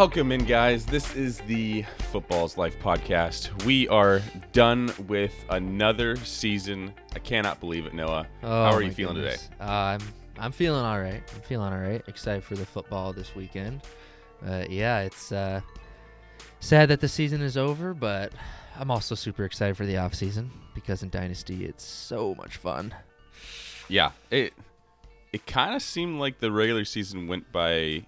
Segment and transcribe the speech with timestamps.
[0.00, 0.86] Welcome in, guys.
[0.86, 3.66] This is the Football's Life podcast.
[3.66, 4.22] We are
[4.52, 6.94] done with another season.
[7.14, 8.26] I cannot believe it, Noah.
[8.42, 9.42] Oh, How are you feeling goodness.
[9.42, 9.56] today?
[9.60, 10.00] Uh, I'm
[10.38, 11.22] I'm feeling all right.
[11.34, 12.02] I'm feeling all right.
[12.08, 13.82] Excited for the football this weekend.
[14.42, 15.60] Uh, yeah, it's uh,
[16.60, 18.32] sad that the season is over, but
[18.78, 22.94] I'm also super excited for the off season because in Dynasty it's so much fun.
[23.86, 24.54] Yeah, it
[25.30, 28.06] it kind of seemed like the regular season went by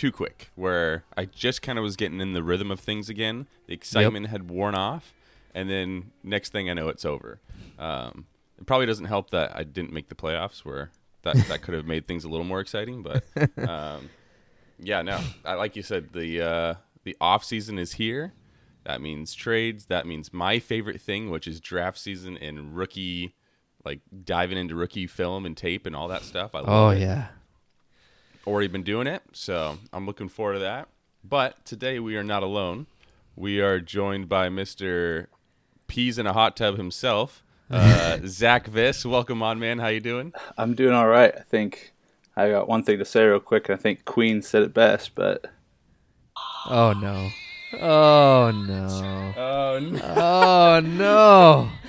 [0.00, 0.50] too quick.
[0.54, 3.46] Where I just kind of was getting in the rhythm of things again.
[3.66, 5.12] The excitement had worn off,
[5.54, 7.38] and then next thing I know, it's over.
[7.78, 8.24] Um,
[8.58, 10.90] it probably doesn't help that I didn't make the playoffs, where
[11.22, 13.02] that that could have made things a little more exciting.
[13.02, 13.24] But
[13.68, 14.08] um,
[14.78, 18.32] yeah, no, I, like you said, the uh, the off season is here.
[18.84, 19.86] That means trades.
[19.86, 23.34] That means my favorite thing, which is draft season and rookie,
[23.84, 26.54] like diving into rookie film and tape and all that stuff.
[26.54, 27.00] I love Oh it.
[27.00, 27.28] yeah.
[28.46, 30.88] Already been doing it, so I'm looking forward to that.
[31.22, 32.86] But today we are not alone.
[33.36, 35.26] We are joined by Mr.
[35.88, 39.04] Peas in a hot tub himself, uh, Zach Viss.
[39.04, 39.78] Welcome on, man.
[39.78, 40.32] How you doing?
[40.56, 41.34] I'm doing all right.
[41.36, 41.92] I think
[42.34, 43.68] I got one thing to say real quick.
[43.68, 45.44] I think Queen said it best, but
[46.66, 47.28] Oh no.
[47.78, 49.34] Oh no.
[49.36, 50.00] Oh no.
[50.16, 51.70] Oh no.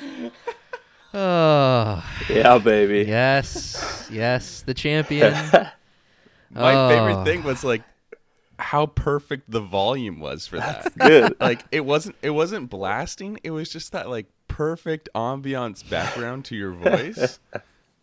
[1.13, 3.03] Oh yeah, baby.
[3.05, 5.33] yes, yes, the champion.
[6.53, 6.89] My Oh.
[6.89, 7.81] favorite thing was like
[8.59, 10.95] how perfect the volume was for that.
[10.97, 11.35] Good.
[11.41, 13.39] like it wasn't it wasn't blasting.
[13.43, 17.39] It was just that like perfect ambiance background to your voice.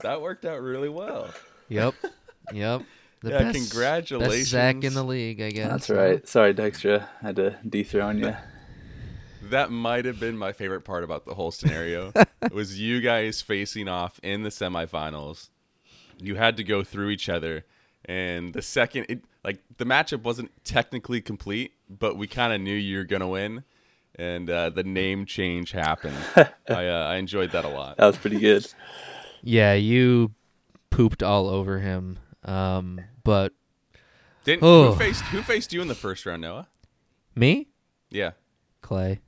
[0.00, 1.28] That worked out really well.
[1.68, 1.94] Yep.
[2.54, 2.82] Yep.
[3.20, 4.38] The Yeah, best, congratulations.
[4.38, 5.68] Best Zach in the league, I guess.
[5.70, 6.26] That's right.
[6.28, 7.08] Sorry, Dykstra.
[7.20, 8.34] I had to dethrone you.
[9.50, 12.12] That might have been my favorite part about the whole scenario.
[12.52, 15.48] was you guys facing off in the semifinals.
[16.18, 17.64] You had to go through each other,
[18.08, 22.74] and the second it like the matchup wasn't technically complete, but we kind of knew
[22.74, 23.62] you were gonna win,
[24.16, 26.16] and uh, the name change happened.
[26.36, 26.48] I
[26.88, 27.98] uh, I enjoyed that a lot.
[27.98, 28.66] That was pretty good.
[29.42, 30.32] Yeah, you
[30.90, 32.18] pooped all over him.
[32.44, 33.52] Um, but
[34.44, 34.92] Didn't Oh.
[34.92, 36.66] who faced who faced you in the first round, Noah?
[37.36, 37.68] me,
[38.10, 38.32] Yeah.
[38.80, 39.20] Clay.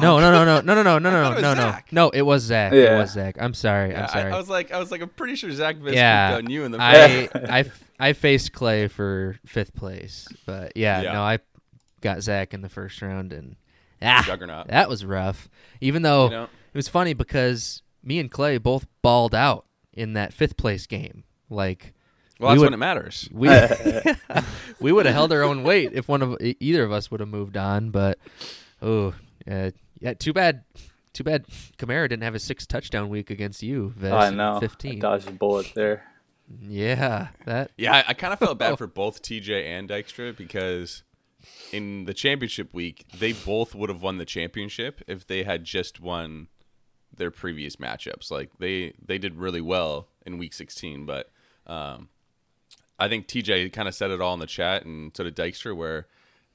[0.00, 1.76] No, no, no, no, no, no, no, no, no, no, no.
[1.90, 2.72] No, it was Zach.
[2.72, 3.36] It was Zach.
[3.40, 3.90] I'm sorry.
[3.90, 4.32] Yeah, I'm sorry.
[4.32, 6.70] I was like, I was like, I'm pretty sure Zach Viss yeah, on you in
[6.72, 11.12] the I, I, f- I faced Clay for fifth place, but yeah, Yeah.
[11.14, 11.38] no, I
[12.00, 13.56] got Zach in the first round, and
[14.00, 14.68] ah, Juggernaut.
[14.68, 15.48] that was rough.
[15.80, 16.44] Even though You know?
[16.44, 21.24] it was funny because me and Clay both balled out in that fifth place game.
[21.50, 21.92] Like
[22.38, 23.28] Well, we that's would- when it matters.
[23.32, 23.48] we
[24.80, 27.28] we would have held our own weight if one of either of us would have
[27.28, 27.90] moved on.
[27.90, 28.18] But
[28.80, 29.14] oh,
[29.48, 29.70] uh,
[30.00, 30.64] yeah, too bad.
[31.12, 31.46] Too bad
[31.76, 33.92] Kamara didn't have a six touchdown week against you.
[33.96, 34.56] Ves, I in know.
[34.56, 35.00] I Fifteen.
[35.00, 36.04] dodged a bullet there.
[36.60, 37.70] Yeah, that.
[37.76, 41.02] Yeah, I, I kind of felt bad for both TJ and Dykstra because
[41.72, 46.00] in the championship week, they both would have won the championship if they had just
[46.00, 46.48] won
[47.16, 48.30] their previous matchups.
[48.30, 51.30] Like they they did really well in week 16, but
[51.66, 52.08] um,
[52.98, 55.76] I think TJ kind of said it all in the chat, and so did Dykstra,
[55.76, 56.06] where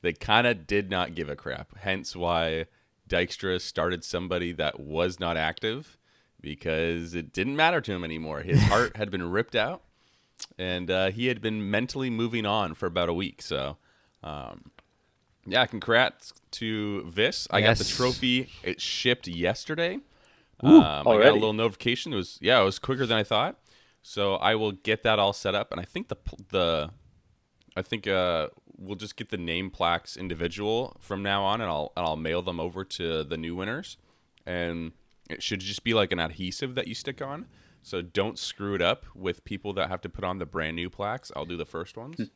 [0.06, 1.78] they kind of did not give a crap.
[1.80, 2.68] Hence why
[3.10, 5.98] Dykstra started somebody that was not active
[6.40, 8.42] because it didn't matter to him anymore.
[8.42, 9.82] His heart had been ripped out,
[10.60, 13.42] and uh, he had been mentally moving on for about a week.
[13.42, 13.78] So,
[14.24, 14.70] um,
[15.46, 17.48] yeah, congrats to Vis.
[17.50, 18.50] I got the trophy.
[18.64, 20.00] It shipped yesterday.
[20.64, 22.14] Ooh, um, I got a little notification.
[22.14, 23.60] It was yeah, it was quicker than I thought.
[24.04, 26.18] So I will get that all set up, and I think the
[26.50, 26.92] the
[27.76, 28.48] I think uh,
[28.78, 32.42] we'll just get the name plaques individual from now on, and I'll and I'll mail
[32.42, 33.98] them over to the new winners,
[34.46, 34.92] and
[35.30, 37.46] it should just be like an adhesive that you stick on.
[37.82, 40.90] So don't screw it up with people that have to put on the brand new
[40.90, 41.32] plaques.
[41.36, 42.20] I'll do the first ones.
[42.20, 42.30] Um, if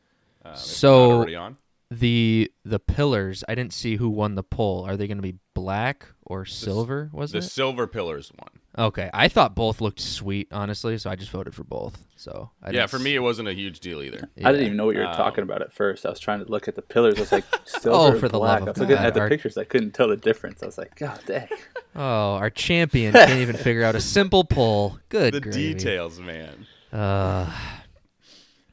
[0.44, 1.58] they're not So- already on.
[1.92, 3.44] The the pillars.
[3.50, 4.86] I didn't see who won the poll.
[4.86, 7.10] Are they going to be black or silver?
[7.12, 7.44] Was the it?
[7.46, 8.52] silver pillars one.
[8.80, 12.06] Okay, I thought both looked sweet, honestly, so I just voted for both.
[12.16, 14.30] So I Yeah, didn't for me it wasn't a huge deal either.
[14.44, 16.06] I didn't even know what you were Um, talking about at first.
[16.06, 17.18] I was trying to look at the pillars.
[17.18, 18.60] I was like, silver Oh, for and the black.
[18.62, 19.58] love I of was looking God, at the our- pictures.
[19.58, 20.64] I couldn't tell the difference.
[20.64, 21.48] I was like, God dang.
[21.96, 25.00] Oh, our champion can't even figure out a simple poll.
[25.10, 25.74] Good The gravy.
[25.74, 26.68] details, man.
[26.94, 27.52] Uh,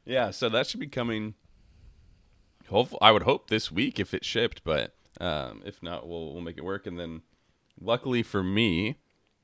[0.05, 1.35] Yeah, so that should be coming.
[2.69, 6.43] Hopefully, I would hope this week if it shipped, but um, if not, we'll we'll
[6.43, 6.87] make it work.
[6.87, 7.23] And then,
[7.81, 8.99] luckily for me,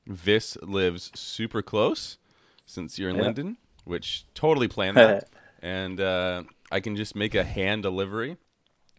[0.07, 2.17] Vis lives super close
[2.65, 3.23] since you're in Yeah.
[3.23, 5.29] Linden, which totally planned that,
[5.61, 8.37] and uh, I can just make a hand delivery.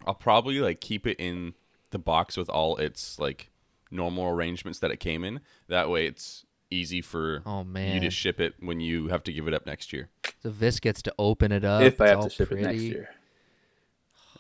[0.07, 1.55] I'll probably like keep it in
[1.91, 3.51] the box with all its like
[3.91, 5.41] normal arrangements that it came in.
[5.69, 8.03] That way, it's easy for Oh, man you man.
[8.03, 10.09] to ship it when you have to give it up next year.
[10.43, 11.83] so Vis gets to open it up.
[11.83, 12.65] if I have to ship pretty.
[12.65, 13.09] it next year.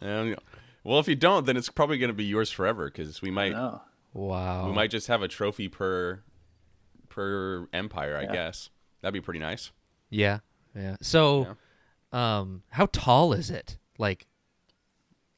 [0.03, 0.35] Um,
[0.83, 3.53] well, if you don't, then it's probably going to be yours forever because we might
[4.13, 4.67] Wow.
[4.67, 6.21] we might just have a trophy per
[7.15, 8.17] per empire.
[8.17, 8.33] I Yeah.
[8.33, 8.71] guess
[9.01, 9.71] that'd be pretty nice.
[10.11, 10.41] Yeah.
[10.75, 10.97] Yeah.
[11.01, 11.57] So,
[12.13, 13.79] um, how tall is it?
[13.99, 14.27] Like,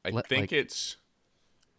[0.03, 0.97] I Let- think like- it's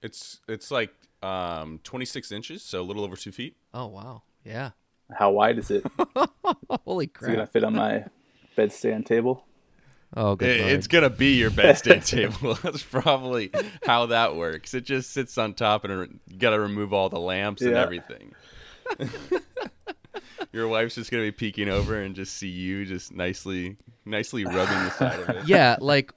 [0.03, 0.91] it's it's like
[1.23, 3.57] um 26 inches, so a little over two feet.
[3.75, 4.23] oh wow.
[4.45, 4.71] Yeah.
[5.13, 5.85] How wide is it?
[6.85, 8.05] Holy it gonna fit on my
[8.57, 9.45] bedstand table?
[10.17, 12.55] Oh, good It- it's gonna be your bedstand table.
[12.63, 13.51] That's probably
[13.85, 14.75] how that works.
[14.75, 18.35] It just sits on top, and you got to remove all the lamps and everything.
[20.53, 24.79] Your wife's just gonna be peeking over and just see you just nicely, nicely rubbing
[24.85, 25.45] the side of it.
[25.49, 25.77] yeah.
[25.81, 26.13] Like,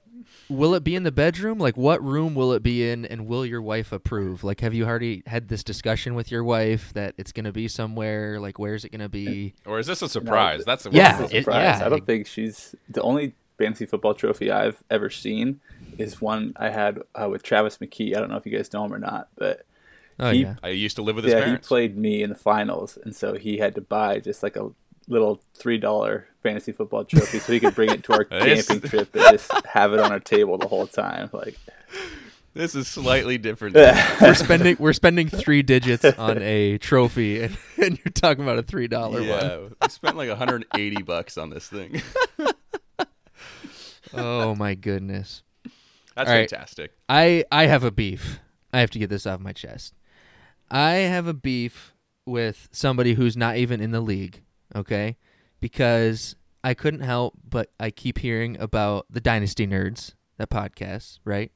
[0.50, 1.58] will it be in the bedroom?
[1.60, 3.06] Like, what room will it be in?
[3.06, 4.44] And will your wife approve?
[4.44, 8.40] Like, have you already had this discussion with your wife that it's gonna be somewhere?
[8.40, 9.54] Like, where's it gonna be?
[9.66, 10.64] Or is this a surprise?
[10.66, 11.80] That's the Yeah, It's a it- surprise.
[11.80, 11.86] yeah.
[11.86, 15.60] I don't think she's the only fantasy football trophy I've ever seen
[15.98, 18.16] is one I had uh, with Travis McKee.
[18.16, 19.66] I don't know if you guys know him or not, but
[20.22, 20.56] Oh He- yeah.
[20.64, 23.34] I used to live with his yeah, he played me in the finals, and so
[23.36, 24.70] he had to buy just like a
[25.08, 29.14] little three dollar fantasy football trophy so he could bring it to our camping trip
[29.16, 31.30] and just have it on our table the whole time.
[31.34, 31.58] Like,
[32.54, 33.76] This is slightly different.
[34.22, 38.64] we're spending we're spending three digits on a trophy, and, and you're talking about a
[38.64, 39.28] three dollar one.
[39.28, 42.02] yeah, I spent like 180 bucks on this thing.
[44.14, 45.44] Oh my goodness.
[46.16, 46.50] That's All right.
[46.50, 46.92] fantastic.
[47.08, 48.40] I I have a beef.
[48.74, 49.94] I have to get this off my chest.
[50.72, 51.94] I have a beef
[52.26, 54.42] with somebody who's not even in the league,
[54.76, 55.18] okay?
[55.60, 61.52] Because I couldn't help but I keep hearing about the Dynasty Nerds, that podcast, right?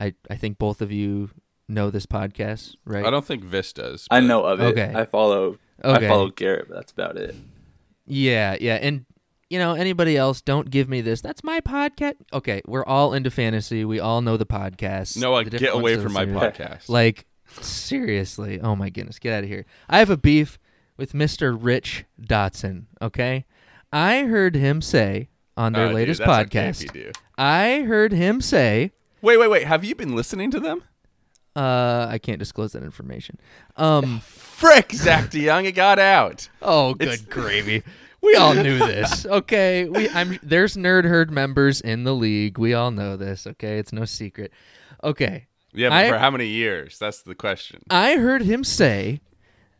[0.00, 1.30] I I think both of you
[1.68, 3.04] know this podcast, right?
[3.04, 4.08] I don't think Vis does.
[4.10, 4.64] I know of it.
[4.64, 4.92] Okay.
[4.94, 5.58] I follow.
[5.84, 6.06] Okay.
[6.06, 7.34] I follow Garrett, but that's about it.
[8.06, 9.06] Yeah, yeah, and
[9.50, 10.40] you know anybody else?
[10.40, 11.20] Don't give me this.
[11.20, 12.14] That's my podcast.
[12.32, 13.84] Okay, we're all into fantasy.
[13.84, 15.16] We all know the podcast.
[15.16, 16.88] Noah, the get away from my listen podcast.
[16.88, 17.26] Like
[17.60, 19.66] seriously, oh my goodness, get out of here.
[19.88, 20.58] I have a beef
[20.96, 21.56] with Mr.
[21.58, 23.44] Rich Dotson, okay?
[23.92, 26.82] I heard him say on their dude, latest if podcast.
[26.82, 27.12] you do.
[27.36, 29.64] I heard him say, Wait, wait, wait.
[29.66, 30.82] Have you been listening to them?
[31.54, 33.38] uh I can't disclose that information.
[33.76, 36.48] Um Frick, Zach DeYoung, it got out.
[36.62, 37.82] oh good It's- gravy.
[38.22, 39.26] We all knew this.
[39.26, 39.88] Okay.
[39.88, 42.56] We I'm there's nerd herd members in the league.
[42.56, 43.78] We all know this, okay?
[43.78, 44.52] It's no secret.
[45.04, 45.48] Okay.
[45.72, 46.98] Yeah, but I- for how many years?
[46.98, 47.82] That's the question.
[47.90, 49.20] I heard him say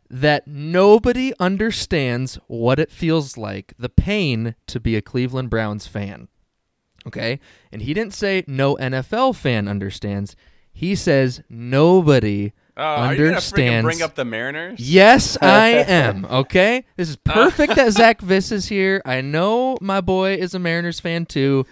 [0.09, 6.27] that nobody understands what it feels like, the pain to be a Cleveland Browns fan.
[7.07, 7.39] Okay?
[7.71, 10.35] And he didn't say no NFL fan understands.
[10.71, 12.59] He says nobody understands.
[12.75, 13.83] Oh, are you freaking understands.
[13.85, 14.79] bring up the Mariners?
[14.79, 16.25] Yes, I am.
[16.25, 16.85] Okay?
[16.95, 17.31] This is oh.
[17.31, 19.01] perfect that Zach Viss is here.
[19.05, 21.65] I know my boy is a Mariners fan too.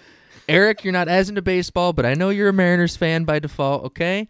[0.51, 3.86] Eric, you're not as into baseball, but I know you're a Mariners fan by default,
[3.86, 4.27] okay?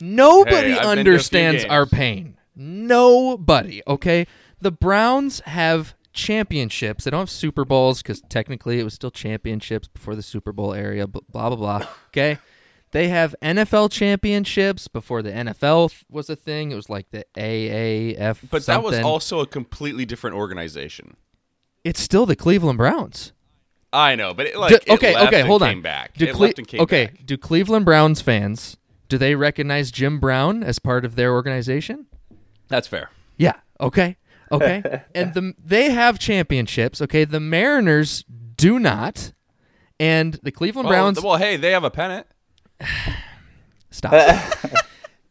[0.00, 2.36] Nobody Hey, I've been to a few understands our pain.
[2.54, 4.26] Nobody, okay?
[4.60, 7.04] The Browns have championships.
[7.04, 10.74] They don't have Super Bowls because technically it was still championships before the Super Bowl
[10.74, 11.88] area, blah, blah, blah, blah.
[12.08, 12.38] Okay?
[12.92, 16.70] They have NFL championships before the NFL was a thing.
[16.70, 18.38] It was like the AAF.
[18.50, 21.16] But that was also a completely different organization.
[21.84, 23.32] It's still the Cleveland Browns.
[23.92, 25.80] I know, but it, like Do- it okay, left okay, hold on.
[25.80, 26.14] back.
[26.14, 27.24] Do it Cle- left and came okay, back.
[27.26, 28.76] do Cleveland Browns fans
[29.08, 32.06] do they recognize Jim Brown as part of their organization?
[32.68, 33.10] That's fair.
[33.36, 33.54] Yeah.
[33.80, 34.16] Okay.
[34.50, 35.02] Okay.
[35.14, 37.00] and the they have championships.
[37.00, 37.24] Okay.
[37.24, 38.24] The Mariners
[38.56, 39.32] do not,
[40.00, 42.26] and the Cleveland Well, Browns well, hey, they have a pennant.
[43.90, 44.12] stop.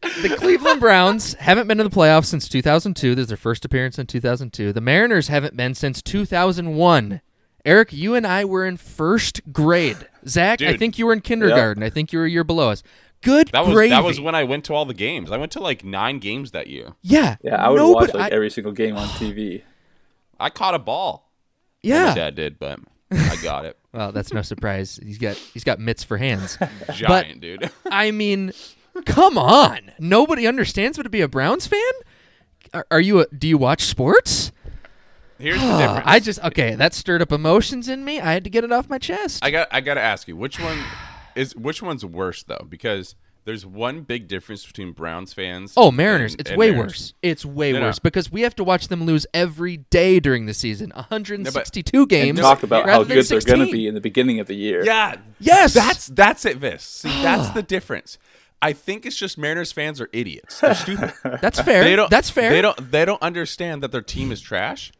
[0.02, 3.14] the Cleveland Browns haven't been to the playoffs since 2002.
[3.14, 4.72] This is their first appearance in 2002.
[4.72, 7.20] The Mariners haven't been since 2001.
[7.66, 9.96] Eric, you and I were in first grade.
[10.26, 11.82] Zach, I think you were in kindergarten.
[11.82, 12.82] I think you were a year below us.
[13.22, 13.90] Good That was gravy.
[13.90, 15.32] that was when I went to all the games.
[15.32, 16.92] I went to like nine games that year.
[17.02, 17.36] yeah.
[17.42, 19.62] Yeah, I would nobody- watch like I- every single game on TV.
[20.38, 21.32] I caught a ball.
[21.82, 22.06] Well, yeah.
[22.10, 22.78] my dad did, but
[23.10, 23.76] I got it.
[23.92, 25.00] Well, that's no surprise.
[25.02, 26.58] He's got he's got mitts for hands.
[26.92, 27.70] Giant, dude.
[27.90, 28.52] I mean,
[29.06, 29.92] come on.
[29.98, 31.80] Nobody understands what to be a Browns fan.
[32.74, 33.20] Are, are you?
[33.20, 34.52] A, do you watch sports?
[35.38, 36.02] Here's the difference.
[36.06, 36.74] I just okay.
[36.74, 38.20] That stirred up emotions in me.
[38.20, 39.44] I had to get it off my chest.
[39.44, 40.78] I got I got to ask you, which one
[41.34, 42.66] is which one's worse though?
[42.68, 43.14] Because
[43.44, 45.72] there's one big difference between Browns fans.
[45.76, 46.32] oh, Mariners.
[46.32, 46.86] and- it's and way Mariners.
[46.92, 47.14] worse.
[47.22, 47.86] It's way No, no.
[47.86, 50.90] worse because we have to watch them lose every day during the season.
[50.96, 52.40] 162 games.
[52.40, 54.84] Talk about how than good they're going to be in the beginning of the year.
[54.84, 55.16] Yeah.
[55.38, 55.74] Yes.
[55.74, 56.82] That's that's it, Vis.
[56.82, 58.18] See, that's the difference.
[58.62, 60.60] I think it's just Mariners fans are idiots.
[60.60, 61.12] They're stupid.
[61.40, 61.84] That's fair.
[61.84, 62.10] They don't.
[62.10, 62.50] That's fair.
[62.50, 62.90] They don't.
[62.90, 64.92] They don't understand that their team is trash.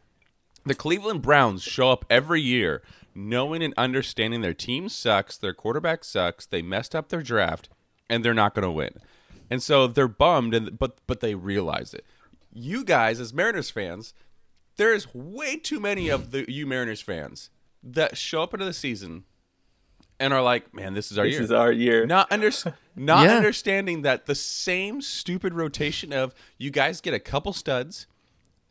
[0.67, 2.81] The Cleveland Browns show up every year
[3.15, 7.67] knowing and understanding their team sucks, their quarterback sucks, they messed up their draft,
[8.09, 8.91] and they're not going to win.
[9.49, 12.05] And so they're bummed, and but but they realize it.
[12.53, 14.13] You guys, as Mariners fans,
[14.75, 17.49] there's way too many of the you Mariners fans
[17.81, 19.23] that show up into the season
[20.19, 22.05] and are like, "Man, this is our This year." This is our year.
[22.05, 22.51] not under,
[22.95, 23.37] not Yeah.
[23.37, 28.05] understanding that the same stupid rotation of you guys get a couple studs,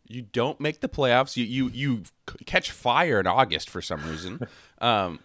[0.08, 2.02] you don't make the playoffs, you you you
[2.46, 4.40] catch fire in August for some reason.
[4.78, 5.20] Um,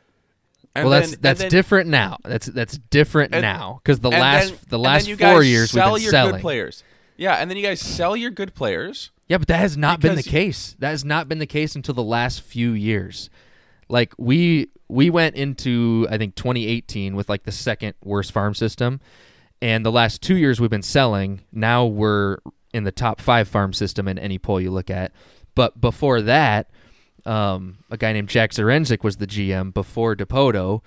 [0.73, 2.17] and well, that's then- and that's then- different now.
[2.23, 5.73] That's that's different and- now because the and last then- the last four guys years
[5.73, 6.31] we've been your selling.
[6.35, 6.83] good players.
[7.17, 9.11] Yeah, and then you guys sell your good players.
[9.27, 10.77] Yeah, but that has not been the case.
[10.79, 13.29] That has not been the case until the last few years.
[13.89, 19.01] Like we we went into I think 2018 with like the second worst farm system,
[19.61, 21.41] and the last two years we've been selling.
[21.51, 22.37] Now we're
[22.73, 25.11] in the top five farm system in any poll you look at.
[25.55, 26.69] But before that,
[27.25, 30.81] um, a guy named Jack Zduriencik was the GM before Dipoto,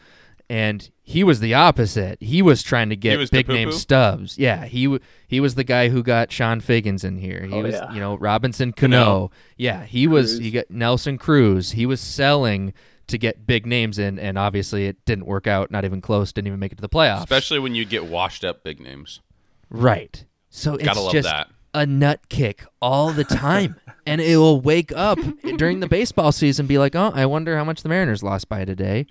[0.51, 2.21] and he was the opposite.
[2.23, 3.73] He was trying to get big name DePupu?
[3.75, 4.39] stubs.
[4.39, 7.45] Yeah, he w- he was the guy who got Chone Figgins in here.
[7.45, 7.93] He Oh, was yeah.
[7.93, 9.31] you know Robinson Cano.
[9.57, 11.73] Yeah, he was he got Nelson Cruz.
[11.73, 12.73] He was selling
[13.07, 15.71] to get big names in, and obviously it didn't work out.
[15.71, 16.33] Not even close.
[16.33, 17.21] Didn't even make it to the playoffs.
[17.21, 19.21] Especially when you get washed up big names.
[19.71, 20.25] Right.
[20.51, 21.49] So it's Gotta love just that.
[21.75, 23.77] A nut kick all the time.
[24.07, 25.19] and it will wake up
[25.57, 28.65] during the baseball season be like, oh, I wonder how much the Mariners lost by
[28.65, 29.07] today.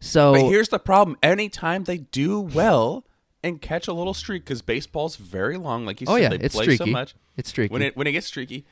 [0.00, 3.04] So But here's the problem: anytime they do well
[3.42, 6.44] and catch a little streak, because baseball's very long, like you oh said, yeah, they
[6.44, 6.84] it's play streaky.
[6.84, 7.14] so much.
[7.36, 7.72] It's streaky.
[7.72, 8.64] When it when it gets streaky,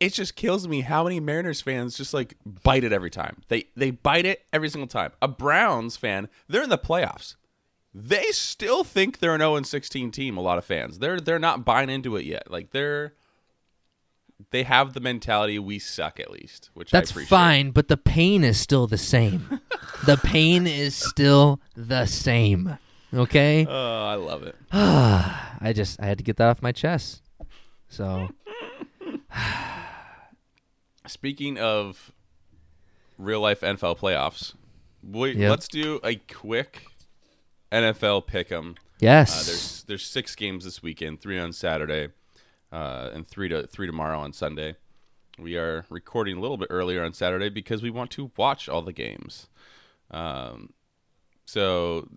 [0.00, 3.42] it just kills me how many Mariners fans just like bite it every time.
[3.48, 5.12] They they bite it every single time.
[5.20, 7.36] A Browns fan, they're in the playoffs.
[7.94, 10.36] They still think they're an 0 16 team.
[10.36, 12.50] A lot of fans, they're they're not buying into it yet.
[12.50, 13.14] Like they're
[14.50, 18.44] they have the mentality we suck at least, which I That's fine, but the pain
[18.44, 19.60] is still the same.
[20.06, 22.78] the pain is still the same.
[23.12, 23.66] Okay?
[23.68, 24.54] Oh, I love it.
[24.72, 27.22] I just I had to get that off my chest.
[27.88, 28.28] So
[31.06, 32.12] Speaking of
[33.16, 34.54] real life NFL playoffs,
[35.02, 35.50] we, Yep.
[35.50, 36.82] let's do a quick
[37.72, 38.76] NFL pick'em.
[39.00, 39.32] yes.
[39.32, 42.08] Uh, there's there's six games this weekend, three on Saturday,
[42.72, 44.76] uh, and three to three tomorrow on Sunday.
[45.38, 48.82] We are recording a little bit earlier on Saturday because we want to watch all
[48.82, 49.48] the games.
[50.10, 50.72] Um,
[51.44, 52.08] so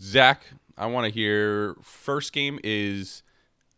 [0.00, 0.44] Zach,
[0.76, 1.76] I want to hear.
[1.82, 3.22] First game is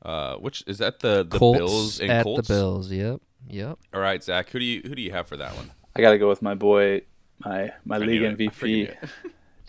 [0.02, 2.48] uh, which is that the the Colts Bills and at Colts.
[2.48, 2.90] the Bills.
[2.90, 3.20] Yep.
[3.48, 3.78] Yep.
[3.94, 5.70] All right, Zach, who do you who do you have for that one?
[5.96, 7.02] I got to go with my boy,
[7.44, 8.32] my my I league knew it.
[8.32, 8.98] I freaking knew MVP, it.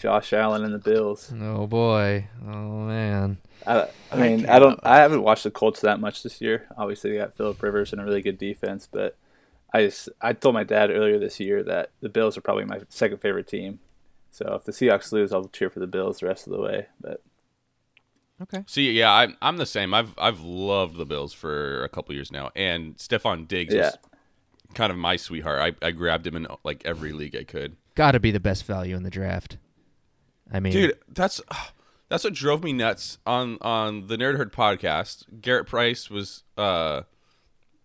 [0.01, 1.31] Josh Allen and the Bills.
[1.39, 2.27] Oh boy.
[2.43, 3.38] Oh man.
[3.67, 4.79] I, I mean, can't- I don't.
[4.81, 6.67] I haven't watched the Colts that much this year.
[6.75, 9.15] Obviously, they got Philip Rivers and a really good defense, but
[9.72, 12.81] I just I told my dad earlier this year that the Bills are probably my
[12.89, 13.79] second favorite team.
[14.31, 16.88] So if the Seahawks lose, I'll cheer for the Bills the rest of the way.
[17.00, 17.22] But
[18.41, 18.63] Okay.
[18.65, 19.93] See, yeah, I'm I'm the same.
[19.93, 23.98] I've I've loved the Bills for a couple years now, and Stefon Diggs yeah, is
[24.74, 25.75] kind of my sweetheart.
[25.81, 27.75] I, I grabbed him in like every league I could.
[27.93, 29.58] Got to be the best value in the draft.
[30.51, 31.41] I mean, Dude, that's
[32.10, 35.25] that's what drove me nuts on on the Nerd Herd podcast.
[35.41, 37.03] Garrett Price was uh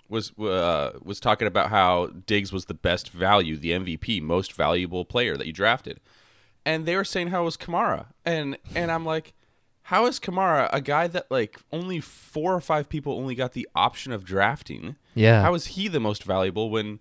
[0.09, 5.05] was uh, was talking about how Diggs was the best value, the MVP, most valuable
[5.05, 6.01] player that you drafted,
[6.65, 9.35] and they were saying how it was Kamara, and and I'm like,
[9.83, 13.69] how is Kamara a guy that like only four or five people only got the
[13.75, 14.97] option of drafting?
[15.15, 15.43] Yeah.
[15.43, 17.01] how is he the most valuable when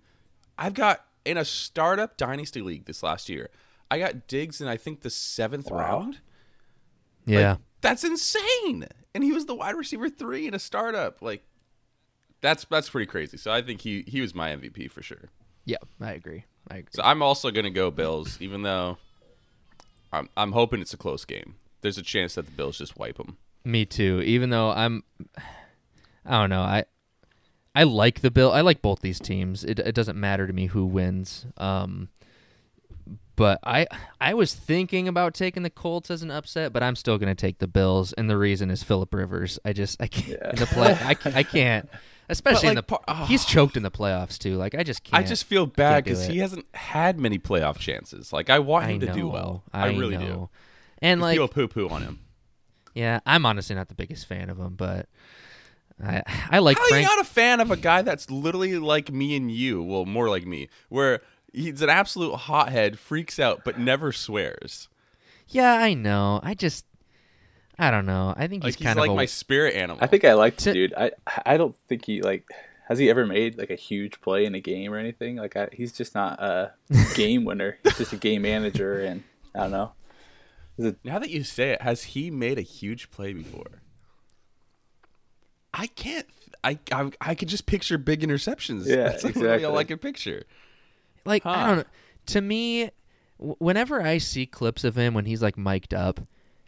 [0.58, 3.50] I've got in a startup dynasty league this last year?
[3.90, 6.20] I got Diggs in I think the seventh round.
[7.26, 7.56] Like, yeah.
[7.80, 8.86] that's insane.
[9.14, 11.22] And he was the wide receiver three in a startup.
[11.22, 11.44] Like
[12.40, 13.36] that's that's pretty crazy.
[13.36, 15.30] So I think he he was my MVP for sure.
[15.64, 16.44] yeah, I agree.
[16.70, 16.92] I agree.
[16.92, 18.98] So I'm also gonna go Bills, even though
[20.12, 21.56] I'm I'm hoping it's a close game.
[21.80, 23.36] There's a chance that the Bills just wipe them.
[23.64, 24.22] Me too.
[24.24, 25.02] Even though I'm,
[26.24, 26.62] I don't know.
[26.62, 26.84] I,
[27.74, 28.52] I like the bill.
[28.52, 29.64] I like both these teams.
[29.64, 31.46] It it doesn't matter to me who wins.
[31.56, 32.08] Um,
[33.36, 33.86] but I
[34.20, 37.40] I was thinking about taking the Colts as an upset, but I'm still going to
[37.40, 39.58] take the Bills, and the reason is Philip Rivers.
[39.64, 40.50] I just I can't Yeah.
[40.50, 40.96] in the play.
[40.98, 41.88] I, I can't,
[42.28, 42.84] especially in the.
[42.88, 43.48] like, par- he's oh.
[43.48, 44.56] choked in the playoffs too.
[44.56, 45.24] Like I just I can't.
[45.24, 48.32] I just feel bad because he hasn't had many playoff chances.
[48.32, 49.62] Like I want I him to do well.
[49.72, 50.26] I, really know.
[50.26, 50.50] do.
[51.02, 52.20] And I like feel poo poo on him.
[52.94, 55.08] Yeah, I'm honestly not the biggest fan of him, but
[56.02, 59.12] I I like How are you not a fan of a guy that's literally like
[59.12, 59.82] me and you?
[59.82, 61.20] Well, more like me, where
[61.56, 64.88] he's an absolute hothead, freaks out, but never swears.
[65.48, 66.40] yeah, I know.
[66.42, 66.84] I just
[67.78, 68.32] I don't know.
[68.36, 69.98] I think Like he's he's, kind like of a, my spirit animal.
[70.02, 70.94] I think I liked To- the dude.
[70.96, 71.10] I
[71.44, 72.44] I don't think he like.
[72.88, 75.36] has he ever made like a huge play in a game or anything?
[75.36, 76.72] Like I, he's just not a
[77.14, 77.78] game winner.
[77.82, 79.92] He's just a game manager, and I don't know.
[81.04, 83.80] Now that you say it, has he made a huge play before?
[85.74, 86.26] I can't.
[86.64, 88.86] I I, I could just picture big interceptions.
[88.86, 89.84] Yeah, That's literally all I exactly.
[89.84, 90.42] can picture.
[91.26, 91.50] Like Huh.
[91.50, 91.84] I don't know.
[92.26, 92.90] To me,
[93.38, 96.20] whenever I see clips of him when he's like mic'd up,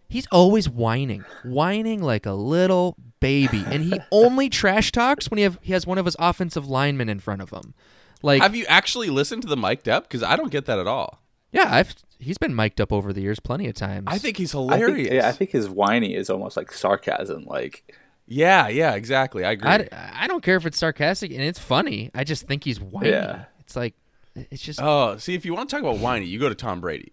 [0.08, 5.44] he's always whining, whining like a little baby, and he only trash talks when he
[5.44, 7.74] have he has one of his offensive linemen in front of him.
[8.22, 10.04] Like, Have you actually listened to the mic'd up?
[10.04, 11.22] Because I don't get that at all.
[11.52, 14.06] yeah, I've he's been mic'd up over the years plenty of times.
[14.08, 14.96] I think he's I hilarious.
[15.08, 17.44] think, yeah, I think his whiny is almost like sarcasm.
[17.44, 17.94] Like
[18.26, 19.44] yeah, yeah, exactly.
[19.44, 19.68] I agree.
[19.70, 19.88] I,
[20.24, 22.10] I don't care if it's sarcastic and it's funny.
[22.14, 23.08] I just think he's whiny.
[23.10, 23.44] Yeah.
[23.60, 23.94] It's like
[24.34, 26.80] it's just oh, see, if you want to talk about whiny, you go to Tom
[26.80, 27.12] Brady.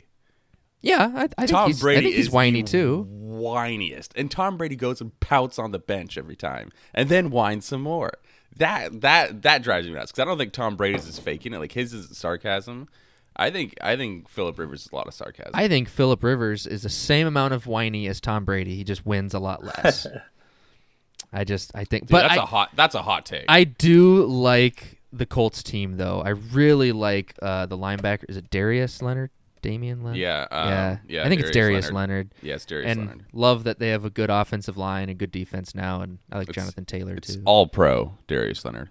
[0.82, 1.12] yeah.
[1.16, 3.08] I, I think Tom he's, Brady I think he's is whiny the too.
[3.12, 7.66] whiniest, and Tom Brady goes and pouts on the bench every time, and then whines
[7.66, 8.12] some more.
[8.58, 11.60] That that that drives me nuts because I don't think Tom Brady's is faking it.
[11.60, 12.88] Like his is sarcasm.
[13.36, 15.52] I think I think Philip Rivers is a lot of sarcasm.
[15.54, 18.76] I think Philip Rivers is the same amount of whiny as Tom Brady.
[18.76, 20.08] He just wins a lot less.
[21.34, 23.44] I just I think, Dude, but that's I, a hot that's a hot take.
[23.50, 26.22] I do like the Colts team though.
[26.22, 28.26] I really like uh, the linebacker.
[28.30, 29.32] Is it Darius Leonard?
[29.62, 30.18] Damian Leonard?
[30.20, 31.24] yeah, um, yeah, yeah.
[31.26, 31.96] I think it's Darius Leonard.
[31.96, 32.32] Leonard.
[32.44, 33.26] Yeah, it's Darius and Leonard.
[33.34, 36.50] love that they have a good offensive line and good defense now, and I like
[36.50, 37.42] It's- Jonathan Taylor It's too.
[37.46, 38.90] all pro Darius Leonard.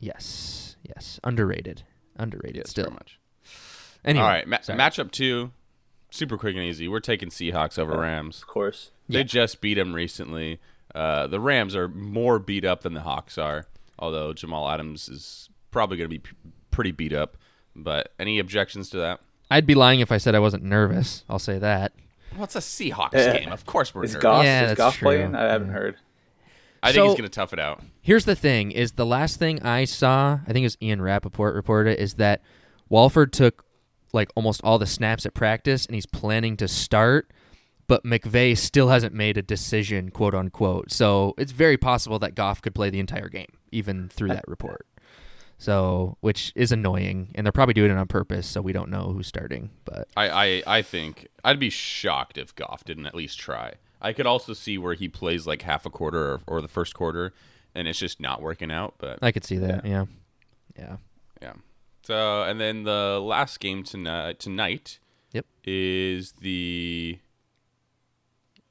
[0.00, 1.82] yes, yes, underrated,
[2.16, 2.90] underrated Yes, still.
[2.90, 3.18] much.
[4.04, 5.50] Anyway, all right, ma- matchup two,
[6.10, 6.88] super quick and easy.
[6.88, 8.38] We're taking Seahawks over Rams.
[8.38, 9.24] of course, They Yeah.
[9.24, 10.60] just beat them recently.
[10.94, 13.66] Uh, the Rams are more beat up than the Hawks are,
[13.98, 16.34] although Jamal Adams is probably going to be p-
[16.70, 17.36] pretty beat up.
[17.74, 19.20] But any objections to that?
[19.50, 21.22] I'd be lying if I said I wasn't nervous.
[21.28, 21.92] I'll say that.
[22.34, 23.38] Well, it's a Seahawks Yeah.
[23.38, 23.52] game.
[23.52, 24.22] Of course we're is nervous.
[24.22, 25.06] Goff Yeah, is that's Goff true.
[25.08, 25.34] playing?
[25.34, 25.96] I haven't heard.
[26.82, 27.82] I think So- he's going to tough it out.
[28.00, 31.54] Here's the thing: is the last thing I saw, I think it was Ian Rapoport
[31.54, 32.40] reported, it, is that
[32.88, 33.64] Wolford took
[34.12, 37.30] like almost all the snaps at practice, and he's planning to start,
[37.88, 40.90] but McVay still hasn't made a decision, quote unquote.
[40.90, 44.86] So it's very possible that Goff could play the entire game, even through that report.
[45.58, 49.12] So, which is annoying, and they're probably doing it on purpose, so we don't know
[49.12, 49.70] who's starting.
[49.86, 53.74] But I, I, I think I'd be shocked if Goff didn't at least try.
[54.00, 56.94] I could also see where he plays like half a quarter or, or the first
[56.94, 57.32] quarter,
[57.74, 58.94] and it's just not working out.
[58.98, 59.86] But I could see that.
[59.86, 60.04] Yeah,
[60.78, 60.96] yeah.
[61.40, 61.52] Yeah.
[62.02, 64.98] So and then the last game tonight tonight
[65.32, 65.44] Yep.
[65.64, 67.18] is the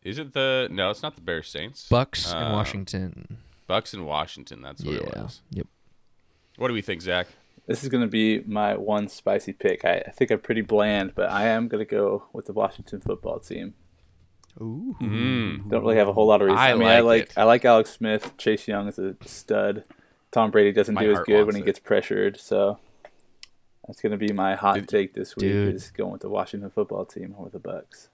[0.03, 1.89] is it the no, it's not the Bears Saints.
[1.89, 3.37] Bucks Uh, and Washington.
[3.67, 5.41] Bucks in Washington, that's what it was.
[5.49, 5.67] Yep.
[6.57, 7.27] What do we think, Zach?
[7.67, 9.83] This is going to be my one spicy pick.
[9.85, 13.01] I, I think I'm pretty bland, but I am going to go with the Washington
[13.01, 13.73] football team.
[14.61, 14.95] Ooh.
[15.01, 15.69] Mm.
[15.69, 16.61] Don't really have a whole lot of reasons.
[16.61, 17.33] I I, mean, I like like it.
[17.37, 18.33] I like Alex Smith.
[18.37, 19.83] Chase Young is a stud.
[20.31, 21.65] Tom Brady doesn't My do as good when he it.
[21.65, 22.77] gets pressured, so
[23.87, 25.43] that's going to be my hot Dude- take this week.
[25.51, 25.75] Dude.
[25.75, 28.09] Is going with the Washington football team over the Bucks.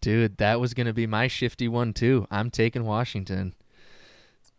[0.00, 2.26] Dude, that was going to be my shifty one too.
[2.30, 3.54] I'm taking Washington.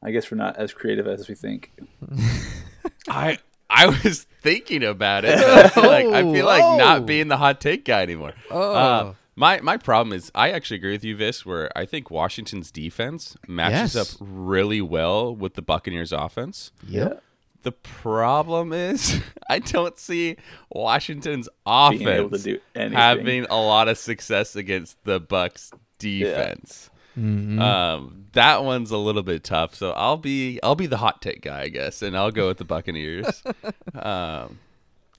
[0.04, 1.72] I guess we're not as creative as we think.
[3.10, 3.38] I
[3.70, 5.36] I was thinking about it.
[5.78, 6.78] like I feel like Oh.
[6.78, 8.34] not being the hot take guy anymore.
[8.52, 8.74] Oh.
[8.74, 12.72] Uh, my my problem is I actually agree with you, Vis, where I think Washington's
[12.72, 14.14] defense matches Yes.
[14.14, 16.72] up really well with the Buccaneers offense.
[16.88, 17.24] Yep.
[17.64, 20.36] The problem is I don't see
[20.70, 26.90] Washington's Being able to offense having a lot of success against the Bucks defense.
[27.18, 27.60] Mhm.
[27.60, 31.42] Um, that one's a little bit tough, so I'll be I'll be the hot take
[31.42, 33.44] guy, I guess, and I'll go with the Buccaneers.
[33.96, 34.60] um,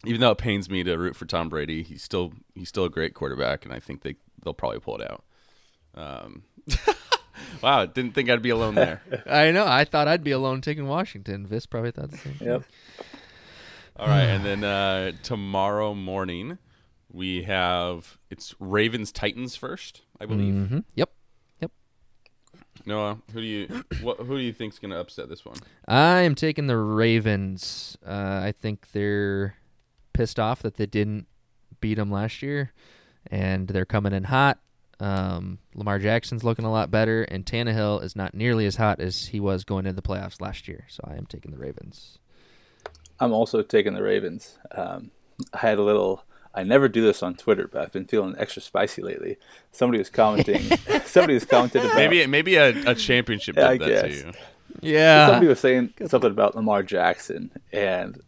[0.05, 2.91] even though it pains me to root for Tom Brady, he's still he's still a
[2.91, 5.25] great quarterback, and I think they they'll probably pull it out.
[5.95, 6.43] Um,
[7.63, 9.01] wow, didn't think I'd be alone there.
[9.27, 9.65] I know.
[9.67, 11.47] I thought I'd be alone taking Washington.
[11.47, 12.37] Vis probably thought the same.
[12.41, 12.63] Yep.
[13.97, 16.59] All right, and then uh, tomorrow morning
[17.13, 20.55] we have it's Ravens Titans first, I believe.
[20.55, 21.11] hmm Yep.
[22.87, 25.57] Noah, who do you what who do you think's gonna upset this one?
[25.89, 27.97] I am taking the Ravens.
[28.07, 29.57] Uh, I think they're
[30.13, 31.27] pissed off that they didn't
[31.81, 32.73] beat them last year,
[33.31, 34.59] and they're coming in hot.
[35.01, 39.27] Um, Lamar Jackson's looking a lot better, and Tannehill is not nearly as hot as
[39.27, 40.87] he was going into the playoffs last year.
[40.89, 42.19] So I am taking the Ravens.
[43.19, 44.59] I'm also taking the Ravens.
[44.73, 45.11] Um,
[45.53, 46.25] I had a little.
[46.55, 49.37] I never do this on Twitter, but I've been feeling extra spicy lately.
[49.73, 50.63] Somebody was commenting.
[51.05, 51.97] somebody was commented about.
[51.97, 54.03] Maybe maybe a, a championship did Yeah, I that guess.
[54.03, 54.33] to you.
[54.81, 55.27] Yeah.
[55.27, 58.21] somebody was saying something about Lamar Jackson and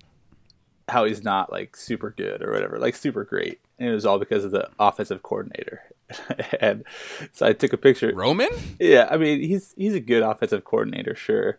[0.89, 4.19] how he's not like super good or whatever, like super great, and it was all
[4.19, 5.83] because of the offensive coordinator.
[6.61, 6.85] and
[7.33, 8.13] so I took a picture.
[8.15, 8.49] Roman?
[8.79, 11.59] Yeah, I mean he's he's a good offensive coordinator, sure,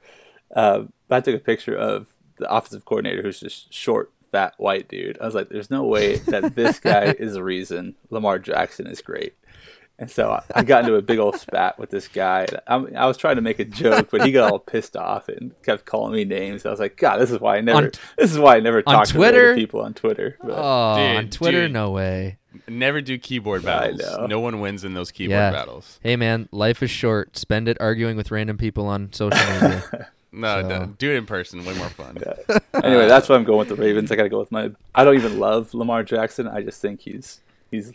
[0.55, 4.87] uh, But I took a picture of the offensive coordinator who's just short, fat, white
[4.87, 5.17] dude.
[5.19, 9.01] I was like, there's no way that this guy is the reason Lamar Jackson is
[9.01, 9.33] great.
[9.99, 12.45] And so I, I got into a big old spat with this guy.
[12.67, 15.59] I, I was trying to make a joke, but he got all pissed off and
[15.63, 16.67] kept calling me names.
[16.67, 17.85] I was like, God, this is why I never.
[17.85, 19.45] On- this is why I never talk to Twitter?
[19.53, 20.37] other people on Twitter.
[20.39, 21.73] But, Oh, Dude, on Twitter, dude.
[21.73, 22.37] no way.
[22.67, 24.01] Never do keyboard I battles.
[24.01, 24.25] know.
[24.27, 25.49] No one wins in those keyboard Yeah.
[25.51, 25.99] battles.
[26.03, 27.35] Hey man, life is short.
[27.35, 30.09] Spend it arguing with random people on social media.
[30.39, 31.65] No, So- no, do it in person.
[31.65, 32.17] Way more fun.
[32.83, 34.11] anyway, that's why I'm going with the Ravens.
[34.11, 34.71] I got to go with my.
[34.95, 36.47] I don't even love Lamar Jackson.
[36.47, 37.93] I just think he's he's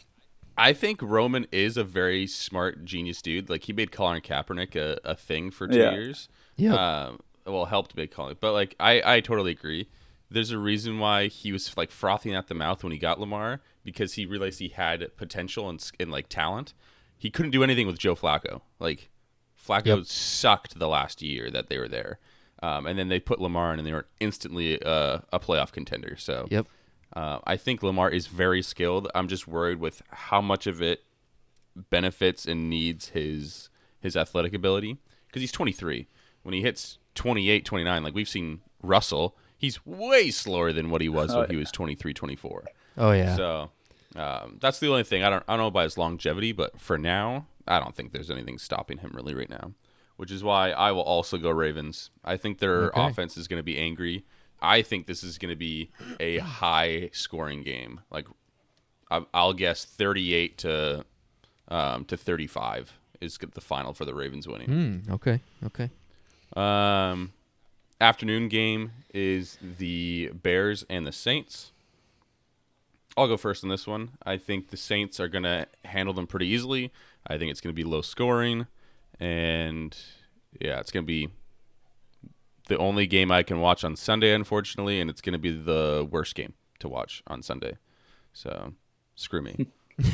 [0.58, 3.48] I think Roman is a very smart, genius dude.
[3.48, 5.92] Like he made Colin Kaepernick a, a thing for two Yeah.
[5.92, 6.28] years.
[6.56, 6.74] Yeah.
[6.74, 9.88] Um, well, helped make Colin, but like I, I totally agree.
[10.30, 13.60] There's a reason why he was like frothing at the mouth when he got Lamar
[13.84, 16.72] because he realized he had potential and, s- and like talent.
[17.18, 18.60] He couldn't do anything with Joe Flacco.
[18.78, 19.10] Like
[19.60, 20.06] Flacco Yep.
[20.06, 22.18] sucked the last year that they were there,
[22.62, 26.16] um, and then they put Lamar in, and they were instantly uh, a playoff contender.
[26.16, 26.66] So Yep.
[27.14, 29.08] uh, I think Lamar is very skilled.
[29.14, 31.02] I'm just worried with how much of it
[31.90, 33.68] benefits and needs his
[34.00, 34.98] his athletic ability
[35.28, 36.08] because he's 23.
[36.42, 41.08] When he hits 28, 29, like we've seen Russell, he's way slower than what he
[41.08, 42.64] was when he was 23, 24.
[42.98, 43.36] Oh yeah.
[43.36, 43.70] So
[44.16, 45.22] um, that's the only thing.
[45.22, 48.30] I don't I don't know about his longevity, but for now, I don't think there's
[48.30, 49.72] anything stopping him really right now.
[50.22, 52.10] Which is why I will also go Ravens.
[52.24, 53.06] I think their Okay.
[53.08, 54.24] offense is going to be angry.
[54.60, 58.02] I think this is going to be a high scoring game.
[58.08, 58.28] Like
[59.10, 61.04] I- I'll guess 38 to
[61.66, 64.68] um, to 35 is the final for the Ravens winning.
[64.68, 65.12] Hmm.
[65.12, 65.40] Okay.
[65.66, 65.90] Okay.
[66.54, 67.32] Um,
[68.00, 71.72] afternoon game is the Bears and the Saints.
[73.16, 74.10] I'll go first on this one.
[74.24, 76.92] I think the Saints are going to handle them pretty easily.
[77.26, 78.68] I think it's going to be low scoring,
[79.20, 79.96] and
[80.60, 81.28] yeah, it's going to be
[82.68, 86.06] the only game I can watch on Sunday, unfortunately, and it's going to be the
[86.10, 87.76] worst game to watch on Sunday.
[88.32, 88.74] So,
[89.14, 89.66] screw me.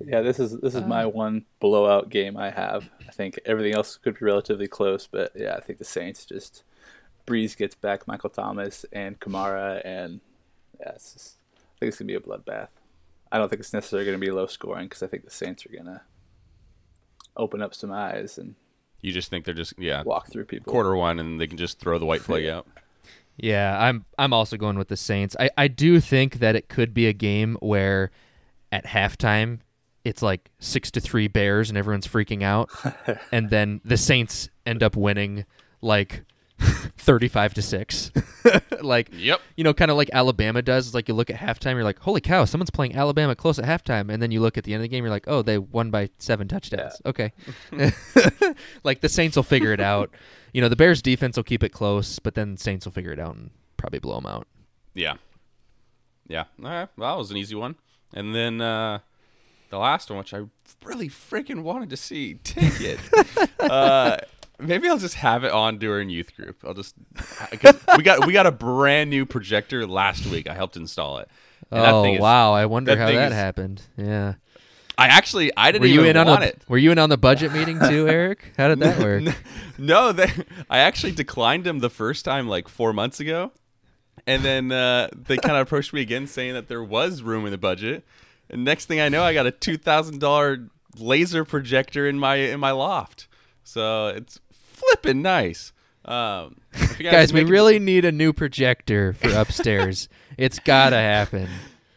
[0.00, 0.20] yeah.
[0.20, 1.08] This is this is my uh.
[1.08, 2.88] one blowout game I have.
[3.08, 6.62] I think everything else could be relatively close, but yeah, I think the Saints just
[7.26, 10.20] Brees gets back Michael Thomas and Kamara, and
[10.80, 12.68] yeah, it's just, I think it's gonna be a bloodbath.
[13.32, 15.76] I don't think it's necessarily gonna be low scoring because I think the Saints are
[15.76, 16.02] gonna
[17.36, 18.54] open up some eyes and
[19.00, 20.72] you just think they're just yeah walk through people.
[20.72, 22.66] quarter one, and they can just throw the white flag out.
[23.36, 25.36] Yeah, I'm I'm also going with the Saints.
[25.38, 28.10] I, I do think that it could be a game where
[28.72, 29.60] at halftime
[30.04, 32.70] it's like six to three Bears and everyone's freaking out,
[33.32, 35.44] and then the Saints end up winning
[35.82, 36.24] like
[36.98, 38.10] thirty-five to six.
[38.82, 39.40] like Yep.
[39.56, 40.86] you know, kind of like Alabama does.
[40.86, 43.64] It's like you look at halftime, you're like, holy cow, someone's playing Alabama close at
[43.64, 45.58] halftime, and then you look at the end of the game, you're like, oh, they
[45.58, 47.00] won by seven touchdowns.
[47.04, 47.32] Okay,
[48.84, 50.10] like the Saints will figure it out.
[50.52, 53.18] You know, the Bears defense will keep it close, but then Saints will figure it
[53.18, 54.46] out and probably blow them out.
[54.94, 55.16] Yeah.
[56.28, 56.44] Yeah.
[56.64, 56.88] All right.
[56.96, 57.76] Well, that was an easy one.
[58.14, 59.00] And then uh,
[59.70, 60.42] the last one, which I
[60.82, 62.98] really freaking wanted to see, take it.
[63.60, 64.16] uh,
[64.58, 66.58] maybe I'll just have it on during youth group.
[66.64, 66.94] I'll just
[67.96, 70.48] we got we got a brand new projector last week.
[70.48, 71.28] I helped install it.
[71.70, 73.82] And oh is- wow, I wonder that how that is- happened.
[73.96, 74.34] Yeah,
[74.96, 76.62] I actually I didn't were you even in on a, it.
[76.68, 78.52] Were you in on the budget meeting too, Eric?
[78.56, 79.34] How did that work?
[79.78, 80.30] No, they,
[80.70, 83.52] I actually declined him the first time like four months ago,
[84.26, 87.50] and then uh, they kind of approached me again saying that there was room in
[87.50, 88.06] the budget.
[88.48, 92.36] And next thing I know, I got a two thousand dollar laser projector in my
[92.36, 93.26] in my loft.
[93.64, 94.38] So it's
[94.88, 95.72] flipping nice.
[96.04, 96.56] Um,
[96.98, 100.08] you Guys, we it- really need a new projector for upstairs.
[100.38, 101.48] it's gotta happen.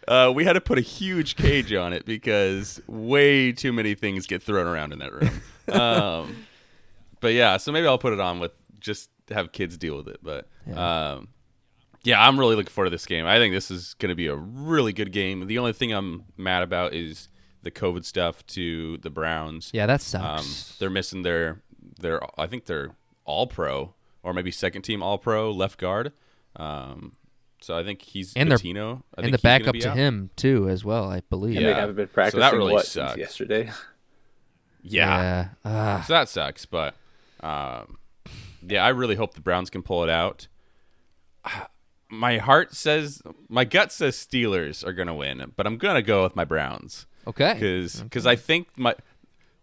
[0.08, 4.26] uh, we had to put a huge cage on it because way too many things
[4.26, 5.42] get thrown around in that room.
[5.72, 6.46] Um,
[7.20, 10.20] but yeah, so maybe I'll put it on with just have kids deal with it.
[10.24, 11.12] But Yeah.
[11.14, 11.28] um,
[12.04, 13.28] yeah, I'm really looking forward to this game.
[13.28, 15.46] I think this is going to be a really good game.
[15.46, 17.28] The only thing I'm mad about is
[17.62, 19.70] the COVID stuff to the Browns.
[19.74, 20.78] Yeah, that Um, sucks.
[20.80, 21.62] they're missing their
[22.00, 22.92] their I think they're
[23.26, 26.12] all pro or maybe second team all pro left guard.
[26.56, 27.16] Um,
[27.62, 29.04] so I think he's And they're- Bitonio.
[29.16, 29.98] I and the he's gonna backup to out.
[29.98, 31.10] him too, as well.
[31.10, 31.58] I believe.
[31.58, 31.74] And Yeah.
[31.74, 33.12] they haven't been So that really what sucks.
[33.14, 33.72] since yesterday.
[34.82, 35.22] Yeah.
[35.22, 35.48] Yeah.
[35.66, 36.04] Ah.
[36.08, 36.96] So that sucks, but
[37.42, 37.98] um,
[38.66, 40.48] yeah, I really hope the Browns can pull it out.
[42.12, 46.02] My heart says, my gut says Steelers are going to win, but I'm going to
[46.02, 47.54] go with my Browns okay.
[48.02, 48.96] because I think my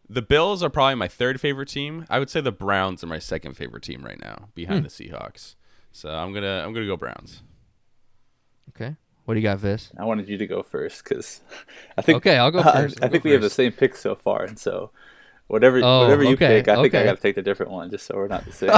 [0.08, 2.06] the Bills are probably my third favorite team.
[2.08, 5.54] I would say the Browns are my second favorite team right now, behind the Seahawks.
[5.92, 7.42] So I'm gonna I'm gonna go Browns.
[8.70, 8.96] Okay.
[9.24, 9.90] What do you got, Vis?
[9.98, 11.40] I wanted you to go first because
[11.98, 13.00] I think Okay, I'll go I- first.
[13.02, 14.90] I, I'll think go we have the same pick so far, and so
[15.48, 17.88] Whatever, Oh, whatever you okay, pick, I think I got to take the different one,
[17.88, 18.68] just so we're not the same.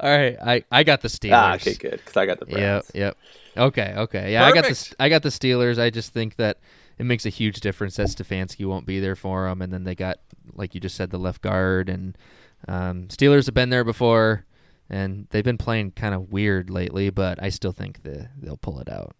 [0.00, 1.32] All right, I, I got the Steelers.
[1.34, 2.90] ah, okay, good, because I got the Yep, Browns.
[2.92, 3.16] yep.
[3.54, 3.64] yep.
[3.68, 4.32] Okay, okay.
[4.32, 5.78] Yeah, I got the I got the Steelers.
[5.80, 6.58] I just think that
[7.02, 9.96] it makes a huge difference that Stefanski won't be there for them, and then they
[9.96, 10.20] got
[10.54, 12.16] like you just said the left guard, and
[12.68, 14.46] um, Steelers have been there before,
[14.88, 18.78] and they've been playing kind of weird lately, but I still think the, they'll pull
[18.78, 19.16] it out.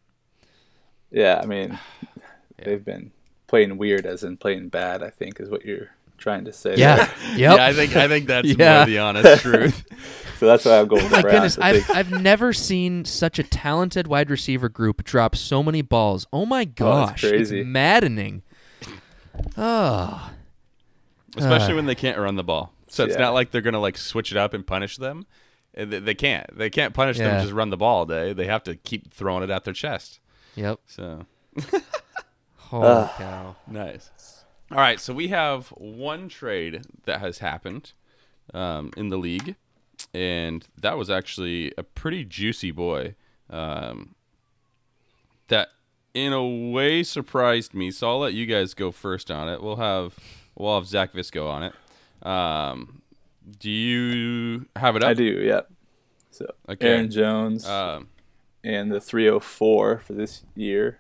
[1.11, 1.77] Yeah, I mean,
[2.65, 3.11] they've been
[3.49, 5.03] playing weird, as in playing bad.
[5.03, 5.91] I think is what you're
[6.23, 6.77] trying to say.
[6.77, 7.09] Yeah, there.
[7.37, 7.57] yep.
[7.59, 8.79] Yeah, I think I think that's Yeah.
[8.79, 9.85] more the honest truth.
[10.39, 11.57] So that's why I'm going Oh my the Browns.
[11.57, 15.83] goodness, I I've, I've never seen such a talented wide receiver group drop so many
[15.83, 16.27] balls.
[16.33, 17.61] Oh my gosh, crazy.
[17.61, 18.43] it's maddening.
[19.57, 20.31] Oh,
[21.37, 22.73] especially Uh, when they can't run the ball.
[22.89, 23.21] So it's Yeah.
[23.21, 25.27] not like they're gonna like switch it up and punish them.
[25.77, 26.47] Uh, They, they can't.
[26.57, 27.35] They can't punish them Yeah.
[27.37, 28.33] and just run the ball all day.
[28.33, 30.21] They have to keep throwing it at their chest.
[30.55, 30.81] yep.
[30.87, 31.25] So
[32.57, 33.11] Holy Ugh.
[33.17, 33.57] cow.
[33.67, 34.11] nice.
[34.73, 37.93] All right, so we have one trade that has happened
[38.55, 39.57] um, in the league,
[40.15, 43.15] and that was actually a pretty juicy boy.
[43.51, 44.15] Um,
[45.49, 45.69] that
[46.15, 47.91] in a way surprised me.
[47.91, 49.63] So I'll let you guys go first on it.
[49.63, 50.19] We'll have
[50.57, 52.27] we'll have Zach Visco on it.
[52.27, 53.03] Um,
[53.59, 55.11] do you have it up?
[55.11, 55.63] I do, yeah.
[56.31, 56.89] So Okay.
[56.89, 58.09] Aaron Jones Um,
[58.65, 60.99] and the 304 for this year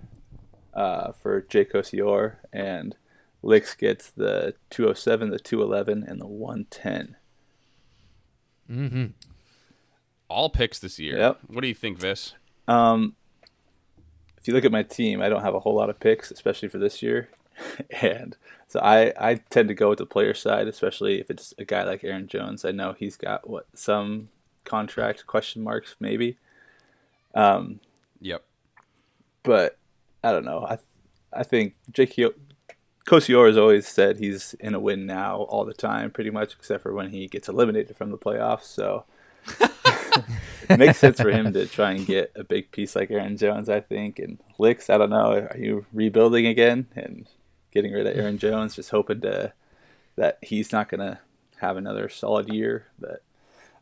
[0.74, 2.96] uh, for Jake Kosior, and
[3.42, 7.16] Licks gets the 207, the 211, and the 110.
[8.70, 9.07] Mm-hmm.
[10.28, 11.18] all picks this year.
[11.18, 11.40] Yep.
[11.48, 12.35] What do you think, Vis?
[12.68, 13.14] Um,
[14.38, 16.68] if you look at my team, I don't have a whole lot of picks, especially
[16.68, 17.28] for this year,
[18.02, 18.37] and
[18.68, 21.83] so I I tend to go with the player side, especially if it's a guy
[21.85, 22.64] like Aaron Jones.
[22.64, 24.28] I know he's got what some
[24.64, 26.38] contract question marks maybe,
[27.35, 27.81] um,
[28.20, 28.42] Yep.
[29.42, 29.76] but
[30.24, 30.64] I don't know.
[30.64, 30.78] I
[31.33, 32.14] I think Jake
[33.07, 36.83] Kosior has always said he's in a win now all the time, pretty much, except
[36.83, 38.65] for when he gets eliminated from the playoffs.
[38.65, 39.05] So
[40.69, 43.69] it makes sense for him to try and get a big piece like Aaron Jones,
[43.69, 44.19] I think.
[44.19, 47.27] And Licks, I don't know, are you rebuilding again and
[47.73, 49.53] getting rid of Aaron Jones, just hoping to
[50.17, 51.21] that he's not gonna
[51.57, 52.87] have another solid year.
[52.99, 53.23] But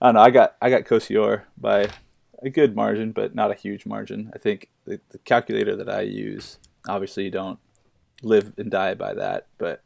[0.00, 0.20] I don't know.
[0.20, 1.88] I got I got Kosior by
[2.42, 4.30] a good margin, but not a huge margin.
[4.34, 7.58] I think the, the calculator that I use, obviously, you don't
[8.22, 9.82] live and die by that, but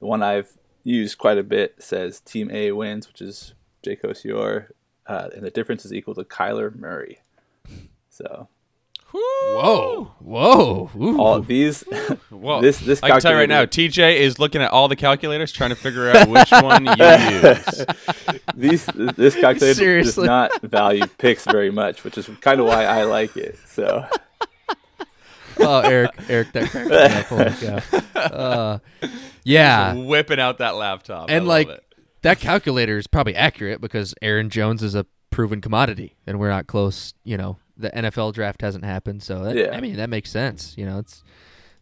[0.00, 0.52] the one I've
[0.84, 4.70] used quite a bit says Team A wins, which is Jake Kosior,
[5.06, 7.20] uh, and the difference is equal to Kyler Murray.
[8.10, 8.48] So
[9.12, 11.18] Whoa, whoa, Ooh.
[11.18, 11.84] all these,
[12.30, 14.96] Well, this this I can tell you right now, TJ is looking at all the
[14.96, 17.86] calculators, trying to figure out which one you use.
[18.54, 18.84] these
[19.16, 23.36] this calculator does not value picks very much, which is kind of why I like
[23.36, 23.58] it.
[23.66, 24.06] So
[25.60, 27.24] oh, Eric, Eric, that cracked me up.
[27.26, 28.20] Holy cow.
[28.20, 28.78] Uh,
[29.44, 31.84] yeah, whipping out that laptop, I and love like it.
[32.22, 36.66] that calculator is probably accurate because Aaron Jones is a proven commodity, and we're not
[36.66, 37.14] close.
[37.24, 39.76] You know, the NFL draft hasn't happened, so that, Yeah.
[39.76, 40.74] I mean that makes sense.
[40.76, 41.22] You know, it's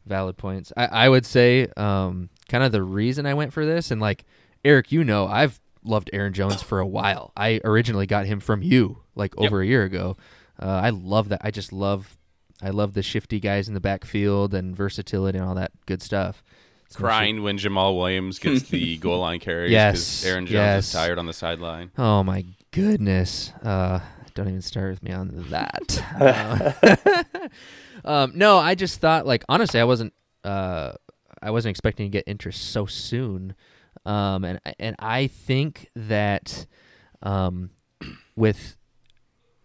[0.06, 0.72] valid points.
[0.76, 4.24] I, I would say, um, kind of the reason I went for this, and like
[4.64, 7.32] Eric, you know, I've loved Aaron Jones for a while.
[7.36, 10.16] I originally got him from you like over a year ago.
[10.60, 11.40] Uh, I love that.
[11.42, 12.16] I just love.
[12.64, 16.42] I love the shifty guys in the backfield and versatility and all that good stuff.
[16.86, 20.86] It's crying when Jamaal Williams gets the goal line carries Yes, Aaron Jones yes.
[20.86, 21.90] is tired on the sideline.
[21.98, 23.52] Oh my goodness!
[23.62, 24.00] Uh,
[24.34, 26.02] don't even start with me on that.
[26.14, 27.48] Uh,
[28.04, 30.92] um, no, I just thought like honestly, I wasn't uh,
[31.42, 33.54] I wasn't expecting to get interest so soon,
[34.06, 36.66] um, and and I think that
[37.22, 37.70] um,
[38.36, 38.78] with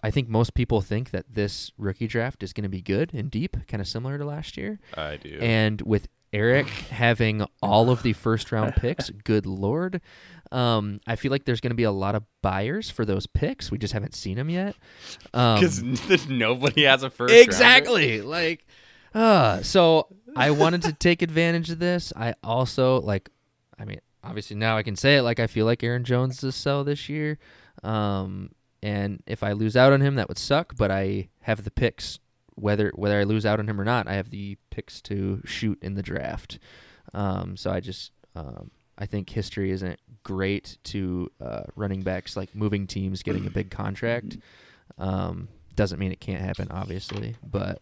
[0.02, 3.30] I think most people think that this rookie draft is going to be good and
[3.30, 4.80] deep, kind of similar to last year.
[4.96, 5.38] I do.
[5.42, 10.00] And with Eric having all of the first round picks, good lord,
[10.52, 13.72] um, I feel like there's going to be a lot of buyers for those picks.
[13.72, 14.76] We just haven't seen them yet.
[15.34, 17.44] Um, Because nobody has a first rounder.
[17.44, 18.66] exactly like
[19.16, 23.28] uh so i wanted to take advantage of this i also like
[23.80, 26.54] i mean obviously now i can say it like i feel like aaron jones is
[26.54, 27.40] sell this year
[27.84, 31.72] um and if i lose out on him that would suck but i have the
[31.72, 32.20] picks
[32.56, 35.78] whether whether i lose out on him or not i have the picks to shoot
[35.82, 36.60] in the draft
[37.14, 42.54] um so i just um I think history isn't great to uh, running backs like
[42.54, 44.38] moving teams, getting a big contract.
[44.98, 47.82] Um, doesn't mean it can't happen, obviously, but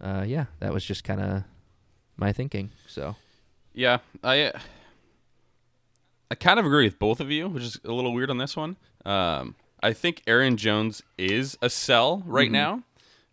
[0.00, 1.42] uh, yeah, that was just kind of
[2.16, 2.70] my thinking.
[2.86, 3.16] So
[3.74, 4.52] Yeah, I
[6.30, 8.56] I kind of agree with both of you, which is a little weird on this
[8.56, 8.76] one.
[9.04, 12.82] Um, I think Aaron Jones is a sell right now,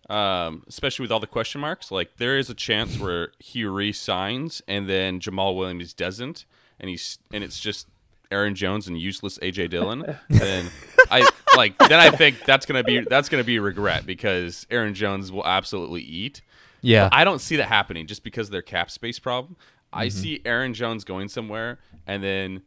[0.10, 1.91] um, especially with all the question marks.
[1.91, 6.45] Like there is a chance where he re-signs and then Jamaal Williams doesn't,
[6.79, 7.88] and he's and it's just
[8.32, 10.69] Aaron Jones and useless AJ Dillon, then
[11.10, 15.32] I like then I think that's gonna be that's gonna be regret because Aaron Jones
[15.32, 16.41] will absolutely eat.
[16.82, 17.08] Yeah.
[17.12, 19.56] I don't see that happening just because of their cap space problem.
[19.93, 22.63] I see Aaron Jones going somewhere and then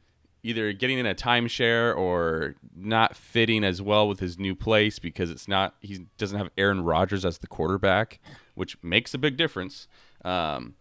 [0.46, 5.30] either getting in a timeshare or not fitting as well with his new place because
[5.30, 8.20] it's not he doesn't have Aaron Rodgers as the quarterback,
[8.54, 9.88] which makes a big difference.
[10.24, 10.74] Um,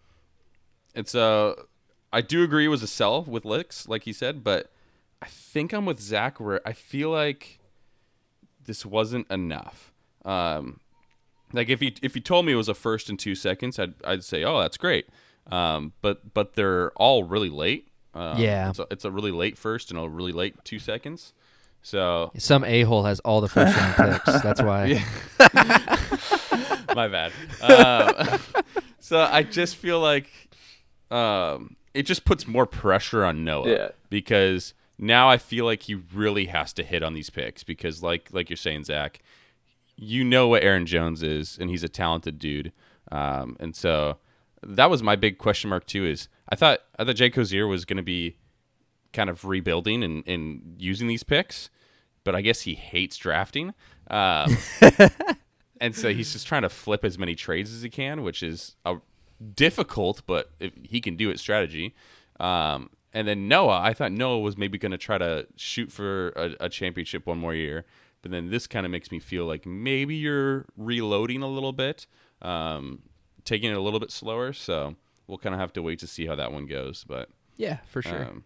[0.93, 1.55] it's a
[2.13, 4.71] I do agree it was a sell with Licks, like he said, but
[5.21, 7.59] I think I'm with Zach where I feel like
[8.65, 9.91] this wasn't enough.
[10.23, 10.79] Um,
[11.53, 13.95] like if he if he told me it was a first and two seconds, I'd
[14.03, 15.07] I'd say, oh, that's great.
[15.51, 17.89] Um, but but they're all really late.
[18.15, 18.69] Um, Yeah.
[18.69, 21.33] it's a, it's a really late first and a really late two seconds.
[21.81, 24.41] So Some a hole has all the first round picks.
[24.41, 25.03] That's why.
[26.95, 27.31] my bad.
[27.61, 28.39] Um,
[28.99, 30.29] so I just feel like
[31.11, 33.87] um, it just puts more pressure on Noah Yeah.
[34.09, 38.29] because now I feel like he really has to hit on these picks because like
[38.31, 39.19] like you're saying, Zach,
[39.95, 42.71] you know what Aaron Jones is, and he's a talented dude.
[43.11, 44.17] Um, and so
[44.65, 46.05] that was my big question mark too.
[46.05, 48.37] Is I thought I thought Jake Kosior was going to be
[49.13, 51.69] kind of rebuilding and, and using these picks,
[52.23, 53.73] but I guess he hates drafting.
[54.09, 54.57] Um,
[55.81, 58.75] and so he's just trying to flip as many trades as he can, which is
[58.85, 58.97] a
[59.55, 61.95] difficult, but if he can do it strategy.
[62.39, 66.29] Um, and then Noah, I thought Noah was maybe going to try to shoot for
[66.29, 67.85] a, a championship one more year,
[68.21, 72.07] but then this kind of makes me feel like maybe you're reloading a little bit,
[72.41, 73.03] um,
[73.45, 74.51] taking it a little bit slower.
[74.53, 74.95] So
[75.27, 77.03] we'll kind of have to wait to see how that one goes.
[77.07, 78.25] But Yeah, for sure.
[78.25, 78.43] um,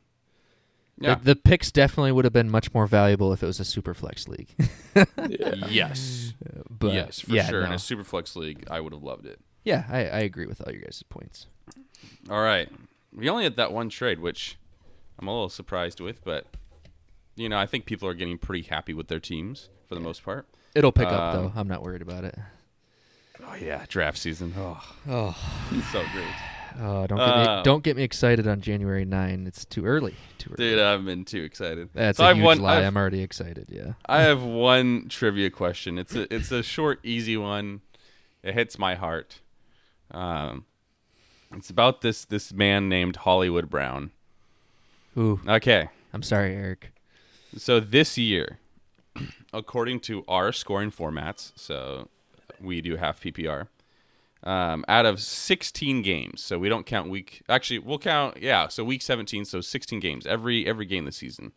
[0.98, 3.66] The- yeah, The, picks definitely would have been much more valuable if it was a
[3.66, 4.50] super flex league.
[5.70, 6.34] yes,
[6.70, 7.64] but yes, for yeah, sure.
[7.64, 9.40] In a super flex league, I would have loved it.
[9.64, 11.48] yeah, I, I agree with all your guys' points.
[12.30, 12.70] All right.
[13.14, 14.58] We only had that one trade, which
[15.18, 16.46] I'm a little surprised with, but
[17.36, 20.24] you know, I think people are getting pretty happy with their teams for the most
[20.24, 20.48] part.
[20.76, 21.52] It'll pick up Um, though.
[21.56, 22.36] I'm not worried about it.
[23.48, 24.54] Oh yeah, draft season.
[24.58, 26.82] Oh, Oh, so great.
[26.82, 29.48] oh don't get me Um, don't get me excited on January 9.
[29.48, 30.16] It's too early.
[30.38, 30.70] Too early.
[30.72, 31.90] Dude, I've been too excited.
[31.94, 32.78] That's so a I've huge one, lie.
[32.78, 33.68] I've- I'm already excited.
[33.70, 33.94] Yeah.
[34.08, 35.98] I have one trivia question.
[35.98, 37.82] It's a it's a short, easy one.
[38.44, 39.40] It hits my heart.
[40.12, 40.66] Um,
[41.56, 44.12] it's about this this man named Hollywood Brown.
[45.18, 46.92] Ooh, Okay, I'm sorry, Eric.
[47.58, 48.60] So this year,
[49.54, 52.08] according to our scoring formats, so
[52.62, 53.68] we do half PPR.
[54.44, 57.42] Um, out of 16 games, so we don't count week.
[57.50, 58.38] Actually, we'll count.
[58.42, 61.52] Yeah, so week 17, so 16 games every every game this season.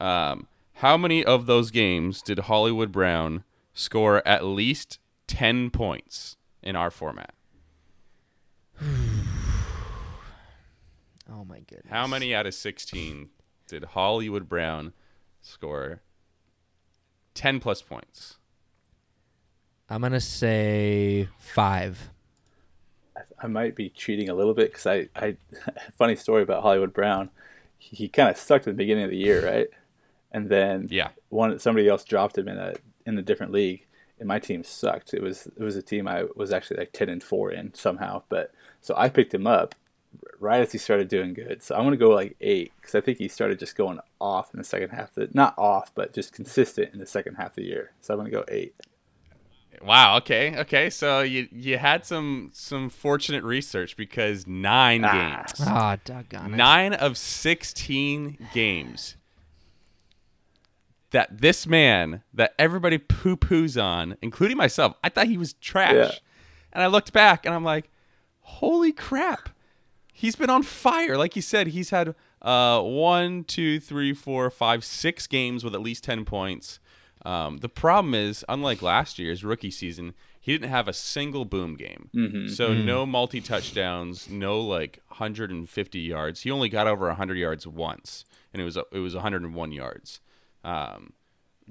[0.00, 6.74] Um, how many of those games did Hollywood Brown score at least 10 points in
[6.74, 7.34] our format?
[11.32, 11.86] Oh my goodness.
[11.88, 13.30] How many out of 16
[13.68, 14.92] did Hollywood Brown
[15.40, 16.02] score
[17.34, 18.38] 10 plus points?
[19.90, 22.10] I'm gonna say five.
[23.42, 25.36] I might be cheating a little bit because I, I,
[25.98, 27.30] funny story about Hollywood Brown.
[27.78, 29.68] He, he kind of sucked at the beginning of the year, right?
[30.30, 31.08] And then Yeah.
[31.28, 32.74] one somebody else dropped him in a
[33.04, 33.84] in a different league,
[34.20, 35.12] and my team sucked.
[35.12, 38.22] It was it was a team I was actually like ten and four in somehow,
[38.28, 39.74] but so I picked him up
[40.38, 41.62] right as he started doing good.
[41.64, 44.58] So I'm gonna go like eight because I think he started just going off in
[44.58, 45.16] the second half.
[45.16, 47.90] Of the, not off, but just consistent in the second half of the year.
[48.00, 48.74] So I'm gonna go eight.
[49.82, 50.18] Wow.
[50.18, 50.56] Okay.
[50.58, 50.90] Okay.
[50.90, 55.12] So you you had some some fortunate research because nine Ah.
[55.12, 56.56] games, Ah, doggone it.
[56.56, 59.16] nine of sixteen games
[61.12, 65.94] that this man that everybody poo poos on, including myself, I thought he was trash,
[65.94, 66.10] Yeah.
[66.72, 67.90] and I looked back and I'm like,
[68.42, 69.48] holy crap,
[70.12, 71.16] he's been on fire.
[71.16, 75.80] Like you said, he's had uh one, two, three, four, five, six games with at
[75.80, 76.78] least ten points.
[77.24, 81.76] Um, the problem is, unlike last year's rookie season, he didn't have a single boom
[81.76, 82.08] game.
[82.48, 86.40] So no multi touchdowns, no like 150 yards.
[86.42, 90.20] He only got over 100 yards once, and it was it was 101 yards.
[90.64, 91.12] Um,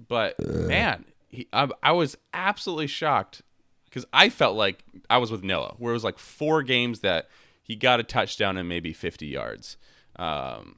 [0.07, 3.41] but man, he, I, I was absolutely shocked
[3.85, 7.27] because I felt like I was with Noah, where it was like four games that
[7.63, 9.77] he got a touchdown and maybe 50 yards.
[10.15, 10.77] Um,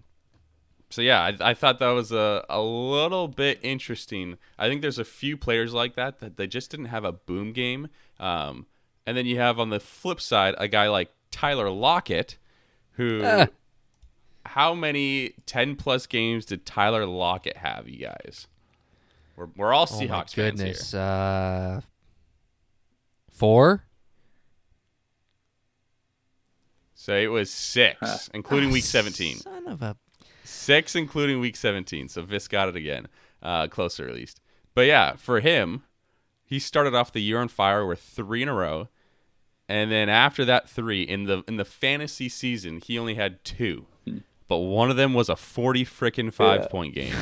[0.92, 4.38] so yeah, I, I thought that was a, a little bit interesting.
[4.60, 7.54] I think there's a few players like that that they just didn't have a boom
[7.54, 7.88] game.
[8.20, 8.68] Um,
[9.06, 12.38] and then you have on the flip side a guy like Tyler Lockett,
[12.92, 13.48] who Ah.
[14.46, 18.48] how many 10 plus games did Tyler Lockett have, you guys?
[19.36, 20.52] We're, we're all Oh Seahawks fans here.
[20.52, 20.94] goodness.
[20.94, 21.82] Uh,
[23.32, 23.86] four.
[26.94, 29.38] So it was six, including week 17.
[29.38, 29.96] Son of a.
[30.52, 32.10] Six, including week 17.
[32.10, 33.08] So Vis got it again,
[33.42, 34.40] uh, closer at least.
[34.76, 35.84] But yeah, for him,
[36.44, 38.90] he started off the year on fire with three in a row,
[39.70, 43.86] and then after that three in the in the fantasy season, he only had two.
[44.48, 46.68] But one of them was a 40 frickin' five Yeah.
[46.68, 47.16] point game.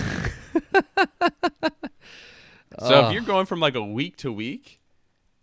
[2.79, 4.79] so if you're going from like a week to week,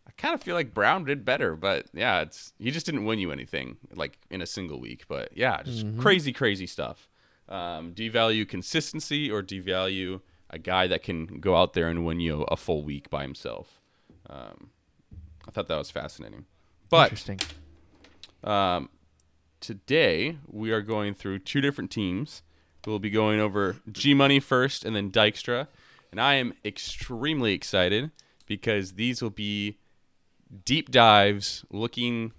[0.07, 1.55] I kind of feel like Brown did better.
[1.55, 5.05] But yeah, it's he just didn't win you anything like in a single week.
[5.09, 7.09] But yeah, just crazy, crazy stuff.
[7.49, 10.21] Um, devalue consistency or devalue
[10.51, 13.81] a guy that can go out there and win you a full week by himself.
[14.29, 14.71] Um,
[15.47, 16.47] I thought that was fascinating.
[16.89, 17.41] But Interesting.
[18.45, 18.89] um,
[19.61, 22.43] today we are going through two different teams.
[22.87, 25.67] We'll be going over G Money first and then Dykstra.
[26.13, 28.13] And I am extremely excited
[28.47, 29.79] because these will be
[30.65, 32.33] deep dives looking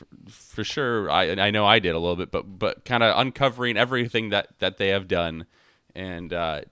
[0.00, 1.10] for, for sure.
[1.10, 4.58] I, I know I did a little bit, but but kind of uncovering everything that,
[4.58, 5.46] that they have done
[5.94, 6.62] and uh,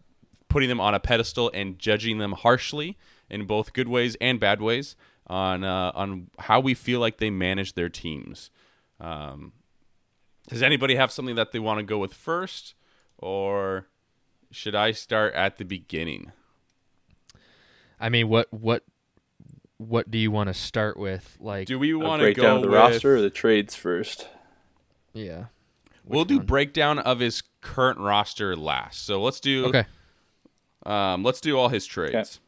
[0.49, 2.97] putting them on a pedestal and judging them harshly
[3.31, 7.31] in both good ways and bad ways on uh, on how we feel like they
[7.31, 8.51] manage their teams.
[9.01, 9.53] Um,
[10.49, 12.75] does anybody have something that they want to go with first,
[13.19, 13.89] or
[14.51, 16.33] should I start at the beginning?
[18.01, 18.85] I mean, what what
[19.79, 21.37] what do you want to start with?
[21.41, 22.77] Like, Do we want to breakdown go of the with?
[22.77, 24.29] roster or the trades first?
[25.15, 25.47] yeah.
[26.05, 26.47] we'll Which do one?
[26.47, 29.05] breakdown of his current roster last.
[29.07, 29.67] So let's do.
[29.67, 29.85] Okay.
[30.87, 32.41] Um, let's do all his trades.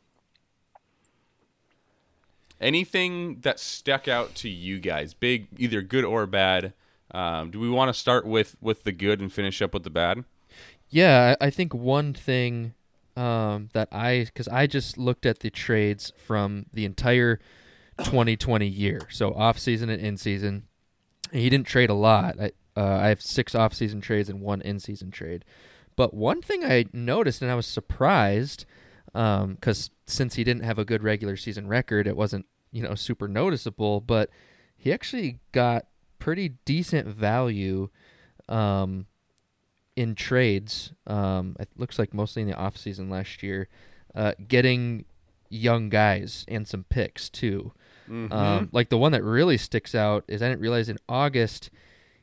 [2.60, 6.74] Anything that stuck out to you guys, big, either good or bad.
[7.10, 9.90] Um, do we want to start with with the good and finish up with the
[9.90, 10.24] bad?
[10.90, 12.74] Yeah, I I think one thing
[13.16, 17.40] um, that I because I just looked at the trades from the entire
[18.04, 20.64] 2020 year, so off season and in season.
[21.32, 22.40] He didn't trade a lot.
[22.40, 25.44] I uh, I have six off season trades and one in season trade.
[25.96, 28.64] But one thing I noticed and I was surprised
[29.12, 33.28] because since he didn't have a good regular season record, it wasn't you know super
[33.28, 34.00] noticeable.
[34.00, 34.30] But
[34.76, 35.86] he actually got
[36.18, 37.90] pretty decent value
[38.48, 39.06] um,
[40.00, 40.92] in trades.
[41.06, 43.68] Um, it looks like mostly in the off season last year,
[44.14, 45.04] uh, getting
[45.50, 47.72] young guys and some picks too.
[48.08, 48.32] Mm-hmm.
[48.32, 51.70] Um, like the one that really sticks out is I didn't realize in August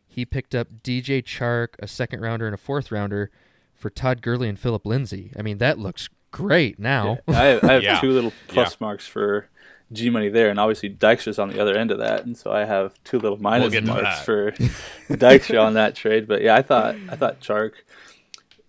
[0.07, 3.29] he picked up DJ Chark, a second rounder and a fourth rounder
[3.75, 5.31] for Todd Gurley and Phillip Lindsay.
[5.37, 7.19] I mean that looks great now.
[7.27, 8.01] Yeah, I have, I have Yeah.
[8.01, 9.49] two little plus marks for
[9.93, 12.65] G Money there, and obviously Dykstra's on the other end of that, and so I
[12.65, 14.25] have two little minus get to marks that.
[14.25, 14.51] for
[15.09, 16.27] Dykstra on that trade.
[16.27, 17.73] But yeah, I thought I thought Chark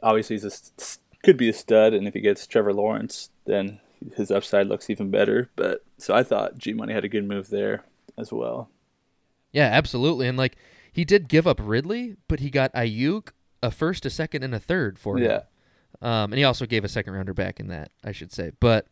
[0.03, 3.81] obviously he's a, s- could be a stud, and if he gets Trevor Lawrence, then
[4.17, 5.51] his upside looks even better.
[5.57, 7.85] But so I thought G Money had a good move there
[8.17, 8.71] as well.
[9.53, 10.29] Yeah, absolutely.
[10.29, 10.57] And like
[10.93, 13.31] he did give up Ridley, but he got Aiyuk,
[13.63, 15.25] a first, a second, and a third for him.
[15.25, 15.41] Yeah,
[16.01, 18.53] Um, and he also gave a second rounder back in that, I should say.
[18.61, 18.87] But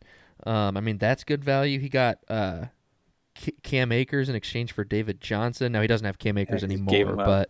[0.45, 1.79] um, I mean, that's good value.
[1.79, 2.65] He got uh,
[3.63, 5.71] Cam Akers in exchange for David Johnson.
[5.71, 7.25] Now he doesn't have Cam Akers he just gave anymore, him up.
[7.25, 7.49] but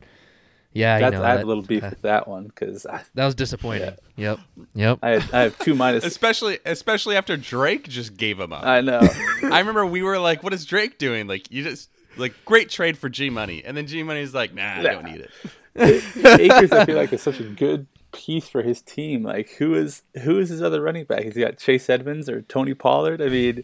[0.73, 2.83] yeah, I That's, know I had that, a little beef uh, with that one because
[2.83, 3.95] that was disappointing.
[4.15, 4.39] Yep,
[4.75, 4.99] yep.
[5.01, 6.03] I, I have two minus.
[6.05, 8.63] especially especially after Drake just gave him up.
[8.63, 8.99] I know.
[9.43, 12.97] I remember we were like, "What is Drake doing?" Like you just like great trade
[12.97, 15.31] for G Money, and then G Money's like, "Nah, I don't need it."
[15.75, 19.23] Akers, I feel like is such a good piece for his team.
[19.23, 21.23] Like, who is who is his other running back?
[21.23, 23.21] He's he got Chase Edmonds or Tony Pollard?
[23.21, 23.63] I mean,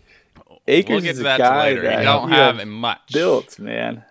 [0.67, 1.81] Akers we'll get is to a that guy later.
[1.83, 3.11] that You don't you have much.
[3.11, 4.03] built, man.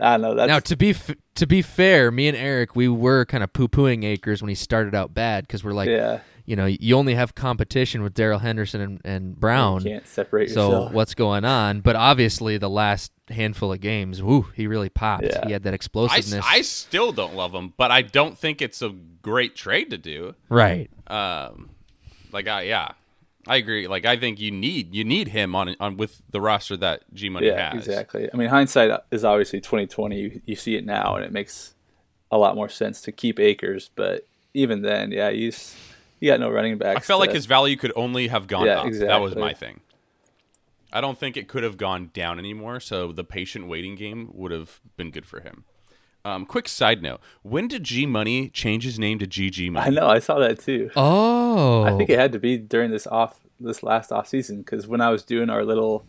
[0.00, 0.34] I know.
[0.34, 0.46] that.
[0.46, 3.68] Now to be f- to be fair, me and Eric, we were kind of poo
[3.68, 6.18] pooing Akers when he started out bad because we're like, yeah.
[6.46, 9.82] you know, you only have competition with Darrell Henderson and, and Brown.
[9.84, 10.92] You can't separate So yourself.
[10.92, 11.80] what's going on?
[11.80, 15.24] But obviously, the last handful of games, woo, he really popped.
[15.24, 15.46] Yeah.
[15.46, 16.44] He had that explosiveness.
[16.46, 18.90] I still don't love him, but I don't think it's a
[19.22, 20.34] great trade to do.
[20.48, 20.90] right.
[21.06, 21.70] Um,
[22.32, 22.92] like I yeah,
[23.46, 23.86] I agree.
[23.86, 27.28] Like I think you need you need him on on with the roster that G
[27.28, 27.86] Money yeah, has.
[27.86, 28.28] exactly.
[28.32, 30.20] I mean, hindsight is obviously twenty twenty.
[30.20, 31.74] You, you see it now, and it makes
[32.30, 33.90] a lot more sense to keep Akers.
[33.94, 35.76] But even then, yeah, he's
[36.20, 36.96] you got no running back.
[36.96, 38.92] I felt like his value could only have gone Yeah, up.
[38.92, 39.80] That was my thing.
[40.94, 42.80] I don't think it could have gone down anymore.
[42.80, 45.64] So the patient waiting game would have been good for him.
[46.24, 49.86] Um, quick side note: When did G Money change his name to GG Money?
[49.88, 50.06] I know.
[50.08, 50.90] I saw that too.
[50.96, 54.86] Oh, I think it had to be during this off this last off season because
[54.86, 56.06] when I was doing our little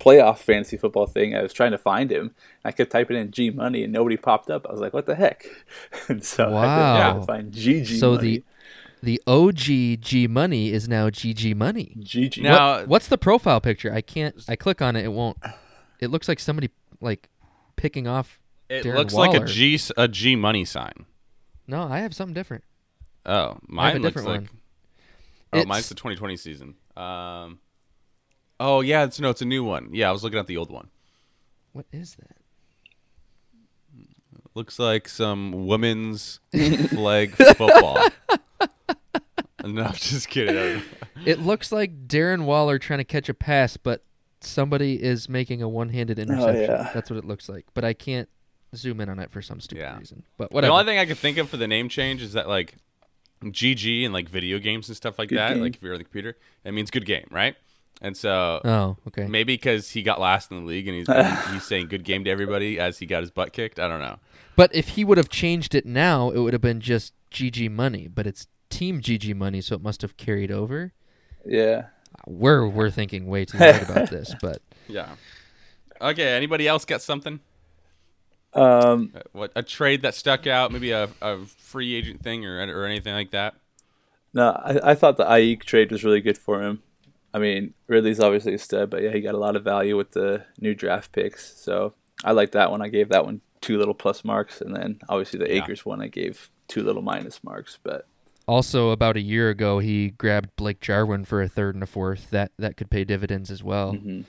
[0.00, 2.34] playoff fantasy football thing, I was trying to find him.
[2.64, 4.66] I kept typing in G Money and nobody popped up.
[4.66, 5.44] I was like, "What the heck?"
[6.08, 6.94] And so I Wow.
[7.12, 7.98] had to find GG.
[8.00, 8.38] so Money.
[8.38, 8.44] the
[9.02, 11.96] the OG G Money is now GG Money.
[12.00, 12.42] GG.
[12.42, 13.92] Now- What- what's the profile picture?
[13.92, 14.34] I can't.
[14.48, 15.04] I click on it.
[15.04, 15.36] It won't.
[16.00, 16.70] It looks like somebody
[17.00, 17.28] like
[17.76, 18.38] picking off
[18.68, 19.46] It Darren looks like a Waller.
[19.46, 21.06] G s- a G money sign.
[21.66, 22.64] No, I have something different.
[23.26, 24.40] Oh, mine a looks different like.
[24.40, 24.60] one.
[25.52, 26.74] Oh, It's- mine's the 2020 season.
[26.96, 27.58] Um.
[28.60, 29.90] Oh yeah, it's no, it's a new one.
[29.92, 30.88] Yeah, I was looking at the old one.
[31.72, 32.36] What is that?
[34.54, 36.40] Looks like some women's
[36.90, 38.08] flag football.
[39.64, 40.56] no, I'm just kidding.
[40.56, 40.82] I don't know.
[41.26, 44.04] It looks like Darren Waller trying to catch a pass, but
[44.40, 46.60] somebody is making a one-handed oh, interception.
[46.62, 46.90] yeah.
[46.94, 47.66] That's what it looks like.
[47.74, 48.28] But I can't
[48.76, 49.98] zoom in on it for some stupid Yeah.
[49.98, 50.22] reason.
[50.36, 50.70] But whatever.
[50.70, 52.76] The only thing I could think of for the name change is that like
[53.42, 55.54] GG and like video games and stuff like Good that.
[55.54, 55.62] game.
[55.62, 57.56] Like if you're on the computer, it means good game, right?
[58.00, 59.26] And so oh, okay.
[59.26, 61.08] maybe because he got last in the league and he's
[61.52, 63.80] he's saying good game to everybody as he got his butt kicked.
[63.80, 64.18] I don't know.
[64.54, 68.06] But if he would have changed it now, it would have been just GG money.
[68.06, 70.92] But it's Team GG money, so it must have carried over.
[71.46, 71.86] Yeah.
[72.26, 75.10] We're we're thinking way too hard about this, but Yeah.
[76.00, 76.36] Okay.
[76.36, 77.40] Anybody else got something?
[78.54, 80.72] Um, Uh, What a trade that stuck out?
[80.72, 83.54] Maybe a, a free agent thing or or anything like that.
[84.32, 86.82] no, I, I thought the Aiyuk trade was really good for him.
[87.32, 90.12] I mean, Ridley's obviously a stud, but yeah, he got a lot of value with
[90.12, 91.56] the new draft picks.
[91.60, 91.92] So
[92.24, 92.80] I like that one.
[92.82, 95.62] I gave that one two little plus marks, and then obviously the Yeah.
[95.62, 97.78] Akers one I gave two little minus marks.
[97.82, 98.06] But
[98.48, 102.30] also about a year ago he grabbed Blake Jarwin for a third and a fourth.
[102.30, 103.92] That that could pay dividends as well.
[103.92, 104.24] mhm.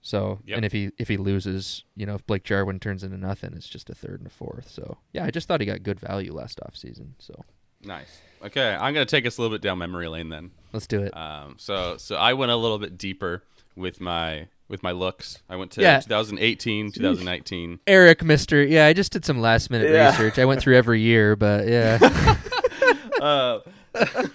[0.00, 0.56] So Yep.
[0.56, 3.68] and if he if he loses, you know, if Blake Jarwin turns into nothing, it's
[3.68, 4.68] just a third and a fourth.
[4.70, 7.10] So yeah, I just thought he got good value last offseason.
[7.18, 7.44] So
[7.84, 8.20] Nice.
[8.42, 10.50] Okay, I'm gonna take us a little bit down memory lane then.
[10.72, 11.16] let's do it.
[11.16, 13.42] Um, so so I went a little bit deeper
[13.76, 15.38] with my with my looks.
[15.48, 16.00] I went to Yeah.
[16.00, 17.80] 2018, 2019.
[17.86, 20.10] Eric, Mister, yeah, I just did some last minute Yeah.
[20.10, 20.38] research.
[20.38, 21.98] I went through every year, but yeah,
[23.20, 23.60] Uh,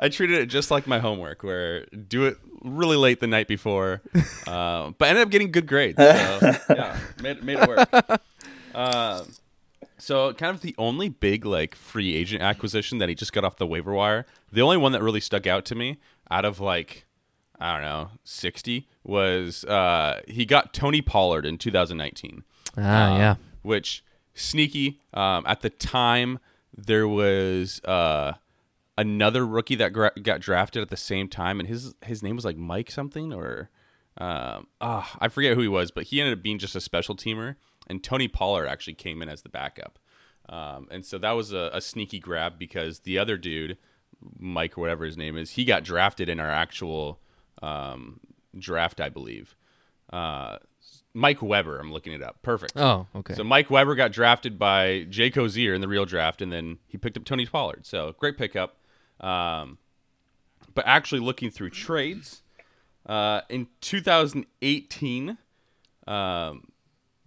[0.00, 4.02] I treated it just like my homework, where do it really late the night before,
[4.46, 5.98] uh, but ended up getting good grades.
[5.98, 8.20] So yeah, made made it work.
[8.74, 9.32] Um,
[9.98, 13.56] so kind of the only big like free agent acquisition that he just got off
[13.56, 14.26] the waiver wire.
[14.50, 15.98] The only one that really stuck out to me
[16.30, 17.06] out of like
[17.60, 22.44] I don't know sixty was uh, he got Tony Pollard in 2019
[22.78, 24.04] ah, uh, yeah, which
[24.34, 25.00] sneaky.
[25.12, 26.38] Um, at the time,
[26.76, 28.34] there was uh,
[28.96, 32.44] another rookie that gra- got drafted at the same time, and his his name was
[32.44, 33.70] like Mike something or
[34.18, 37.16] um, ah, I forget who he was, but he ended up being just a special
[37.16, 37.56] teamer,
[37.86, 39.98] and Tony Pollard actually came in as the backup.
[40.48, 43.78] Um, and so that was a, a sneaky grab because the other dude,
[44.38, 47.20] Mike or whatever his name is, he got drafted in our actual
[47.62, 48.20] um,
[48.58, 49.56] draft, I believe.
[50.12, 50.58] Uh,
[51.12, 52.40] Mike Weber, I'm looking it up.
[52.42, 52.72] Perfect.
[52.76, 53.34] Oh, okay.
[53.34, 56.98] So Mike Weber got drafted by Jake Kosior in the real draft, and then he
[56.98, 57.84] picked up Tony Pollard.
[57.84, 58.76] So great pickup.
[59.20, 59.78] Um,
[60.74, 62.42] but actually, looking through trades,
[63.06, 65.38] uh, in 2018,
[66.06, 66.68] um,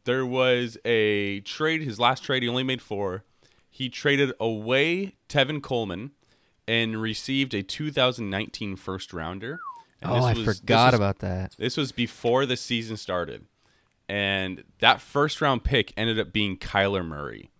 [0.05, 1.81] there was a trade.
[1.81, 3.25] His last trade, he only made four.
[3.69, 6.11] He traded away Tevin Coleman
[6.67, 9.59] and received a 2019 first rounder.
[10.03, 11.55] And oh, I forgot was about that.
[11.57, 13.45] this was before the season started,
[14.09, 17.51] and that first round pick ended up being Kyler Murray.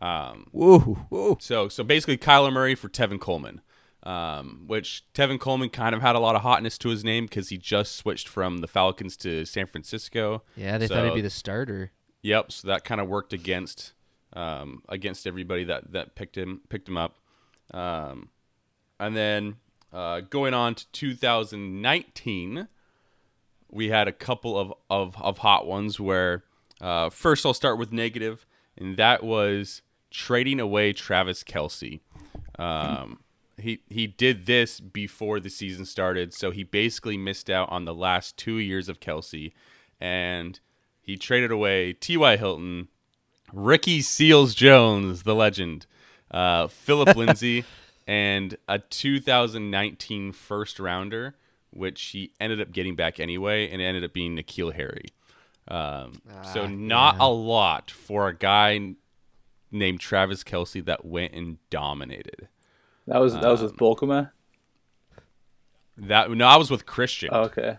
[0.00, 1.38] Um, Whoa, whoa.
[1.40, 3.60] so so basically, Kyler Murray for Tevin Coleman,
[4.04, 7.48] um, which Tevin Coleman kind of had a lot of hotness to his name because
[7.48, 10.44] he just switched from the Falcons to San Francisco.
[10.56, 11.90] Yeah, they thought he'd be the starter.
[12.22, 12.52] Yep.
[12.52, 13.92] So that kind of worked against
[14.34, 17.16] um, against everybody that that picked him picked him up.
[17.72, 18.28] Um,
[19.00, 19.56] and then
[19.92, 22.68] uh, going on to 2019,
[23.70, 25.98] we had a couple of of, of hot ones.
[25.98, 26.44] Where
[26.80, 32.00] uh, first I'll start with negative, and that was trading away Travis Kelce.
[32.58, 33.20] Um,
[33.56, 37.94] he he did this before the season started, so he basically missed out on the
[37.94, 39.52] last two years of Kelce,
[40.00, 40.60] and
[41.00, 42.36] he traded away T.Y.
[42.36, 42.88] Hilton,
[43.52, 45.86] Ricky Seals Jones, the legend,
[46.30, 47.64] uh, Phillip Lindsay,
[48.08, 51.36] and a 2019 first rounder,
[51.70, 55.10] which he ended up getting back anyway, and it ended up being N'Keal Harry.
[55.68, 56.22] Um,
[56.54, 57.26] so Ah, not yeah.
[57.26, 58.94] a lot for a guy
[59.70, 62.48] named Travis Kelce that went and dominated.
[63.06, 64.30] that was that was with Bolkema.
[65.96, 67.78] That no, I was with Christian, Oh, okay.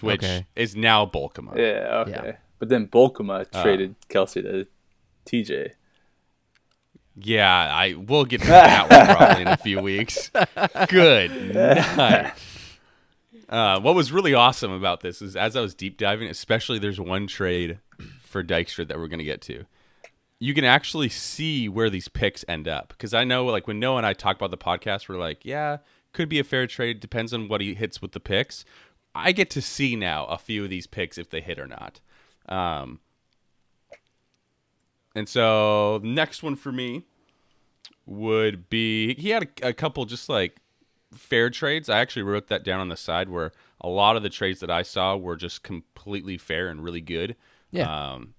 [0.00, 0.46] which Okay.
[0.56, 1.56] is now Bolkema.
[1.56, 2.02] Yeah.
[2.06, 2.10] Okay.
[2.10, 2.36] Yeah.
[2.58, 3.62] But then Bolkema Uh.
[3.62, 4.66] traded Kelce to
[5.24, 5.72] TJ.
[7.20, 10.30] Yeah, I will get to that one probably in a few weeks.
[10.88, 12.32] Good night.
[13.48, 17.00] Uh, what was really awesome about this is as I was deep diving, especially there's
[17.00, 17.78] one trade
[18.22, 19.64] for Dykstra that we're going to get to.
[20.38, 23.96] You can actually see where these picks end up because I know, like when Noah
[23.98, 25.78] and I talk about the podcast, we're like, yeah,
[26.12, 27.00] could be a fair trade.
[27.00, 28.64] Depends on what he hits with the picks.
[29.14, 32.00] I get to see now a few of these picks if they hit or not.
[32.48, 33.00] Um,
[35.14, 37.04] and so next one for me
[38.06, 40.56] would be he had a, a couple just like
[41.12, 41.88] fair trades.
[41.88, 44.70] I actually wrote that down on the side where a lot of the trades that
[44.70, 47.36] I saw were just completely fair and really good.
[47.70, 48.12] Yeah.
[48.12, 48.34] Um,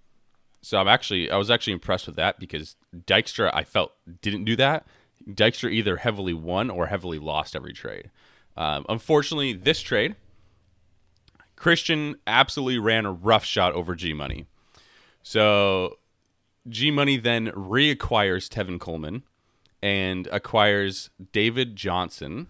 [0.62, 4.56] so I'm actually I was actually impressed with that because Dykstra I felt didn't do
[4.58, 4.86] that.
[5.28, 8.10] Dykstra either heavily won or heavily lost every trade.
[8.58, 10.16] Um, unfortunately, this trade,
[11.56, 14.48] Christian absolutely ran a rough shot over G Money.
[15.24, 15.98] So
[16.68, 19.24] G Money then reacquires Tevin Coleman
[19.82, 22.48] and acquires David Johnson.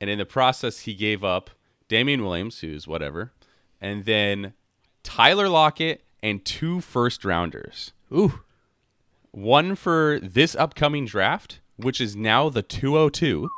[0.00, 1.50] And in the process, he gave up
[1.88, 3.32] Damien Williams, who's whatever,
[3.80, 4.52] and then
[5.02, 7.92] Tyler Lockett and two first rounders.
[8.12, 8.40] Ooh.
[9.30, 13.48] One for this upcoming draft, which is now the 202,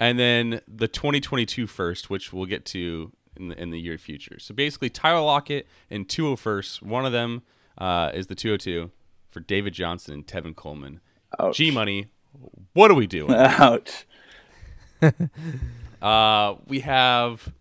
[0.00, 4.38] and then the 2022 first, which we'll get to in the, in the year future.
[4.38, 6.82] So basically, Tyler Lockett and 201st.
[6.82, 7.42] One of them
[7.82, 8.90] uh, is the 202
[9.30, 11.00] for David Johnson and Tevin Coleman.
[11.40, 11.56] Ouch.
[11.56, 12.06] G Money,
[12.74, 13.34] what are we doing?
[13.36, 14.06] Ouch.
[16.00, 17.52] Uh, we have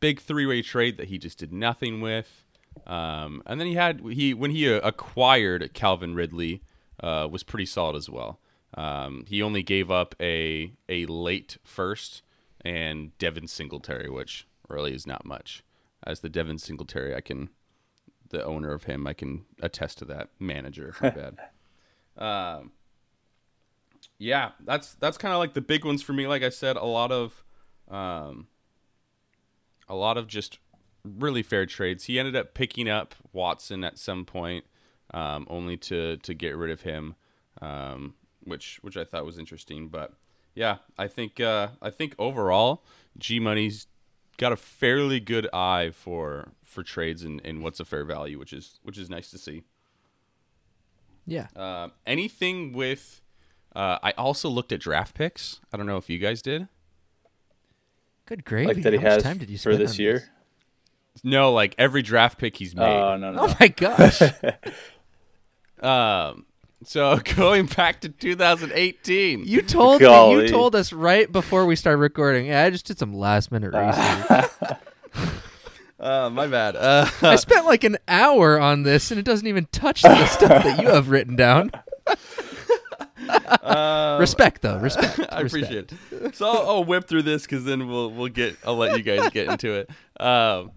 [0.00, 2.44] big three-way trade that he just did nothing with,
[2.88, 6.60] um, and then he had he when he uh, acquired Calvin Ridley
[7.00, 8.40] uh, was pretty solid as well.
[8.76, 12.22] Um, he only gave up a a late first
[12.64, 15.62] and Devin Singletary, which really is not much.
[16.04, 17.50] As the Devin Singletary, I can
[18.34, 20.28] the owner of him, I can attest to that.
[20.38, 21.38] Manager, my bad.
[22.18, 22.72] Um,
[24.18, 26.26] yeah, that's that's kind of like the big ones for me.
[26.26, 27.44] Like I said, a lot of,
[27.88, 28.48] um,
[29.88, 30.58] a lot of just
[31.04, 32.04] really fair trades.
[32.04, 34.64] He ended up picking up Watson at some point,
[35.12, 37.14] um, only to to get rid of him,
[37.62, 39.88] um, which which I thought was interesting.
[39.88, 40.12] But
[40.54, 42.84] yeah, I think uh, I think overall,
[43.16, 43.86] G Money's
[44.36, 48.52] got a fairly good eye for for trades and, and what's a fair value, which
[48.52, 49.62] is which is nice to see.
[51.26, 51.46] Yeah.
[51.56, 53.22] Uh, anything with.
[53.74, 55.60] Uh, I also looked at draft picks.
[55.72, 56.68] I don't know if you guys did.
[58.26, 58.74] Good gravy.
[58.74, 60.30] Like that he How much has time did you for spend this on year.
[61.22, 62.84] No, like every draft pick he's made.
[62.84, 63.40] Oh no no.
[63.40, 63.54] Oh no.
[63.58, 64.20] my gosh.
[65.84, 66.46] Um,
[66.84, 69.44] so going back to 2018.
[69.44, 72.46] You told me, you told us right before we started recording.
[72.46, 74.78] Yeah, I just did some last minute research.
[76.04, 76.76] Uh, my bad.
[76.76, 80.62] Uh, I spent like an hour on this, and it doesn't even touch the stuff
[80.62, 81.70] that you have written down.
[84.20, 84.78] respect, though.
[84.78, 85.18] Respect.
[85.18, 85.64] Um, I Respect.
[85.64, 86.36] appreciate it.
[86.36, 88.56] So I'll, I'll whip through this because then we'll we'll get.
[88.66, 89.90] I'll let you guys get into it.
[90.20, 90.72] Um,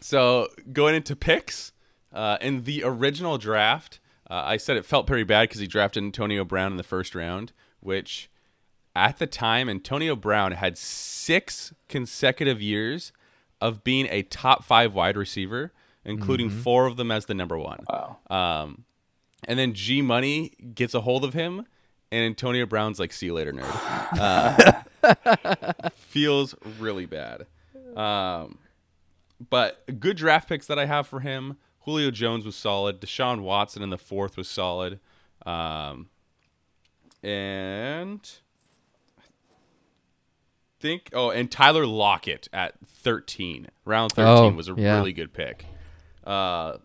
[0.00, 1.72] so going into picks
[2.12, 3.98] uh, in the original draft,
[4.30, 7.16] uh, I said it felt pretty bad because he drafted Antonio Brown in the first
[7.16, 8.30] round, which
[8.94, 13.12] at the time Antonio Brown had six consecutive years
[13.60, 15.72] of being a top five wide receiver,
[16.04, 17.84] including four of them as the number one.
[17.88, 18.18] Wow.
[18.30, 18.84] Um,
[19.44, 21.66] and then G Money gets a hold of him,
[22.10, 27.46] and Antonio Brown's like, "See you later, nerd." Uh, feels really bad.
[27.96, 28.58] Um,
[29.50, 31.56] but good draft picks that I have for him.
[31.80, 33.00] Julio Jones was solid.
[33.00, 34.98] Deshaun Watson in the fourth was solid.
[35.46, 36.08] Um,
[37.22, 38.28] and
[40.80, 44.96] think oh, and Tyler Lockett at thirteen, round thirteen Oh, was a yeah.
[44.96, 45.64] really good pick.
[46.24, 46.78] Uh,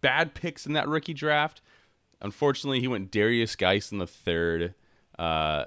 [0.00, 1.60] bad picks in that rookie draft.
[2.20, 4.74] Unfortunately, he went Derrius Guice in the third.
[5.18, 5.64] Uh,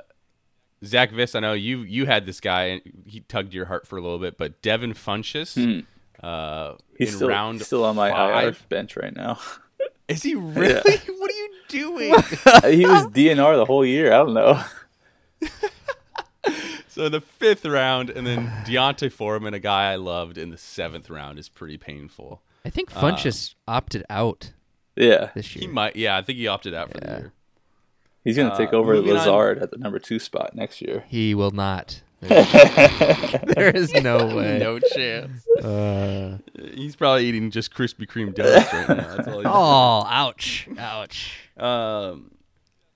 [0.86, 3.98] Zach Viss, I know you you had this guy and he tugged your heart for
[3.98, 5.84] a little bit, but Devin Funchess,
[6.22, 8.10] uh, He's in still round still on my
[8.44, 9.40] IR bench right now.
[10.08, 10.82] Is he really?
[11.18, 12.14] What are you doing?
[12.78, 14.14] he was DNR the whole year.
[14.14, 14.64] I don't know.
[16.98, 21.12] So the fifth round, and then D'Onta Foreman, a guy I loved in the seventh
[21.12, 22.42] round, is pretty painful.
[22.66, 24.52] I think Funchess opted out
[24.96, 25.62] Yeah, this year.
[25.62, 27.18] He might, yeah, I think he opted out for the Yeah.
[27.20, 27.34] year.
[28.24, 29.18] he's gonna take Uh, over moving on.
[29.18, 31.04] Lazard at the number two spot next year.
[31.08, 32.02] He will not.
[32.22, 34.58] there is no way.
[34.58, 35.48] No chance.
[35.64, 36.40] Uh,
[36.74, 39.16] He's probably eating just Krispy Kreme donuts right now.
[39.16, 41.42] That's all he's oh, ouch, ouch.
[41.58, 42.32] Um,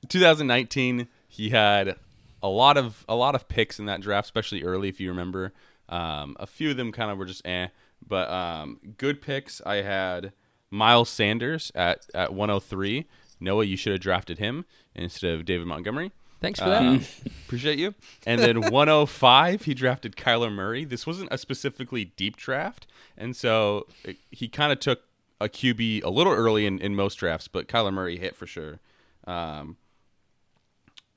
[0.10, 1.98] 2019, he had
[2.44, 5.54] a lot of a lot of picks in that draft, especially early, if you remember.
[5.90, 7.68] Um, a few of them kind of were just eh,
[8.08, 9.62] but um, good picks.
[9.66, 10.34] I had
[10.70, 13.08] Miles Sanders at at 103.
[13.40, 14.66] Noah, you should have drafted him
[14.96, 16.12] instead of David Montgomery.
[16.40, 16.82] Thanks for that.
[16.82, 17.02] Um,
[17.46, 17.94] appreciate you.
[18.26, 20.86] And then 105, he drafted Kyler Murray.
[20.86, 22.88] This wasn't a specifically deep draft,
[23.18, 25.02] and so it- he kind of took
[25.40, 28.80] a QB a little early in, in most drafts, but Kyler Murray hit for sure.
[29.26, 29.78] Um,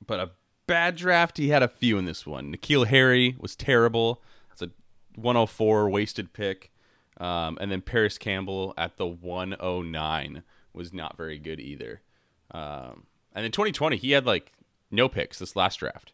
[0.07, 0.31] but a
[0.67, 2.53] bad draft, he had a few in this one.
[2.53, 4.23] N'Keal Harry was terrible.
[4.53, 4.71] It's a
[5.17, 6.71] 104 wasted pick.
[7.19, 10.43] Um, and then Parris Campbell at the 109
[10.73, 12.03] was not very good either.
[12.51, 14.53] Um, and in 2020, he had like
[14.91, 16.12] no picks this last draft.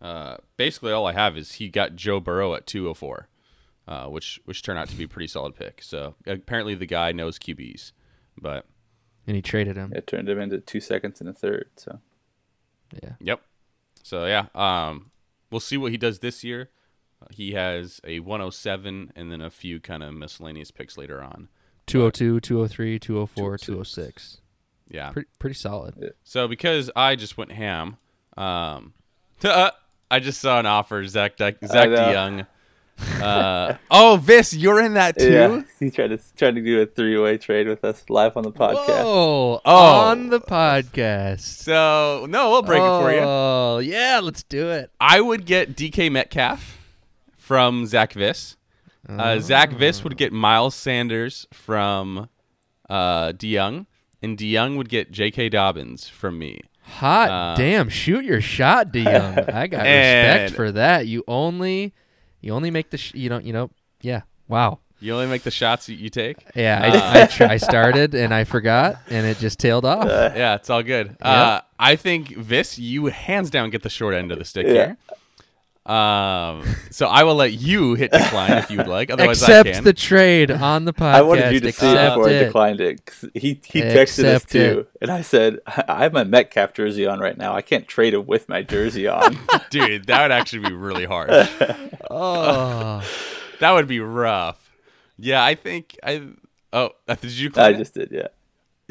[0.00, 3.28] Uh, basically, all I have is he got Joe Burrow at 204,
[3.86, 5.80] uh, which which turned out to be a pretty solid pick.
[5.82, 7.92] So apparently, the guy knows QBs,
[8.40, 8.66] but
[9.26, 9.92] And he traded him.
[9.94, 11.70] It turned him into two seconds and a third.
[11.76, 12.00] So
[13.02, 13.12] Yeah.
[13.20, 13.42] Yep.
[14.02, 15.10] So yeah, um,
[15.50, 16.70] we'll see what he does this year.
[17.20, 21.48] Uh, He has a 107 and then a few kind of miscellaneous picks later on.
[21.86, 24.40] 202, 203, 204, 206.
[24.88, 25.10] Yeah.
[25.10, 26.12] Pretty, pretty solid.
[26.22, 27.96] So because I just went ham,
[28.36, 28.94] um,
[29.44, 31.96] I just saw an offer Zach Zach I know.
[31.96, 32.46] DeYoung.
[33.22, 35.30] Uh, oh, Vis, you're in that too.
[35.32, 38.42] yeah, he tried to tried to do a three way trade with us live on
[38.42, 39.04] the podcast.
[39.04, 39.60] Whoa!
[39.64, 39.86] Oh.
[40.10, 41.40] On the podcast.
[41.40, 43.20] So no, we'll break it for you.
[43.20, 44.90] Oh, yeah, let's do it.
[45.00, 46.78] I would get DK Metcalf
[47.36, 48.56] from Zach Viss.
[49.08, 52.28] Uh, Zach Viss would get Miles Sanders from
[52.88, 53.86] uh, DeYoung,
[54.22, 55.48] and DeYoung would get J.K.
[55.48, 56.60] Dobbins from me.
[56.82, 57.88] Hot Uh, damn!
[57.88, 59.48] Shoot your shot, DeYoung.
[59.54, 61.06] I got respect for that.
[61.08, 61.94] You only,
[62.42, 62.98] you only make the.
[62.98, 63.44] Sh- you don't.
[63.44, 63.70] You know.
[64.02, 64.22] Yeah.
[64.48, 64.80] Wow.
[65.00, 66.36] You only make the shots you, you take.
[66.54, 66.80] Yeah.
[66.80, 70.04] Uh, I, I, tr- I started and I forgot, and it just tailed off.
[70.06, 71.16] Yeah, it's all good.
[71.20, 74.72] Uh, I think Vis, you hands down get the short end of the stick Yeah.
[74.72, 74.96] here.
[75.84, 79.10] Um, so I will let you hit decline if you would like.
[79.10, 79.84] Otherwise, I Accept can.
[79.84, 81.14] the trade on the podcast.
[81.14, 82.44] I wanted you to see it Accept before I it.
[82.44, 83.04] declined it.
[83.04, 86.72] 'cause he he texted us Accept too, and I said I I have my Metcalf
[86.72, 87.54] jersey on right now.
[87.54, 89.36] I can't trade it with my jersey on.
[89.70, 91.30] Dude, that would actually be really hard.
[92.10, 93.02] Oh.
[93.60, 94.70] that would be rough.
[95.18, 96.22] Yeah, I think I.
[96.72, 97.46] Oh, did you?
[97.46, 97.78] I Decline it?
[97.78, 98.28] just did, yeah.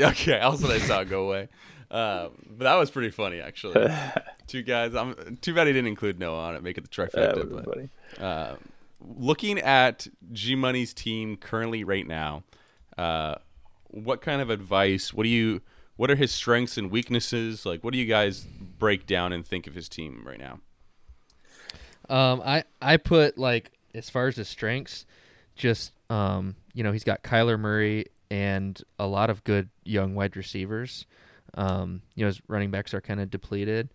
[0.10, 1.50] Okay, I was when I saw it go away.
[1.92, 3.86] Uh, but that was pretty funny, actually.
[4.48, 4.96] Two guys.
[4.96, 6.64] I'm too bad he didn't include Noah on it.
[6.64, 7.36] Make it the trifecta.
[7.36, 7.90] would have but- funny.
[8.18, 8.56] Uh,
[9.18, 12.44] looking at G Money's team currently right now,
[12.98, 13.36] uh,
[13.90, 15.14] what kind of advice?
[15.14, 15.62] What do you?
[15.98, 17.66] What are his strengths and weaknesses?
[17.66, 18.48] Like, what do you guys
[18.80, 20.60] break down and think of his team right now?
[22.10, 25.06] Um, I I put like as far as his strengths,
[25.56, 30.36] just um, you know, he's got Kyler Murray and a lot of good young wide
[30.38, 31.06] receivers.
[31.56, 33.90] Um, you know, his running backs are kind of depleted.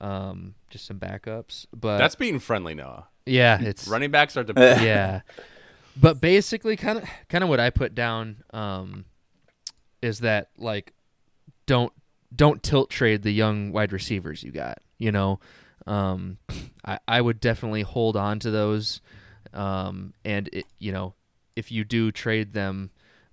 [0.00, 3.06] Um, just some backups, but That's being friendly, Noah.
[3.26, 4.42] yeah, it's Running backs are.
[4.44, 5.20] De- yeah,
[5.96, 9.04] but basically, kind of kind of what I put down um,
[10.00, 10.92] is that like
[11.66, 11.92] don't
[12.34, 14.78] don't tilt trade the young wide receivers you got.
[14.98, 15.38] You know,
[15.86, 16.38] um,
[16.84, 19.00] I I would definitely hold on to those,
[19.52, 21.14] um, and it, you know,
[21.54, 22.90] if you do trade them.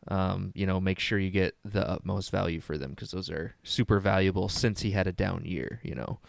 [0.08, 3.56] Um, you know, make sure you get the utmost value for them because those are
[3.64, 6.20] super valuable since he had a down year, you know.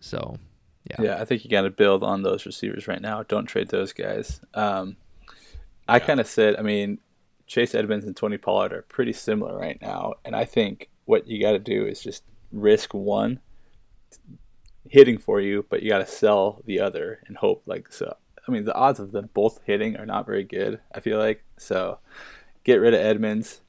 [0.00, 0.38] So,
[0.90, 1.02] yeah.
[1.02, 3.22] Yeah, I think you got to build on those receivers right now.
[3.22, 4.40] Don't trade those guys.
[4.54, 4.96] Um,
[5.88, 6.98] I kind of said, I mean,
[7.46, 11.40] Chase Edmonds and Tony Pollard are pretty similar right now, and I think what you
[11.40, 13.40] got to do is just risk one
[14.88, 18.16] hitting for you, but you got to sell the other and hope like so.
[18.46, 20.80] I mean, the odds of them both hitting are not very good.
[20.94, 21.98] I feel like so.
[22.66, 23.60] Get rid of Edmonds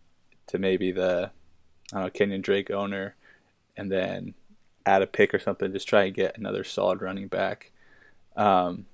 [0.48, 1.30] to maybe the
[1.94, 3.16] I don't know Kenyon Drake owner,
[3.78, 4.34] and then
[4.88, 5.72] add a pick or something.
[5.72, 7.72] Just try and get another solid running back.
[8.36, 8.88] Um,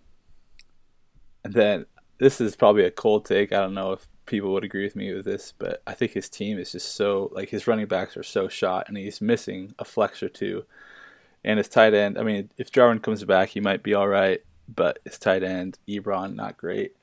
[1.46, 1.86] and then
[2.18, 3.54] this is probably a cold take.
[3.54, 6.28] I don't know if people would agree with me with this, but I think his
[6.28, 9.86] team is just so like his running backs are so shot, and he's missing a
[9.86, 10.66] flex or two.
[11.46, 14.42] And his tight end, I mean, if Jarwin comes back, he might be all right,
[14.68, 16.94] but his tight end, Ebron, not great.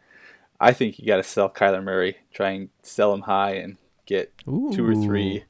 [0.61, 4.33] I think you got to sell Kyler Murray, try and sell him high, and get
[4.47, 5.45] two or three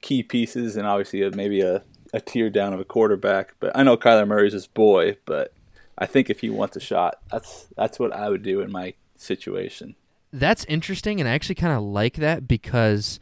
[0.00, 3.54] key pieces, and obviously a, maybe a, a tier down of a quarterback.
[3.60, 5.54] But I know Kyler Murray's his boy, but
[5.96, 8.94] I think if he wants a shot, that's that's what I would do in my
[9.16, 9.94] situation.
[10.32, 13.20] That's interesting, and I actually kind of like that because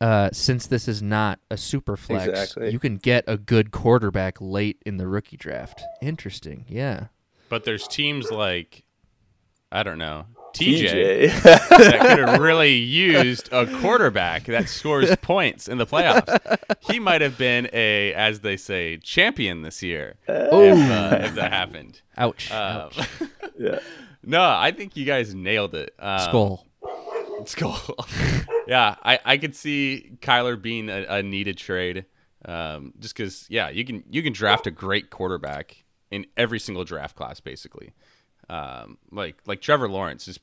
[0.00, 2.72] uh, since this is not a super flex, Exactly.
[2.72, 5.80] you can get a good quarterback late in the rookie draft.
[6.00, 7.06] Interesting, yeah.
[7.48, 8.82] But there's teams like,
[9.72, 11.42] I don't know, TJ, TJ.
[11.42, 16.58] that could have really used a quarterback that scores points in the playoffs.
[16.80, 21.52] He might have been a, as they say, champion this year if, uh, if that
[21.52, 22.02] happened.
[22.18, 22.50] Ouch.
[22.50, 23.08] Um, ouch.
[23.58, 23.78] yeah.
[24.22, 25.94] no, I think you guys nailed it.
[25.98, 26.66] Um, Skull.
[27.46, 27.96] Skull.
[28.68, 32.04] yeah, I, I could see Kyler being a, a needed trade.
[32.44, 36.84] Um, just because, yeah, you can you can draft a great quarterback in every single
[36.84, 37.92] draft class, basically.
[38.52, 40.38] Um, like like Trevor Lawrence is,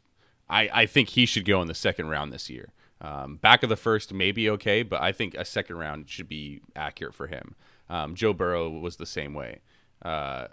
[0.50, 2.70] I, I think he should go in the second round this year.
[3.02, 6.28] Um, back of the first, may be okay, but I think a second round should
[6.28, 7.56] be accurate for him.
[7.90, 9.62] Um, Joe Burrow was the same way.
[10.02, 10.48] Uh,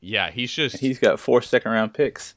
[0.00, 2.34] yeah, he's just He's got four second round picks.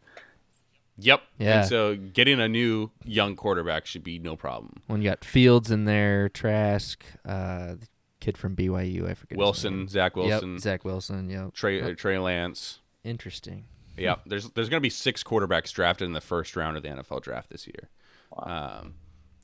[0.98, 1.22] Yep.
[1.38, 1.60] Yeah.
[1.62, 4.82] And so getting a new young quarterback should be no problem.
[4.88, 7.88] When you got Fields in there, Trask, uh, the
[8.20, 9.30] kid from BYU, I forget.
[9.32, 9.88] his Wilson, name.
[9.88, 11.30] Zach Wilson, Yep, Zach Wilson.
[11.30, 11.54] Yep.
[11.54, 11.92] Trey Yep.
[11.92, 12.80] uh, Trey Lance.
[13.06, 13.66] Interesting.
[14.00, 16.90] Yeah, there's there's going to be six quarterbacks drafted in the first round of the
[16.90, 17.90] NFL draft this year.
[18.38, 18.96] Um,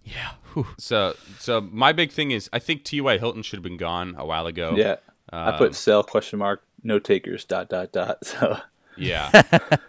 [0.03, 0.31] Yeah.
[0.53, 0.67] Whew.
[0.77, 3.17] so so my big thing is I think T.Y.
[3.17, 4.73] Hilton should have been gone a while ago.
[4.75, 4.97] Yeah.
[5.31, 8.19] I Um, put sell question mark no takers dot dot dot.
[8.25, 8.57] So
[8.97, 9.31] Yeah.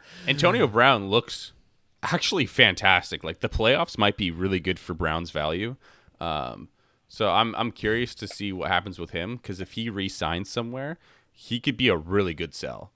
[0.28, 1.52] Antonio Brown looks
[2.02, 3.22] actually fantastic.
[3.22, 5.76] Like the playoffs might be really good for Brown's value.
[6.20, 6.68] Um,
[7.08, 10.98] so I'm I'm curious to see what happens with him because if he re-signs somewhere,
[11.30, 12.90] he could be a really good sell.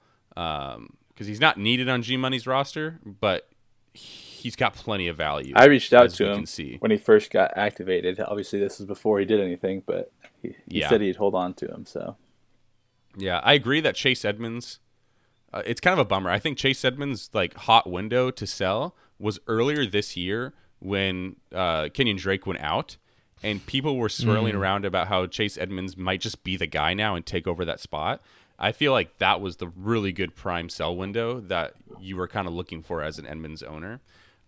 [1.20, 3.46] Because he's not needed on G Money's roster, but
[3.92, 5.52] he's got plenty of value.
[5.54, 6.46] I reached out to him
[6.78, 8.18] when he first got activated.
[8.20, 10.10] Obviously, this was before he did anything, but
[10.40, 10.88] he, he Yeah.
[10.88, 11.84] said he'd hold on to him.
[11.84, 12.16] So
[13.18, 14.78] Yeah, I agree that Chase Edmonds.
[15.52, 16.30] Uh, it's kind of a bummer.
[16.30, 21.90] I think Chase Edmonds' like hot window to sell was earlier this year when uh,
[21.92, 22.96] Kenyon Drake went out,
[23.42, 27.14] and people were swirling around about how Chase Edmonds might just be the guy now
[27.14, 28.22] and take over that spot.
[28.61, 32.46] I feel like that was the really good prime sell window that you were kind
[32.46, 34.00] of looking for as an Edmonds owner.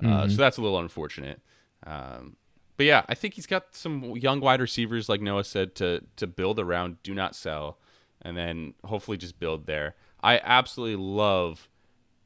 [0.04, 1.40] Uh, so that's a little unfortunate.
[1.86, 2.36] Um,
[2.76, 6.26] but yeah, I think he's got some young wide receivers, like Noah said, to to
[6.26, 7.02] build around.
[7.02, 7.78] Do not sell,
[8.20, 9.94] and then hopefully just build there.
[10.22, 11.68] I absolutely love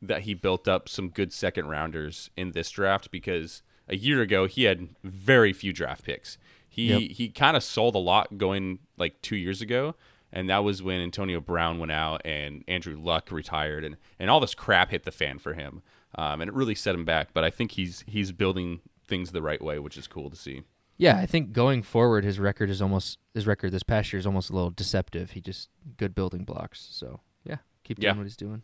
[0.02, 4.46] that he built up some good second rounders in this draft because a year ago
[4.46, 6.38] he had very few draft picks.
[6.68, 7.00] He Yep.
[7.16, 9.94] he kind of sold a lot going like two years ago,
[10.32, 14.40] and that was when Antonio Brown went out and Andrew Luck retired, and and all
[14.40, 15.82] this crap hit the fan for him,
[16.16, 17.28] um, and it really set him back.
[17.32, 20.62] But I think he's he's building things the right way, which is cool to see.
[20.98, 24.26] Yeah, I think going forward, his record is almost his record this past year is
[24.26, 25.32] almost a little deceptive.
[25.32, 25.68] He just
[25.98, 26.88] good building blocks.
[26.90, 28.18] So yeah, keep doing Yeah.
[28.18, 28.62] what he's doing.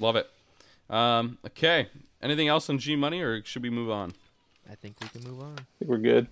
[0.00, 0.28] Love it.
[0.90, 1.88] Um, okay.
[2.20, 4.12] Anything else on G Money, or should we move on?
[4.70, 5.52] I think we can move on.
[5.52, 6.26] I think we're good.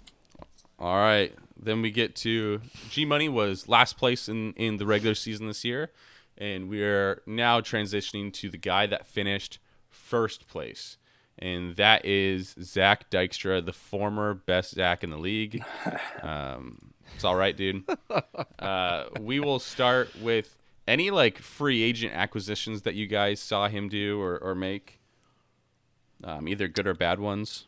[0.79, 1.33] All right.
[1.59, 5.65] Then we get to G Money was last place in, in the regular season this
[5.65, 5.91] year.
[6.39, 10.99] And we are now transitioning to the guy that finished first place.
[11.39, 15.63] And that is Zach Dykstra, the former best Zach in the league.
[16.23, 17.85] Um, it's all right, dude.
[18.59, 20.57] Uh, we will start with
[20.89, 25.01] any like free agent acquisitions that you guys saw him do or, or make,
[26.25, 27.67] um, either good or bad ones.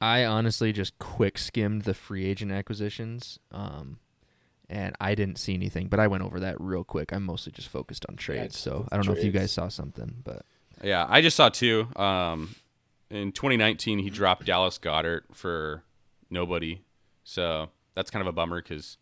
[0.00, 3.98] I honestly just quick skimmed the free agent acquisitions, um,
[4.68, 5.88] and I didn't see anything.
[5.88, 7.12] But I went over that real quick.
[7.12, 9.68] I'm mostly just focused on trades, just so I don't know if you guys saw
[9.68, 10.42] something, but
[10.82, 11.88] Yeah, I just saw two.
[11.96, 12.54] Um,
[13.10, 15.82] in 2019, he dropped Dallas Goedert for
[16.28, 16.82] nobody,
[17.24, 18.98] so that's kind of a bummer because,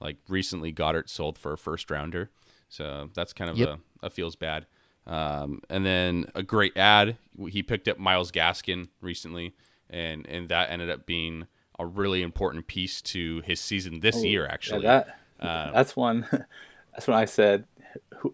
[0.00, 2.30] like, recently Goedert sold for a first rounder,
[2.68, 3.68] so that's kind of Yep.
[4.02, 4.66] a, a feels bad.
[5.06, 7.16] Um, and then a great ad,
[7.48, 9.52] he picked up Myles Gaskin recently,
[9.92, 11.46] and and that ended up being
[11.78, 14.46] a really important piece to his season this year.
[14.46, 15.04] Actually, Yeah,
[15.40, 16.26] that Um, that's one.
[16.92, 17.64] That's when I said,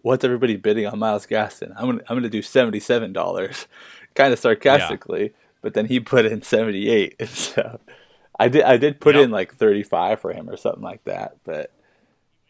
[0.01, 3.67] "What's everybody bidding on Myles Gaskin?" I'm gonna I'm gonna do seventy seven dollars,
[4.15, 5.33] kind of sarcastically.
[5.61, 7.79] But then he put in seventy eight, so
[8.37, 9.23] I did I did put Yep.
[9.23, 11.37] in like thirty five for him or something like that.
[11.45, 11.71] But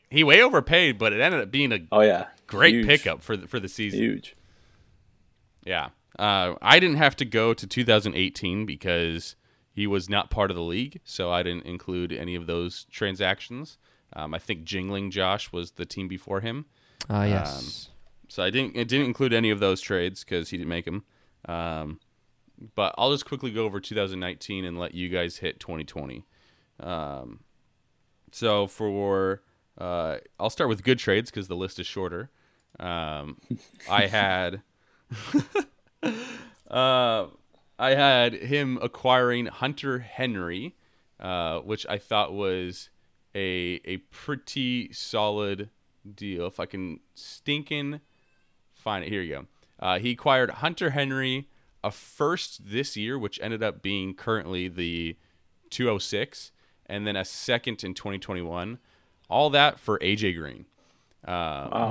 [0.09, 3.37] he way overpaid, but it ended up being a oh yeah, great huge, pickup for
[3.37, 3.99] the, for the season.
[3.99, 4.35] Huge.
[5.63, 5.89] Yeah.
[6.19, 9.35] Uh, I didn't have to go to 2018 because
[9.71, 13.77] he was not part of the league, so I didn't include any of those transactions.
[14.13, 16.65] Um, I think Jingling Josh was the team before him,
[17.09, 17.89] uh, yes,
[18.27, 21.05] so I didn't it didn't include any of those trades because he didn't make them.
[21.47, 21.99] Um,
[22.75, 26.25] but I'll just quickly go over 2019 and let you guys hit 2020.
[26.81, 27.39] Um,
[28.31, 29.41] so for
[29.77, 32.29] uh, I'll start with good trades because the list is shorter.
[32.79, 33.37] Um,
[33.89, 34.61] I had
[36.69, 37.27] uh,
[37.77, 40.75] I had him acquiring Hunter Henry,
[41.19, 42.89] uh, which I thought was
[43.35, 45.69] a a pretty solid
[46.15, 46.45] deal.
[46.47, 48.01] If I can stinking
[48.73, 49.45] find it, here you go.
[49.79, 51.47] Uh, he acquired Hunter Henry,
[51.83, 55.15] a first this year, which ended up being currently the
[55.69, 56.51] 206,
[56.85, 58.79] and then a second in 2021.
[59.29, 60.65] All that for AJ Green.
[61.25, 61.33] Um,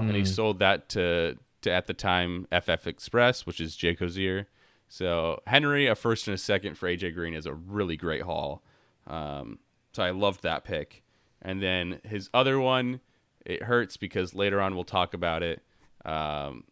[0.08, 4.46] And he sold that to, to, at the time, FF Express, which is Jake Kosior.
[4.88, 8.62] So Henry, a first and a second for AJ Green is a really great haul.
[9.06, 9.58] Um,
[9.92, 11.02] so I loved that pick.
[11.42, 13.00] And then his other one,
[13.44, 15.62] it hurts because later on we'll talk about it.
[16.04, 16.64] Um,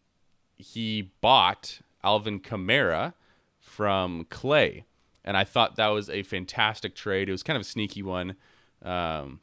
[0.57, 3.15] he bought Alvin Kamara
[3.61, 4.87] from Clay,
[5.25, 7.29] and I thought that was a fantastic trade.
[7.29, 8.37] It was kind of a sneaky one,
[8.83, 9.41] um,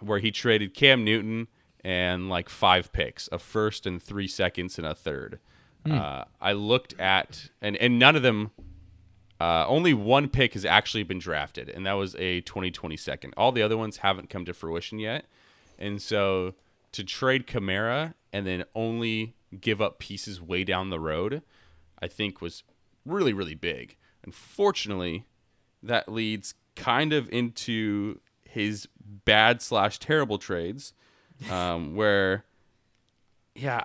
[0.00, 1.46] where he traded Cam Newton
[1.84, 5.38] and like five picks, a first and three seconds and a third.
[5.88, 8.50] Uh, I looked at and and none of them
[9.40, 13.32] uh, only one pick has actually been drafted, and that was a 2020 second.
[13.36, 15.24] All the other ones haven't come to fruition yet,
[15.78, 16.54] and so
[16.92, 21.42] to trade Kamara and then only give up pieces way down the road,
[22.00, 22.62] I think was
[23.06, 23.96] really really big.
[24.22, 25.24] Unfortunately,
[25.82, 28.86] that leads kind of into his
[29.24, 30.92] bad slash terrible trades,
[31.48, 32.44] um, where
[33.54, 33.84] yeah,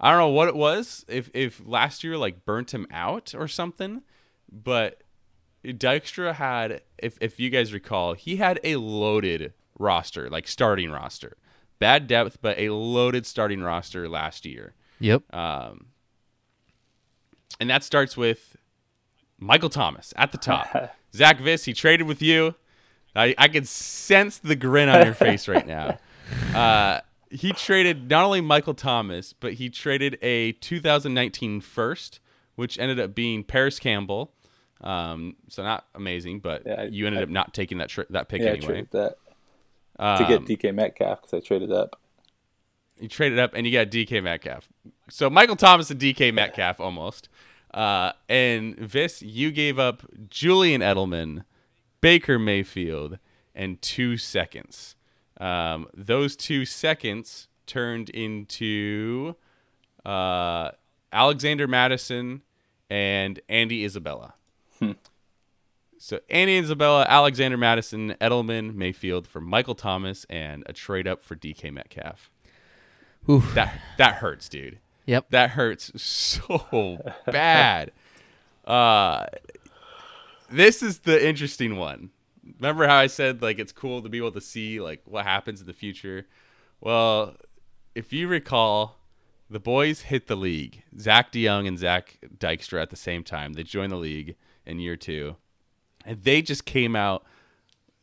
[0.00, 1.04] I don't know what it was.
[1.08, 4.02] If if last year like burnt him out or something,
[4.50, 5.02] but
[5.64, 11.36] Dykstra had, if if you guys recall, he had a loaded roster, like starting roster,
[11.78, 14.74] bad depth, but a loaded starting roster last year.
[15.00, 15.22] Yep.
[15.34, 15.86] Um,
[17.60, 18.56] and that starts with
[19.38, 20.94] Michael Thomas at the top.
[21.14, 22.54] Zach Viss, he traded with you.
[23.16, 25.98] I, I can sense the grin on your face right now.
[26.54, 27.00] Uh,
[27.30, 32.20] he traded not only Michael Thomas, but he traded a 2019 first,
[32.54, 34.32] which ended up being Parris Campbell.
[34.80, 38.28] Um, so not amazing, but Yeah, I- you ended I- up not taking that that
[38.28, 38.86] pick Yeah, I anyway.
[38.92, 39.16] that
[39.98, 42.00] to Um, get DK Metcalf because I traded up.
[43.00, 44.68] You traded up and you got DK Metcalf.
[45.10, 47.28] So Michael Thomas and DK Metcalf almost.
[47.74, 51.44] Uh, and Vis, you gave up Julian Edelman,
[52.00, 53.18] Baker Mayfield,
[53.54, 54.94] and two seconds.
[55.38, 59.36] Um, those two seconds turned into
[60.04, 60.70] uh,
[61.12, 62.42] Alexander Mattison
[62.90, 64.34] and Andy Isabella.
[65.98, 71.34] So Andy Isabella, Alexander Mattison, Edelman, Mayfield for Michael Thomas, and a trade up for
[71.34, 72.30] DK Metcalf.
[73.28, 73.52] Oof.
[73.54, 74.78] That that hurts, dude.
[75.06, 75.30] Yep.
[75.30, 77.92] That hurts so bad.
[78.66, 79.24] Uh
[80.50, 82.10] this is the interesting one.
[82.58, 85.60] Remember how I said like it's cool to be able to see like what happens
[85.60, 86.26] in the future?
[86.80, 87.36] Well,
[87.94, 88.98] if you recall,
[89.50, 90.82] the boys hit the league.
[90.98, 93.54] Zach DeYoung and Zach Dykstra at the same time.
[93.54, 94.36] They joined the league
[94.66, 95.36] in year two.
[96.04, 97.24] And they just came out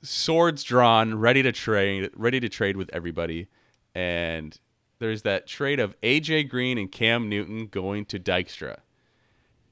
[0.01, 3.47] swords drawn, ready to trade, ready to trade with everybody.
[3.93, 4.57] And
[4.99, 8.79] there's that trade of AJ Green and Cam Newton going to Dykstra.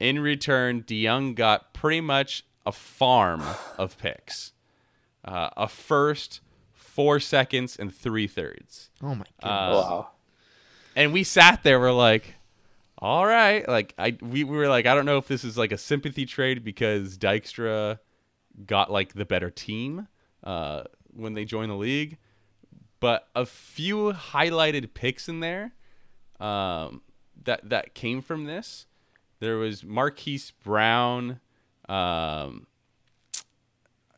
[0.00, 3.42] In return, DeYoung got pretty much a farm
[3.78, 4.52] of picks,
[5.24, 6.40] uh, a first,
[6.72, 8.90] four seconds, and three thirds.
[9.02, 9.48] Oh my god.
[9.48, 10.08] Uh, wow.
[10.96, 12.34] And we sat there, we're like,
[12.98, 15.72] all right, like I we, we were like, I don't know if this is like
[15.72, 17.98] a sympathy trade because Dykstra
[18.66, 20.08] got like the better team
[20.44, 22.18] uh, when they joined the league,
[23.00, 25.72] but a few highlighted picks in there
[26.40, 27.02] um,
[27.42, 28.86] that that came from this.
[29.40, 31.40] There was Marquise Brown,
[31.88, 32.66] um,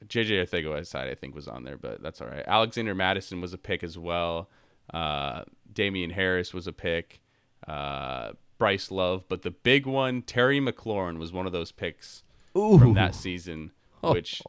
[0.08, 2.44] JJ Arcega-Whiteside I think was on there, but that's all right.
[2.46, 4.48] Alexander Mattison was a pick as well.
[4.92, 5.42] Uh,
[5.72, 7.20] Damien Harris was a pick.
[7.66, 12.22] Uh, Bryce Love, but the big one, Terry McLaurin, was one of those picks
[12.56, 12.78] Ooh.
[12.78, 14.12] from that season, Oh.
[14.12, 14.40] which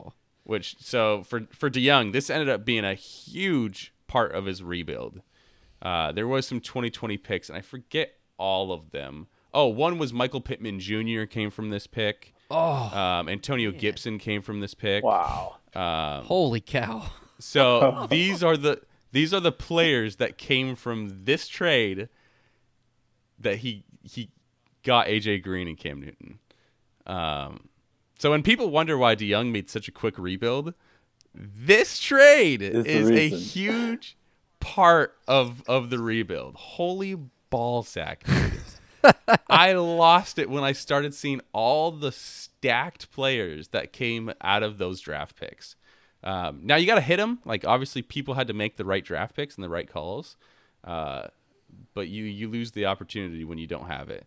[0.44, 5.22] which so for for DeYoung, this ended up being a huge part of his rebuild.
[5.82, 9.28] Uh, there was some 2020 picks, and I forget all of them.
[9.54, 11.24] Oh, one was Michael Pittman Jr.
[11.26, 12.34] came from this pick.
[12.50, 15.04] Oh, Um, Antonio Gibson came from this pick.
[15.04, 15.58] Wow.
[15.76, 17.12] Um, holy cow.
[17.40, 18.82] so these are the
[19.12, 22.10] these are the players that came from this trade
[23.40, 24.30] that he he
[24.84, 26.40] got AJ Green and Cam Newton.
[27.06, 27.70] Um,
[28.20, 30.74] so when people wonder why DeYoung made such a quick rebuild,
[31.36, 34.18] this trade Is is a huge
[34.60, 36.56] part of of the rebuild.
[36.56, 37.16] Holy
[37.50, 38.24] ball sack.
[38.26, 38.47] dude.
[39.50, 44.78] I lost it when I started seeing all the stacked players that came out of
[44.78, 45.76] those draft picks.
[46.24, 47.40] Um, now you got to hit them.
[47.46, 50.36] Like obviously, people had to make the right draft picks and the right calls,
[50.84, 51.28] uh,
[51.94, 54.26] but you you lose the opportunity when you don't have it.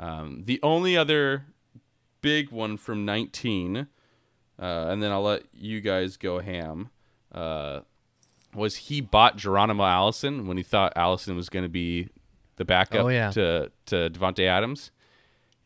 [0.00, 1.46] Um, the only other
[2.20, 3.86] big one from 19, uh,
[4.62, 6.90] and then I'll let you guys go ham.
[7.32, 7.80] Uh,
[8.54, 12.08] was he bought Geronimo Allison when he thought Allison was going to be
[12.58, 13.30] the backup Oh, yeah.
[13.30, 14.90] to to Davante Adams,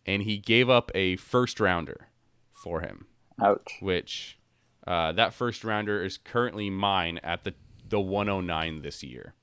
[0.07, 2.09] and he gave up a first rounder
[2.53, 3.07] for him
[3.41, 3.79] Ouch.
[3.81, 4.39] which
[4.87, 7.55] uh, that first rounder is currently mine at the
[7.89, 9.35] the 109 this year.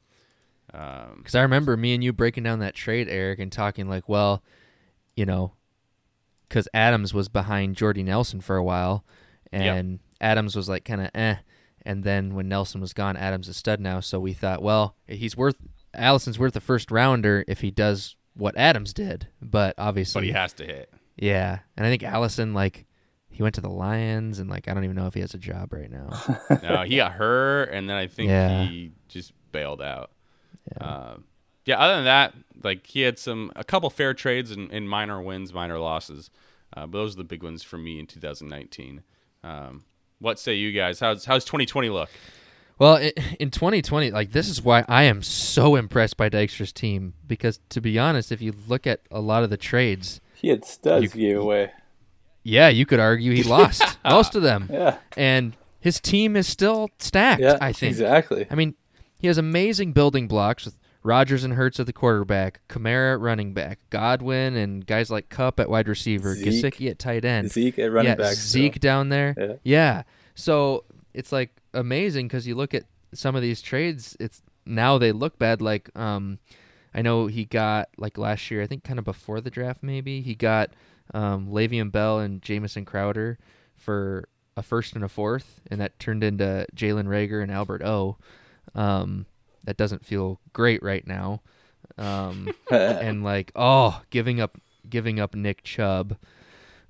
[0.74, 4.08] Um, Because I remember me and you breaking down that trade, Eric, and talking like,
[4.10, 4.44] well,
[5.16, 5.54] you know,
[6.48, 9.04] because Adams was behind Jordy Nelson for a while,
[9.52, 11.36] and Adams was like kind of eh,
[11.84, 14.00] and then when Nelson was gone, Adams is stud now.
[14.00, 15.56] So we thought, well, he's worth
[15.94, 20.32] Allison's worth a first rounder if he does what Adams did, but obviously, but he
[20.32, 20.94] has to hit.
[21.18, 21.60] yeah.
[21.76, 22.86] And I think Allison like
[23.30, 25.38] he went to the Lions, and like I don't even know if he has a
[25.40, 26.10] job right now.
[26.64, 28.64] No, he got hurt, and then I think Yeah.
[28.66, 30.12] he just bailed out.
[30.80, 30.88] Yeah.
[30.88, 31.24] Um,
[31.66, 31.80] yeah.
[31.80, 32.34] Other than that,
[32.64, 36.30] like he had some a couple fair trades and, and minor wins, minor losses.
[36.76, 39.02] Uh, but those are the big ones for me in 2019.
[39.44, 39.84] Um,
[40.20, 41.00] what say you guys?
[41.00, 42.10] How's how's 2020 look?
[42.80, 42.96] Well,
[43.40, 47.82] in 2020, like this is why I am so impressed by Dykstra's team because to
[47.82, 51.22] be honest, if you look at a lot of the trades, He had studs You-
[51.34, 51.72] gave away.
[52.44, 54.98] yeah, you could argue he lost most of them, Yeah.
[55.18, 57.42] and his team is still stacked.
[57.42, 57.58] Yeah.
[57.62, 57.92] I think.
[57.92, 58.48] exactly.
[58.50, 58.76] I mean,
[59.20, 63.54] he has amazing building blocks with Rodgers and Hurts at the quarterback, Kamara at running
[63.54, 66.48] back, Godwin and guys like Kupp at wide receiver, Zeke.
[66.48, 67.52] Gesicki at tight end.
[67.52, 68.34] Zeke at running yeah, back.
[68.36, 69.34] Zeke down there.
[69.38, 69.54] Yeah.
[69.64, 70.04] Yeah.
[70.36, 74.16] So it's like amazing because you look at some of these trades.
[74.20, 75.62] It's now they look bad.
[75.62, 76.40] Like um,
[76.94, 78.62] I know he got like last year.
[78.62, 80.72] I think kind of before the draft, maybe he got
[81.14, 83.38] um, Le'Veon Bell and Jamison Crowder
[83.76, 88.18] for a first and a fourth, and that turned into Jalen Reagor and Albert O.
[88.76, 89.26] Um,
[89.64, 91.42] that doesn't feel great right now.
[91.98, 94.60] Um, and like oh giving up
[94.90, 96.18] giving up Nick Chubb.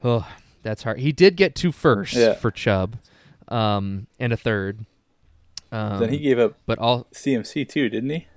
[0.03, 0.27] Oh,
[0.63, 0.99] that's hard.
[0.99, 2.33] He did get two firsts Yeah.
[2.33, 2.97] for Chubb,
[3.49, 4.85] um, and a third.
[5.71, 8.27] Um, then he gave up but all CMC too, didn't he?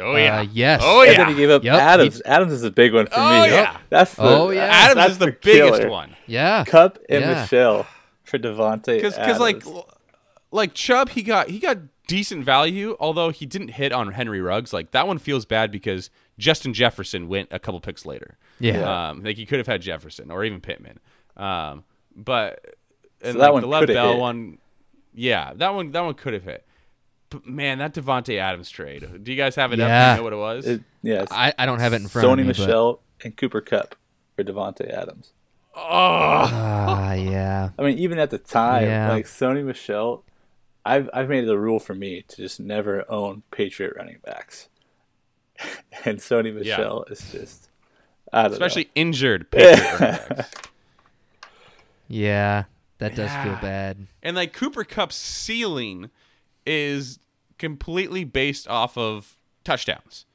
[0.00, 0.38] Oh yeah.
[0.38, 0.80] Uh, yes.
[0.82, 1.18] Oh And yeah.
[1.18, 2.22] then he gave up Yep, Adams.
[2.24, 3.48] Adams is a big one for Oh, me.
[3.50, 3.76] yeah.
[3.90, 4.64] That's the, Oh, yeah.
[4.64, 5.70] Adams that's is the, killer.
[5.72, 6.16] biggest one.
[6.26, 7.42] yeah, Kupp and Yeah.
[7.42, 7.86] Michel
[8.24, 8.86] for Davante.
[8.96, 9.82] because because like Adams.
[10.50, 14.72] like Chubb he got he got decent value although he didn't hit on Henry Ruggs
[14.72, 16.08] like that one feels bad because
[16.38, 19.08] Justin Jefferson went a couple picks later yeah.
[19.10, 20.98] um like he could have had Jefferson or even Pittman
[21.36, 21.84] um
[22.16, 22.76] but
[23.22, 24.18] and So that like one the Lev Bell hit.
[24.20, 24.58] one
[25.14, 26.66] yeah that one that one could have hit
[27.30, 30.12] but man that Davante Adams trade do you guys have it up do Yeah.
[30.12, 32.32] you know what it was It- yeah, I, I don't have it in front Sony
[32.32, 32.44] of me.
[32.52, 33.96] but- Michel and Cooper Kupp
[34.36, 35.32] for Davante Adams.
[35.74, 37.70] Ah, yeah.
[37.78, 39.10] I mean, even at the time, Yeah.
[39.10, 40.22] like Sony Michel,
[40.84, 44.68] I've I've made it a rule for me to just never own Patriot running backs,
[46.04, 47.68] and Sony Michel is just
[48.32, 48.90] I don't especially know.
[48.96, 50.50] injured Patriot running backs.
[52.08, 52.64] Yeah,
[53.02, 54.06] that does feel bad.
[54.22, 56.10] And like Cooper Kupp's ceiling
[56.64, 57.18] is
[57.58, 60.26] completely based off of touchdowns.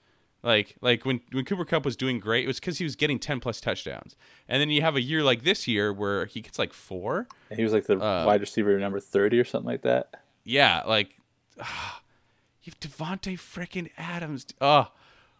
[0.44, 3.20] Like like when when Cooper Kupp was doing great, it was because he was getting
[3.20, 4.16] ten plus touchdowns.
[4.48, 7.28] And then you have a year like this year where he gets like four.
[7.50, 10.10] And he was like the uh, wide receiver number thirty or something like that.
[10.44, 11.10] Yeah, like
[11.60, 12.02] ah,
[12.64, 14.46] you have Davante freaking Adams.
[14.62, 14.88] Oh,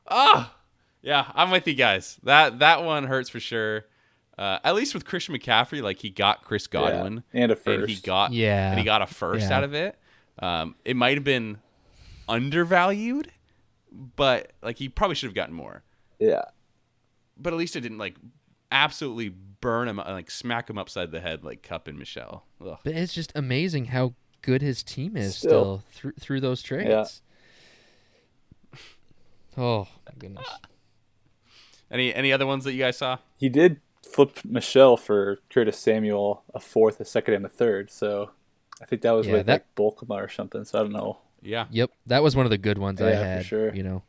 [0.08, 0.52] oh,
[1.02, 1.32] yeah.
[1.36, 2.18] I'm with you guys.
[2.24, 3.86] That that one hurts for sure.
[4.38, 7.90] Uh, at least with Christian McCaffrey, like he got Chris Godwin Yeah, and a and
[7.90, 8.70] he got Yeah.
[8.70, 9.58] and he got a first Yeah.
[9.58, 9.98] out of it.
[10.40, 11.58] Um, it might have been
[12.30, 13.32] undervalued,
[13.92, 15.82] but like he probably should have gotten more.
[16.20, 16.44] Yeah,
[17.36, 18.16] But at least it didn't like
[18.72, 22.46] absolutely burn him, like smack him upside the head like Kupp and Michel.
[22.64, 22.78] Ugh.
[22.84, 24.14] But it's just amazing how
[24.44, 25.50] good his team is Still.
[25.50, 27.22] still, through through those trades.
[29.58, 30.48] Oh my goodness.
[31.90, 33.18] Any any other ones that you guys saw?
[33.38, 37.92] he did flip Michel for Curtis Samuel, a fourth, a second, and a third.
[37.92, 38.32] So
[38.82, 40.64] I think that was Yeah, with that- like Bolkema or something.
[40.66, 41.20] So I don't know.
[41.42, 43.46] Yeah, Yep, that was one of the good ones I Yeah, for had.
[43.46, 43.76] sure.
[43.76, 44.04] You know.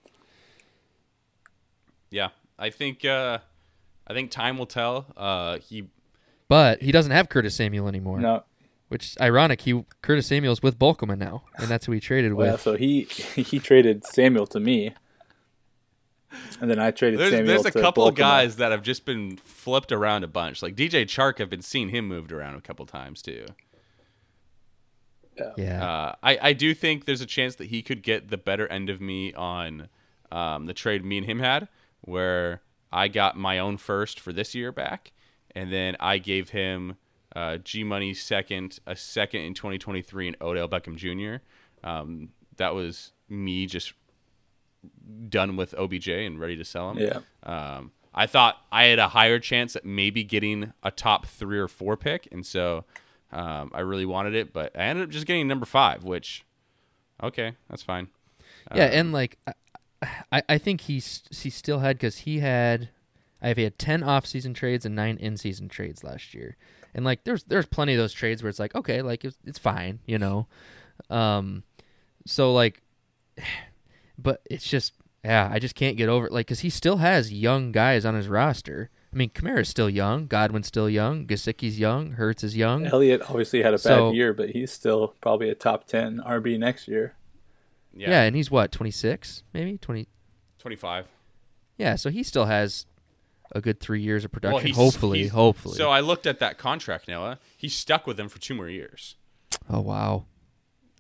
[2.11, 2.29] yeah.
[2.59, 3.39] I think uh,
[4.07, 5.07] I think time will tell.
[5.17, 5.89] Uh, he
[6.49, 8.19] But he doesn't have Curtis Samuel anymore.
[8.19, 8.43] No,
[8.89, 9.61] Which is ironic.
[9.61, 12.63] He Curtis Samuel's with Bolkman now, and that's who he traded well, with.
[12.63, 13.03] so he
[13.37, 14.95] he traded Samuel to me,
[16.61, 19.37] and then I traded there's Samuel there's a couple of guys that have just been
[19.39, 20.63] flipped around a bunch.
[20.63, 23.47] Like DJ Chark, I've been seeing him moved around a couple times too.
[25.57, 25.85] Yeah.
[25.85, 28.91] Uh, I, I do think there's a chance that he could get the better end
[28.91, 29.89] of me on
[30.33, 31.69] um, the trade me and him had,
[32.01, 35.13] where I got my own first for this year back,
[35.55, 36.97] and then I gave him
[37.35, 41.43] uh, G Money second, a second in 2023, and Odell Beckham Jr.
[41.87, 43.93] Um, that was me just
[45.29, 46.99] done with OBJ and ready to sell him.
[46.99, 47.21] Yeah.
[47.43, 51.69] Um, I thought I had a higher chance at maybe getting a top three or
[51.69, 52.85] four pick, and so
[53.33, 56.45] um, I really wanted it, but I ended up just getting number five, which
[57.23, 58.09] okay, that's fine.
[58.75, 59.53] Yeah, Um, and like I-
[60.31, 62.89] I, I think he's he still had because he had
[63.43, 66.57] I have he had ten off season trades and nine in season trades last year,
[66.95, 69.59] and like there's there's plenty of those trades where it's like okay like it's, it's
[69.59, 70.47] fine you know,
[71.11, 71.65] um,
[72.27, 72.81] so like,
[74.19, 74.93] but it's just
[75.25, 78.15] yeah I just can't get over it like because he still has young guys on
[78.15, 78.91] his roster.
[79.13, 82.87] I mean Kamara's still young, Godwin's still young, Gesicki's young, Hurts is young.
[82.87, 86.89] Elliott obviously had a bad year, but he's still probably a top ten RB next
[86.89, 87.15] year.
[87.95, 90.09] yeah, yeah, and he's what twenty six maybe twenty.
[90.59, 91.07] twenty-five.
[91.79, 92.85] Yeah, so he still has
[93.55, 94.67] a good three years of production.
[94.67, 95.77] he's- hopefully, he's- hopefully.
[95.77, 97.39] So I looked at that contract, Noah.
[97.57, 99.17] He's stuck with them for two more years.
[99.71, 100.27] oh wow.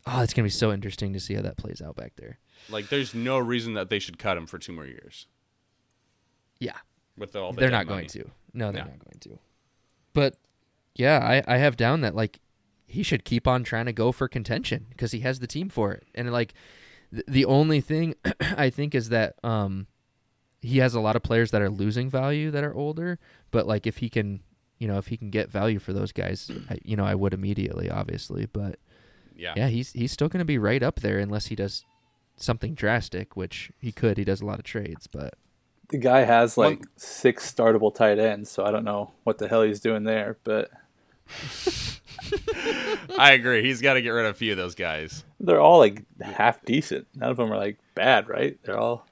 [0.07, 2.39] Oh, it's gonna be so interesting to see how that plays out back there.
[2.69, 5.27] Like, there's no reason that they should cut him for two more years.
[6.61, 6.77] Yeah,
[7.17, 7.99] With all the they're not money.
[8.03, 8.31] going to.
[8.53, 8.91] No, they're No.
[8.91, 9.39] not going to.
[10.13, 10.37] but
[10.95, 12.41] yeah, I, I have down that like
[12.87, 15.93] he should keep on trying to go for contention because he has the team for
[15.93, 16.05] it.
[16.15, 16.55] And like
[17.13, 19.87] th- the only thing I think is that um
[20.61, 23.21] he has a lot of players that are losing value that are older,
[23.53, 24.41] but like if he can,
[24.79, 27.33] you know, if he can get value for those guys, I, you know, I would
[27.33, 28.81] immediately, obviously, but
[29.37, 29.53] Yeah.
[29.57, 31.85] yeah, he's he's still going to be right up there unless he does
[32.43, 34.19] something drastic, which he could.
[34.19, 35.35] He does a lot of trades, but
[35.91, 39.49] The guy has like Well- six startable tight ends, so I don't know what the
[39.49, 40.71] hell he's doing there, but
[43.19, 43.63] I agree.
[43.63, 45.25] He's got to get rid of a few of those guys.
[45.41, 47.07] they're all like half decent.
[47.15, 48.59] None of them are like bad, right?
[48.65, 49.07] They're all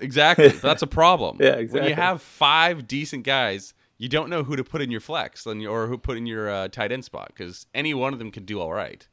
[0.00, 0.48] Exactly.
[0.62, 1.38] That's a problem.
[1.40, 1.56] Yeah, exactly.
[1.56, 1.88] When exactly.
[1.90, 5.64] you have five decent guys, you don't know who to put in your flex then
[5.66, 8.46] or who put in your uh, tight end spot because any one of them could
[8.46, 9.08] do all right,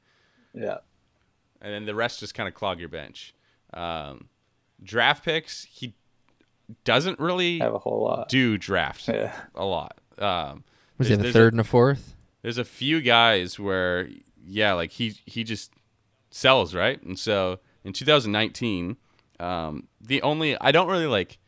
[0.54, 0.78] yeah.
[1.60, 3.34] and then the rest just kind of clog your bench.
[3.76, 4.30] Um,
[4.82, 5.94] draft picks, he
[6.84, 8.30] doesn't really Have a whole lot.
[8.30, 9.34] do draft Yeah.
[9.54, 9.98] a lot.
[10.18, 10.64] Um,
[10.98, 12.16] was he there's- have a third and a fourth?
[12.42, 14.08] there's a few guys where
[14.48, 15.72] yeah like he he just
[16.30, 18.98] sells right and so in 2019
[19.40, 21.40] um, the only i don't really like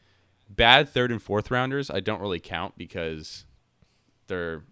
[0.50, 3.46] bad third and fourth rounders i don't really count because
[4.26, 4.64] they're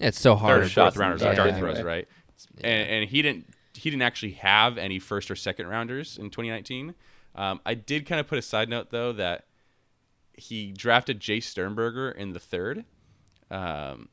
[0.00, 0.62] It's so third hard.
[0.62, 1.88] and fourth rounders are dark dart throws anyway.
[1.96, 2.08] right
[2.64, 3.46] and, and he didn't
[3.82, 6.94] he didn't actually have any first or second rounders in 2019
[7.34, 9.46] um, i did kind of put a side note though that
[10.34, 12.84] he drafted jace sternberger in the third
[13.50, 14.08] um,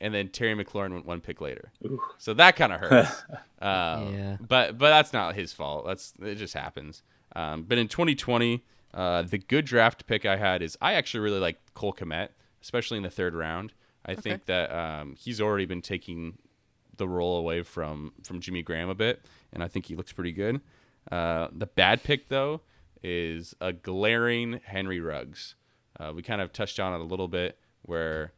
[0.00, 2.00] and then terry mclaurin went one pick later Ooh.
[2.18, 3.24] so that kind of hurts.
[3.60, 4.36] um, Yeah.
[4.40, 5.86] But but that's not his fault.
[5.86, 7.02] That's it just happens.
[7.36, 11.38] Um, but in 2020, uh, the good draft pick I had is I actually really
[11.38, 12.30] like Cole Kmet,
[12.62, 13.72] especially in the third round.
[14.04, 16.38] I think that um, he's already been taking
[17.00, 20.32] the role away from from Jimmy Graham a bit, and I think he looks pretty
[20.32, 20.60] good.
[21.10, 22.60] Uh, the bad pick though
[23.02, 25.56] is a glaring Henry Ruggs.
[25.98, 28.32] Uh, we kind of touched on it a little bit where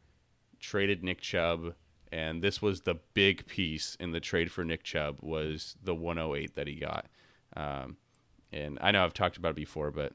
[0.59, 1.75] traded Nick Chubb,
[2.11, 6.55] and this was the big piece in the trade for Nick Chubb was the 108
[6.55, 7.07] that he got.
[7.55, 7.97] Um,
[8.51, 10.13] and I know I've talked about it before, but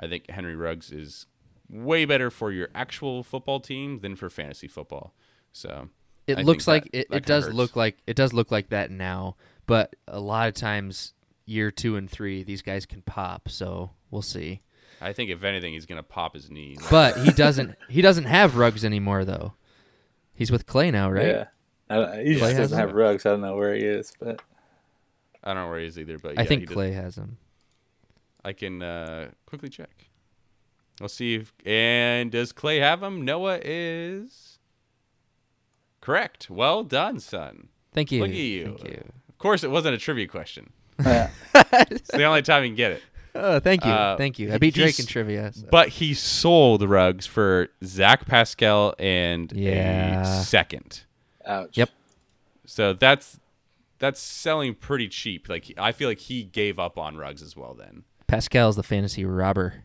[0.00, 1.26] I think Henry Ruggs is
[1.68, 5.14] way better for your actual football team than for fantasy football.
[5.52, 5.90] So
[6.30, 7.56] It I looks like that- it, that it does hurts.
[7.56, 9.36] look like it does look like that now,
[9.66, 11.12] but a lot of times
[11.46, 13.48] year two and three these guys can pop.
[13.48, 14.62] So we'll see.
[15.00, 16.76] I think if anything, he's gonna pop his knee.
[16.90, 19.54] But he doesn't he doesn't have Ruggs anymore though.
[20.34, 21.26] He's with Clay now, right?
[21.26, 21.44] Yeah.
[21.88, 22.86] I don't, he Clay just doesn't him?
[22.88, 23.26] have Ruggs.
[23.26, 24.40] I don't know where he is, but
[25.42, 27.38] I don't know where he is either, but I think he did- Clay has him.
[28.44, 30.06] I can uh, quickly check.
[31.00, 33.24] Let's see if and does Clay have him?
[33.24, 34.49] Noah is
[36.00, 36.48] correct.
[36.50, 37.68] Well done, son.
[37.92, 38.20] Thank you.
[38.20, 38.64] Look at you.
[38.78, 39.04] Thank you.
[39.28, 40.72] Of course, it wasn't a trivia question.
[41.02, 43.02] It's the only time you can get it.
[43.34, 43.90] Oh, thank you.
[43.90, 44.52] Uh, thank you.
[44.52, 45.52] I beat Drake in trivia.
[45.52, 50.22] so- But he sold Ruggs for Zach Pascal and Yeah.
[50.40, 51.02] a second.
[51.46, 51.76] ouch.
[51.78, 51.90] Yep.
[52.66, 53.38] So that's
[53.98, 55.48] that's selling pretty cheap.
[55.48, 57.74] Like I feel like he gave up on Ruggs as well.
[57.74, 58.02] Then.
[58.26, 59.84] Pascal's the fantasy robber.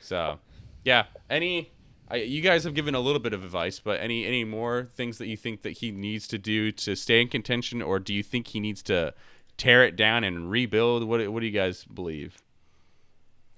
[0.00, 0.38] So,
[0.84, 1.04] yeah.
[1.28, 1.70] Any,
[2.10, 5.18] I, you guys have given a little bit of advice, but any any more things
[5.18, 8.22] that you think that he needs to do to stay in contention, or do you
[8.22, 9.14] think he needs to
[9.56, 11.04] tear it down and rebuild?
[11.04, 12.38] What What do you guys believe?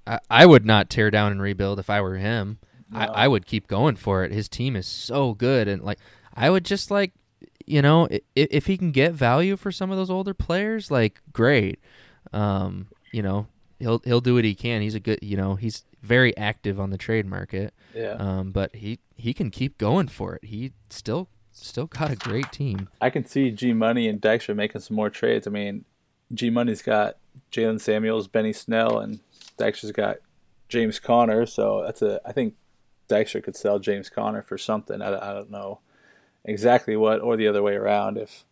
[0.06, 2.58] I, I would not tear down and rebuild if I were him.
[2.94, 4.32] I, I would keep going for it.
[4.32, 5.98] His team is so good, and like
[6.34, 7.12] I would just like,
[7.64, 11.20] you know, if, if he can get value for some of those older players, like
[11.32, 11.80] great.
[12.34, 13.46] Um, you know,
[13.78, 14.82] he'll he'll do what he can.
[14.82, 17.72] He's a good, you know, he's very active on the trade market.
[17.94, 18.16] Yeah.
[18.18, 20.44] Um, but he he can keep going for it.
[20.44, 22.88] He still still got a great team.
[23.00, 25.46] I can see G Money and Dykstra making some more trades.
[25.46, 25.84] I mean,
[26.34, 27.16] G Money's got
[27.50, 29.20] Jaylen Samuels, Benny Snell, and
[29.58, 30.16] Dykstra's got
[30.68, 31.46] James Conner.
[31.46, 32.20] So that's a.
[32.24, 32.54] I think
[33.08, 35.00] Dykstra could sell James Conner for something.
[35.00, 35.80] I, I don't know
[36.44, 38.44] exactly what, or the other way around if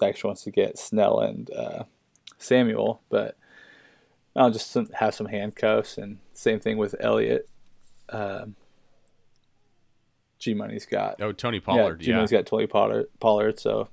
[0.00, 1.84] Dykstra wants to get Snell and uh,
[2.38, 3.36] Samuel, but
[4.34, 7.48] I'll just some, have some handcuffs and same thing with Elliott.
[8.08, 8.54] Um,
[10.38, 12.02] G Money's got Oh, Tony Pollard.
[12.02, 13.88] yeah, Yeah, Jimmy's got Tony Pollard, Pollard, so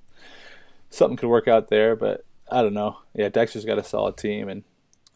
[0.89, 1.95] something could work out there.
[1.95, 2.97] But I don't know.
[3.15, 4.63] Yeah, Dykstra's got a solid team, and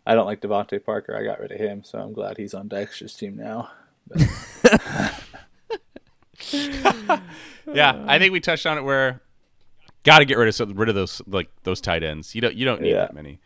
[0.06, 1.16] I don't like DeVante Parker.
[1.16, 3.70] I got rid of him, so I'm glad he's on Dykstra's team now.
[7.74, 8.04] yeah.
[8.08, 9.22] I think we touched on it where
[10.04, 12.34] got to get rid of rid of those like those tight ends.
[12.36, 12.99] You don't you don't need Yeah.
[13.02, 13.40] that many,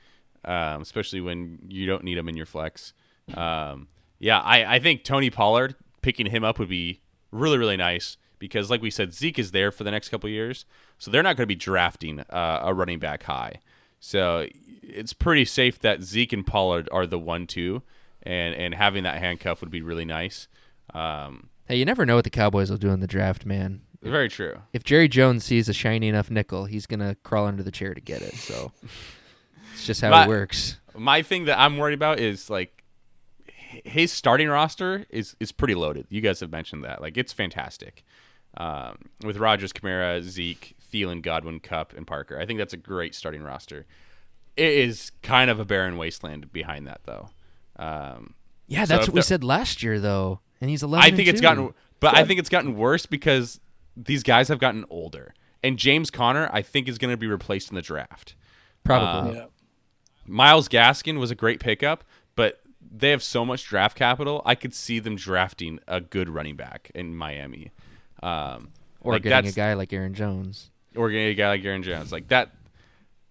[0.46, 2.94] um, especially when you don't need them in your flex.
[3.38, 3.88] Um,
[4.20, 7.02] yeah, I, I think Tony Pollard picking him up would be
[7.32, 10.32] really really nice because like we said Zeke is there for the next couple of
[10.34, 10.66] years,
[10.98, 13.56] so they're not going to be drafting uh, a running back high.
[14.00, 14.48] So
[14.82, 17.82] it's pretty safe that Zeke and Pollard are the one two,
[18.24, 20.48] and and having that handcuff would be really nice.
[20.94, 23.82] Um, Hey, you never know what the Cowboys will do in the draft, man.
[24.02, 24.58] Very true.
[24.74, 28.02] If Jerry Jones sees a shiny enough nickel, he's gonna crawl under the chair to
[28.02, 28.34] get it.
[28.34, 28.72] So
[29.74, 30.78] it's just how My- it works.
[30.98, 32.81] My thing that I'm worried about is like
[33.86, 36.08] his starting roster is is pretty loaded.
[36.10, 37.02] You guys have mentioned that.
[37.02, 38.04] Like it's fantastic.
[38.58, 42.38] Um, with Rodgers, Kamara, Zeke, Thielen, Godwin, Kupp, and Parker.
[42.38, 43.86] I think that's a great starting roster.
[44.58, 47.30] It is kind of a barren wasteland behind that, though.
[47.78, 48.34] Um,
[48.68, 50.42] Yeah, that's if what we said last year, though.
[50.60, 51.04] And he's eleven.
[51.04, 51.44] I and think it's two.
[51.44, 53.60] gotten, but I think it's gotten worse because
[53.96, 55.34] these guys have gotten older,
[55.64, 58.36] and James Conner, I think, is going to be replaced in the draft.
[58.84, 59.38] probably.
[59.38, 59.46] Yeah.
[60.28, 62.04] Myles Gaskin was a great pickup,
[62.36, 62.61] but
[62.92, 64.42] they have so much draft capital.
[64.46, 67.72] I could see them drafting a good running back in Miami,
[68.22, 68.70] um,
[69.02, 70.70] or like getting a guy like Aaron Jones.
[70.96, 72.12] or getting a guy like Aaron Jones.
[72.12, 72.52] Like that,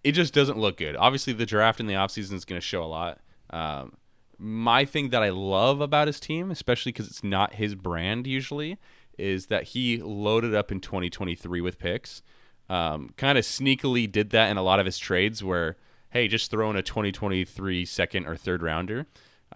[0.03, 0.97] it just doesn't look good.
[0.97, 3.21] Obviously, the draft in the offseason is going to show a lot.
[3.51, 3.93] Um,
[4.39, 8.79] my thing that I love about his team, especially because it's not his brand usually,
[9.19, 12.23] is that he loaded up in 2023 with picks.
[12.71, 15.77] Um, kind of sneakily did that in a lot of his trades where,
[16.11, 19.07] hey, just throw in a 2023 second or third rounder.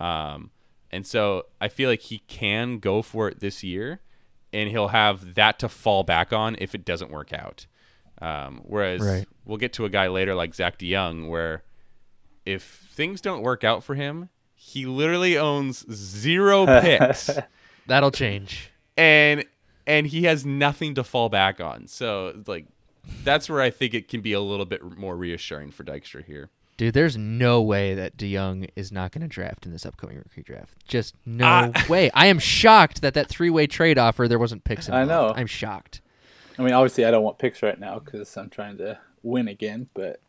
[0.01, 0.51] Um,
[0.91, 4.01] and so I feel like he can go for it this year,
[4.53, 7.67] and he'll have that to fall back on if it doesn't work out.
[8.23, 9.27] Um, whereas Right.
[9.45, 11.65] we'll get to a guy later like Zach DeYoung, where
[12.47, 17.29] if things don't work out for him, he literally owns zero picks,
[17.87, 18.71] That'll change.
[18.97, 19.45] and
[19.87, 21.87] and he has nothing to fall back on.
[21.89, 22.67] So like,
[23.25, 26.49] that's where I think it can be a little bit more reassuring for Dykstra here.
[26.77, 30.43] Dude, there's no way that DeYoung is not going to draft in this upcoming rookie
[30.43, 30.75] draft.
[30.89, 31.45] Just no
[31.75, 31.87] Ah.
[31.89, 32.11] way.
[32.15, 35.33] I am shocked that that three-way trade offer there wasn't picks I know.
[35.37, 36.01] I'm shocked.
[36.59, 39.89] I mean, obviously, I don't want picks right now because I'm trying to win again.
[39.95, 40.21] But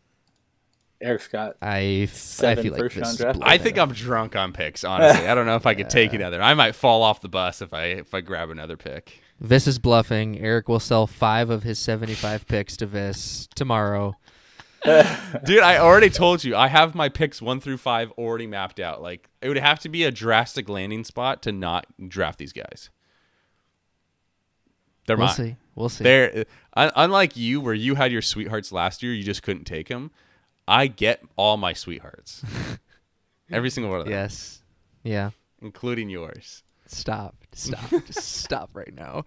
[1.02, 3.78] Eric's got I, f- I Seven feel like first this round draft I think.
[3.78, 4.84] I'm drunk on picks.
[4.84, 6.42] Honestly, I don't know if I could take another.
[6.42, 9.20] I might fall off the bus if I if I grab another pick.
[9.40, 10.40] Vis is bluffing.
[10.40, 14.16] Eric will sell five of his 75 picks to Vis tomorrow.
[15.46, 19.02] Dude, I already told you I have my picks one through five already mapped out.
[19.02, 22.90] Like it would have to be a drastic landing spot to not draft these guys.
[25.08, 25.36] They're We'll mine.
[25.36, 25.56] see.
[25.76, 26.04] We'll see.
[26.04, 26.44] They're uh,
[26.80, 30.12] un- unlike you, where you had your sweethearts last year, you just couldn't take them.
[30.68, 32.44] I get all my sweethearts,
[33.52, 34.64] every single one of them, yes.
[35.04, 35.30] Yeah.
[35.62, 36.64] including yours.
[36.88, 37.36] Stop.
[37.54, 37.92] Stop.
[38.10, 39.26] Stop right now.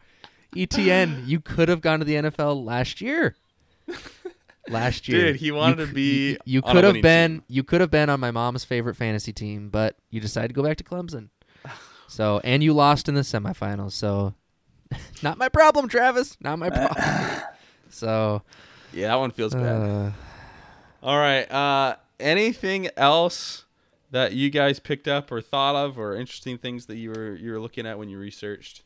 [0.57, 3.37] Etienne, you could have gone to the NFL last year.
[4.71, 7.31] Last year, Dude, he wanted You to be You, you could have been.
[7.39, 7.43] team.
[7.49, 10.63] You could have been on my mom's favorite fantasy team, but you decided to go
[10.63, 11.29] back to Clemson.
[12.11, 13.93] So, and you lost in the semifinals.
[13.93, 14.33] So,
[15.23, 16.37] not my problem, Travis.
[16.41, 17.43] Not my problem.
[17.91, 18.43] so,
[18.95, 19.83] Yeah, that one feels bad.
[19.83, 20.11] uh,
[21.03, 21.45] All right.
[21.53, 23.67] Uh, anything else
[24.11, 27.53] that you guys picked up or thought of, or interesting things that you were you
[27.53, 28.83] were looking at when you researched,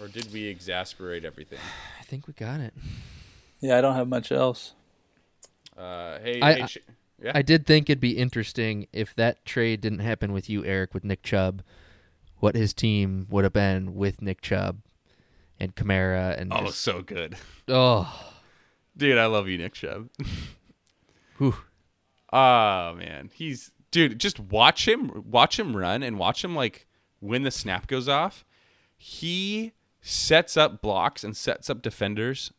[0.00, 1.58] or did we exasperate everything?
[2.00, 2.72] I think we got it.
[3.60, 3.78] Yeah.
[3.78, 4.74] I don't have much else.
[5.76, 6.78] Uh, hey, I- hey Sh-
[7.22, 7.32] yeah.
[7.34, 11.04] I did think it'd be interesting if that trade didn't happen with you, Eric, with
[11.04, 11.62] Nick Chubb,
[12.38, 14.80] what his team would have been with Nick Chubb
[15.58, 17.36] and Kamara and oh, just, so good,
[17.68, 18.32] oh,
[18.96, 19.18] dude.
[19.18, 20.08] I love you, Nick Chubb.
[21.38, 21.56] whew.
[22.32, 24.18] Oh man, he's dude.
[24.18, 26.86] Just watch him, watch him run, and watch him like
[27.18, 28.44] when the snap goes off.
[28.96, 32.52] He sets up blocks and sets up defenders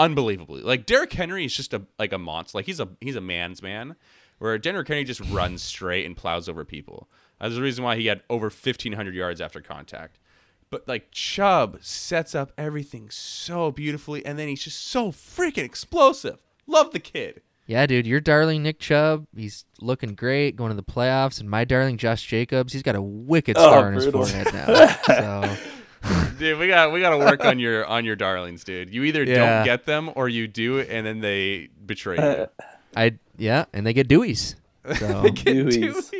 [0.00, 0.62] unbelievably.
[0.62, 2.58] Like Derrick Henry is just a like a monster.
[2.58, 3.94] Like he's a he's a man's man.
[4.38, 7.08] Where Derrick Henry just runs straight and plows over people.
[7.38, 10.18] That's the reason why he had over fifteen hundred yards after contact.
[10.70, 16.38] But like Chubb sets up everything so beautifully, and then he's just so freaking explosive.
[16.66, 17.42] Love the kid.
[17.66, 21.64] Yeah, dude, your darling Nick Chubb, he's looking great, going to the playoffs, and my
[21.64, 24.24] darling Josh Jacobs, he's got a wicked Oh, scar on his brutal.
[24.26, 24.96] forehead now.
[25.06, 25.56] so
[26.38, 28.88] Dude, we got we got to work on your on your darlings, dude.
[28.92, 29.56] You either Yeah.
[29.56, 32.46] don't get them or you do and then they betray you.
[32.96, 34.54] I yeah, and they get Deweys.
[34.98, 36.10] So Deweys.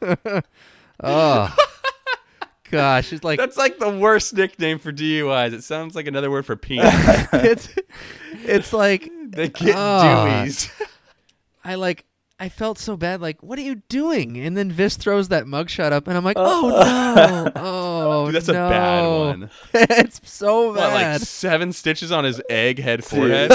[0.00, 0.42] Deweys.
[1.04, 1.54] oh
[2.70, 5.52] gosh, it's like That's like the worst nickname for DUIs.
[5.52, 6.94] It sounds like another word for penis.
[7.34, 7.68] it's
[8.44, 10.44] it's like they get Ah.
[10.44, 10.70] Deweys.
[11.62, 12.04] I like
[12.42, 13.20] I felt so bad.
[13.20, 14.38] Like, what are you doing?
[14.38, 18.48] And then Vis throws that mugshot up, and I'm like, oh no, oh Dude, that's
[18.48, 19.50] a bad one.
[19.74, 21.12] it's so What, bad.
[21.20, 23.52] like seven stitches on his egghead forehead?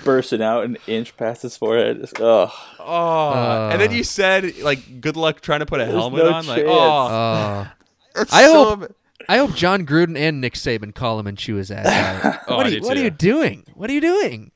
[0.04, 2.00] Bursting out an inch past his forehead.
[2.00, 2.50] Just, oh,
[2.80, 3.92] Oh, and then Uh.
[3.94, 6.68] you said like, "Good luck trying to put a There's helmet no on." Like, chance.
[6.70, 8.20] oh, Oh.
[8.20, 8.94] it's I so hope- ba-
[9.28, 12.40] I hope Jon Gruden and Nick Saban call him and chew his ass out.
[12.48, 13.64] Oh, what are you, what are you doing?
[13.74, 14.50] What are you doing?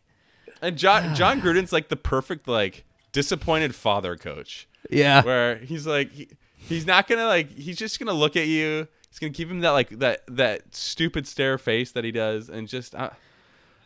[0.60, 2.84] And John Jon Gruden's like the perfect like
[3.22, 4.68] disappointed father coach.
[4.90, 5.22] Yeah.
[5.24, 7.50] where he's like he, He's not gonna like.
[7.56, 8.86] He's just gonna look at you.
[9.08, 12.68] He's gonna give him that like that that stupid stare face that he does, and
[12.68, 12.94] just.
[12.94, 13.10] Uh,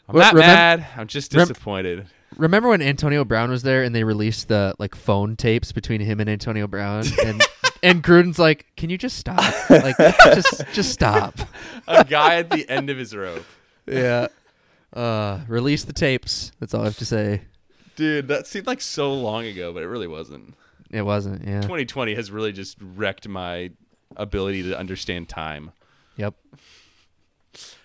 [0.08, 0.86] I'm Well, not mad.
[0.96, 2.06] I'm just rem- disappointed.
[2.36, 6.18] Remember when Antonio Brown was there and they released the like phone tapes between him
[6.18, 7.42] and Antonio Brown and
[7.82, 9.70] and Gruden's like, "Can you just stop?
[9.70, 9.96] Like
[10.34, 11.38] just just stop."
[11.86, 13.44] A guy at the end of his rope.
[13.86, 14.28] Yeah.
[14.92, 16.52] Uh release the tapes.
[16.58, 17.42] That's all I have to say.
[17.96, 20.54] Dude, that seemed like so long ago, but it really wasn't.
[20.90, 21.46] It wasn't.
[21.46, 21.60] Yeah.
[21.62, 23.70] 2020 has really just wrecked my
[24.16, 25.72] ability to understand time.
[26.16, 26.34] Yep.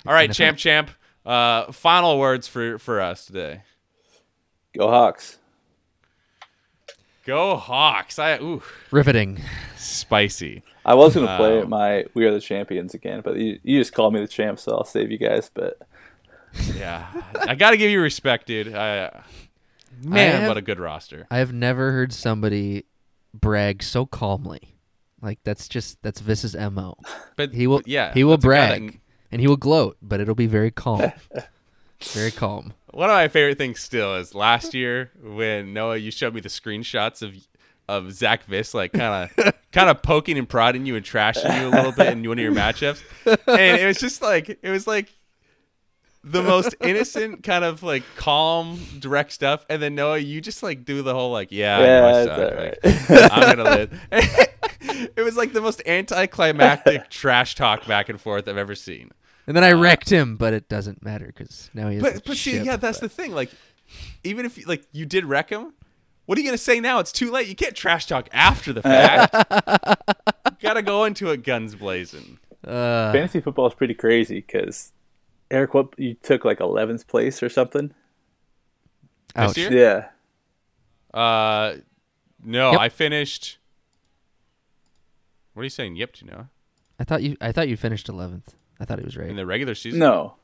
[0.06, 0.34] All right, NFL.
[0.36, 0.92] champ, champ.
[1.26, 3.64] Uh, final words for for us today.
[4.78, 5.38] Go Hawks.
[7.26, 8.18] Go Hawks!
[8.20, 8.62] I ooh,
[8.92, 9.42] Riveting.
[9.78, 10.64] spicy.
[10.86, 13.94] I was gonna play Um, my "We Are the Champions" again, but you, you just
[13.94, 15.52] called me the champ, so I'll save you guys.
[15.54, 15.78] But
[16.78, 17.06] Yeah,
[17.46, 18.74] I got to give you respect, dude.
[18.74, 19.22] I,
[20.04, 21.28] man, have- what a good roster.
[21.32, 22.86] I have never heard somebody
[23.34, 24.76] brag so calmly.
[25.22, 26.96] Like that's just that's Vis's mo.
[27.36, 27.82] But He will.
[27.86, 28.48] yeah, He will that's that-
[28.80, 29.00] brag,
[29.32, 31.12] and he will gloat, but it'll be very calm.
[32.02, 32.74] very calm.
[32.92, 36.50] one of my favorite things still is last year when Noah, you showed me the
[36.50, 37.36] screenshots of
[37.90, 41.68] of Zach Viss like kind of kind of poking and prodding you and trashing you
[41.68, 44.86] a little bit in one of your matchups, and it was just like it was
[44.86, 45.12] like
[46.32, 50.86] the most innocent kind of like calm direct stuff, and then Noah, you just like
[50.86, 52.78] do the whole like yeah, I know right.
[52.84, 54.02] like, i'm gonna live.
[55.16, 59.12] it was like the most anticlimactic trash talk back and forth I've ever seen.
[59.46, 62.04] And then I wrecked him, but it doesn't matter because now he has.
[62.04, 62.66] But but see, ship.
[62.66, 63.34] yeah, that's the thing.
[63.34, 63.50] Like,
[64.24, 65.74] even if you, like you did wreck him,
[66.26, 67.00] what are you gonna say now?
[67.00, 67.48] It's too late.
[67.48, 69.34] You can't trash talk after the fact.
[69.34, 72.40] you gotta go into it guns blazing.
[72.66, 74.92] Uh, fantasy football is pretty crazy because
[75.50, 77.94] Eric, what you took like 11th place or something?
[79.36, 79.58] ouch.
[79.58, 79.72] year?
[79.72, 81.78] Yeah, Uh,
[82.44, 82.80] no, Yep.
[82.80, 83.58] I finished.
[85.54, 85.96] What are you saying?
[85.96, 86.48] Yep, do you know?
[87.00, 87.36] I thought you.
[87.42, 88.56] I thought you finished eleventh.
[88.80, 89.30] I thought he was right.
[89.30, 90.00] In the regular season?
[90.00, 90.36] no,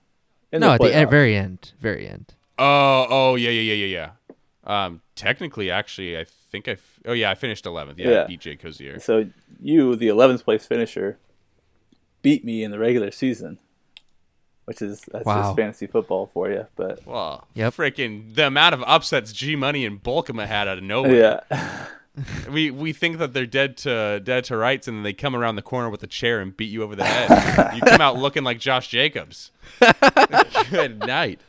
[0.52, 1.74] In no, the at the end, very end.
[1.80, 2.34] Very end.
[2.58, 4.12] Oh, oh, yeah, yeah, yeah, yeah,
[4.66, 4.86] yeah.
[4.86, 6.72] Um, technically, actually, I think I.
[6.72, 7.98] F- oh yeah, I finished 11th.
[7.98, 8.28] Yeah, Yeah.
[8.28, 9.02] beat Jake Kosior.
[9.02, 9.26] So
[9.60, 11.18] you, the 11th place finisher,
[12.22, 13.60] beat me in the regular season,
[14.66, 15.44] which is that's Wow.
[15.44, 16.68] just fantasy football for you.
[16.76, 17.74] But Well, Yep.
[17.76, 21.42] freaking the amount of upsets G Money and Bulkema had out of nowhere.
[21.52, 21.86] yeah,
[22.52, 25.56] We we think that they're dead to dead to rights, and then they come around
[25.56, 27.74] the corner with a chair and beat you over the head.
[27.76, 29.50] you come out looking like Josh Jacobs.
[30.70, 31.40] Good night.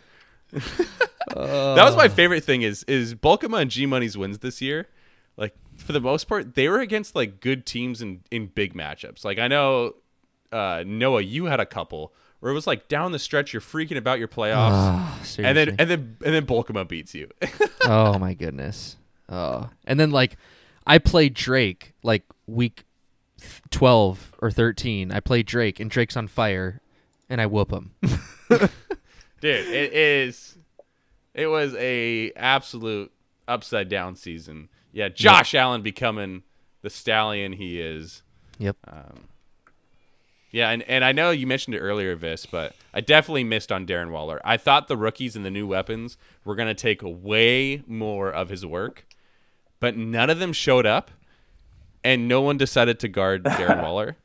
[0.53, 4.89] that was my favorite thing is is Bulkema and G Money's wins this year.
[5.37, 9.25] Like for the most part, they were against like good teams in in big matchups.
[9.25, 9.95] Like I know
[10.53, 13.97] uh, Noah, you had a couple where it was like down the stretch, you're freaking
[13.97, 17.31] about your playoffs, Oh, and then and then and then Bulkema beats you.
[17.85, 18.97] oh my goodness.
[19.29, 20.37] Oh, and then like,
[20.87, 22.85] I played Drake like week
[23.71, 25.13] twelve or thirteen.
[25.13, 26.81] I played Drake, and Drake's on fire,
[27.29, 27.93] and I whoop him.
[29.45, 30.57] dude it is
[31.35, 33.13] it was a absolute
[33.47, 36.43] upside down season yeah josh allen becoming
[36.81, 38.23] the stallion he is
[38.59, 38.75] yep.
[38.89, 39.29] um,
[40.55, 43.87] yeah and, and i know you mentioned it earlier Vis, but i definitely missed on
[43.87, 44.41] darren waller.
[44.45, 48.49] I thought the rookies and the new weapons were going to take way more of
[48.49, 49.05] his work
[49.81, 51.11] but none of them showed up
[52.03, 54.17] and no one decided to guard darren waller.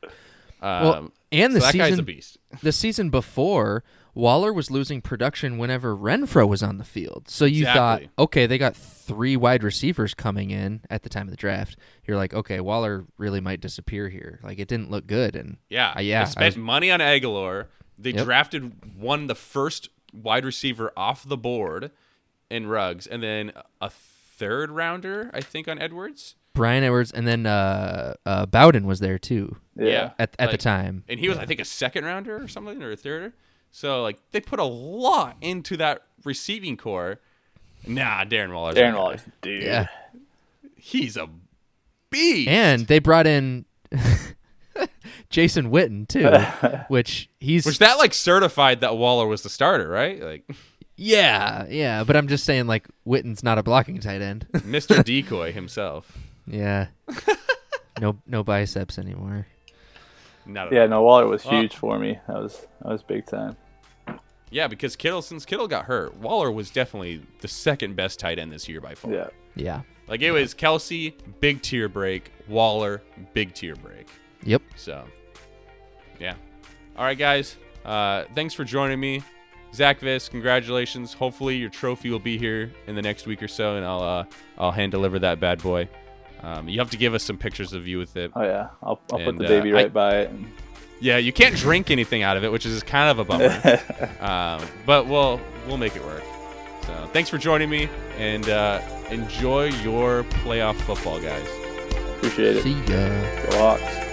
[0.62, 2.38] Um, Well, and the so that guy's a season beast.
[2.62, 3.82] the season before,
[4.14, 7.28] Waller was losing production whenever Renfrow was on the field.
[7.28, 8.06] So you Exactly.
[8.06, 11.76] thought, okay, they got three wide receivers coming in at the time of the draft.
[12.06, 14.40] You're like, okay, Waller really might disappear here.
[14.42, 17.00] Like it didn't look good, and Yeah, Uh, yeah, They I spent was- money on
[17.00, 17.66] Agholor.
[17.98, 18.24] They Yep.
[18.24, 21.90] drafted one the first wide receiver off the board
[22.50, 26.34] in Ruggs, and then a third rounder, I think, on Edwards.
[26.52, 30.10] Bryan Edwards, and then uh, uh, Bowden was there too yeah.
[30.18, 31.04] at at the time.
[31.08, 33.34] and he was, I think, a second rounder or something, or a third.
[33.70, 37.20] So like they put a lot into that receiving core.
[37.86, 38.98] Nah, Darren Waller's Darren our guy.
[38.98, 39.62] Waller's dude.
[39.62, 39.86] Yeah,
[40.76, 41.28] He's a
[42.10, 42.48] beast.
[42.48, 43.64] and they brought in
[45.30, 46.28] Jason Witten too,
[46.88, 50.20] which he's which that like certified that Waller was the starter, right?
[50.20, 50.50] Like
[50.96, 52.04] yeah, yeah.
[52.04, 54.46] But I'm just saying, like Witten's not a blocking tight end.
[54.52, 55.02] Mr.
[55.04, 56.18] Decoy himself.
[56.46, 56.88] yeah,
[58.00, 59.46] no no biceps anymore.
[60.46, 62.18] Not Yeah, no, Waller was Well- huge for me.
[62.26, 63.56] That was that was big time.
[64.50, 68.52] Yeah, because Kittle, since Kittle got hurt, Waller was definitely the second best tight end
[68.52, 69.12] this year by far.
[69.12, 69.28] Yeah.
[69.54, 69.80] Yeah.
[70.08, 73.00] Like it was Kelce, big tier break, Waller,
[73.32, 74.08] big tier break.
[74.42, 74.62] Yep.
[74.74, 75.04] So,
[76.18, 76.34] yeah.
[76.96, 77.56] All right, guys.
[77.84, 79.22] Uh, thanks for joining me.
[79.72, 81.12] Zach Viss, congratulations.
[81.12, 84.24] Hopefully your trophy will be here in the next week or so, and I'll uh,
[84.58, 85.88] I'll hand deliver that bad boy.
[86.42, 88.32] Um, you have to give us some pictures of you with it.
[88.34, 90.30] Oh yeah, I'll, I'll put And, the uh, baby I- right by it.
[90.30, 90.50] And
[91.00, 93.80] Yeah, you can't drink anything out of it, which is kind of a bummer.
[94.20, 96.22] um, but we'll we'll make it work.
[96.82, 101.48] So thanks for joining me, and uh, enjoy your playoff football, guys.
[102.16, 102.62] appreciate it.
[102.62, 103.50] See ya.
[103.50, 104.09] Go Hawks.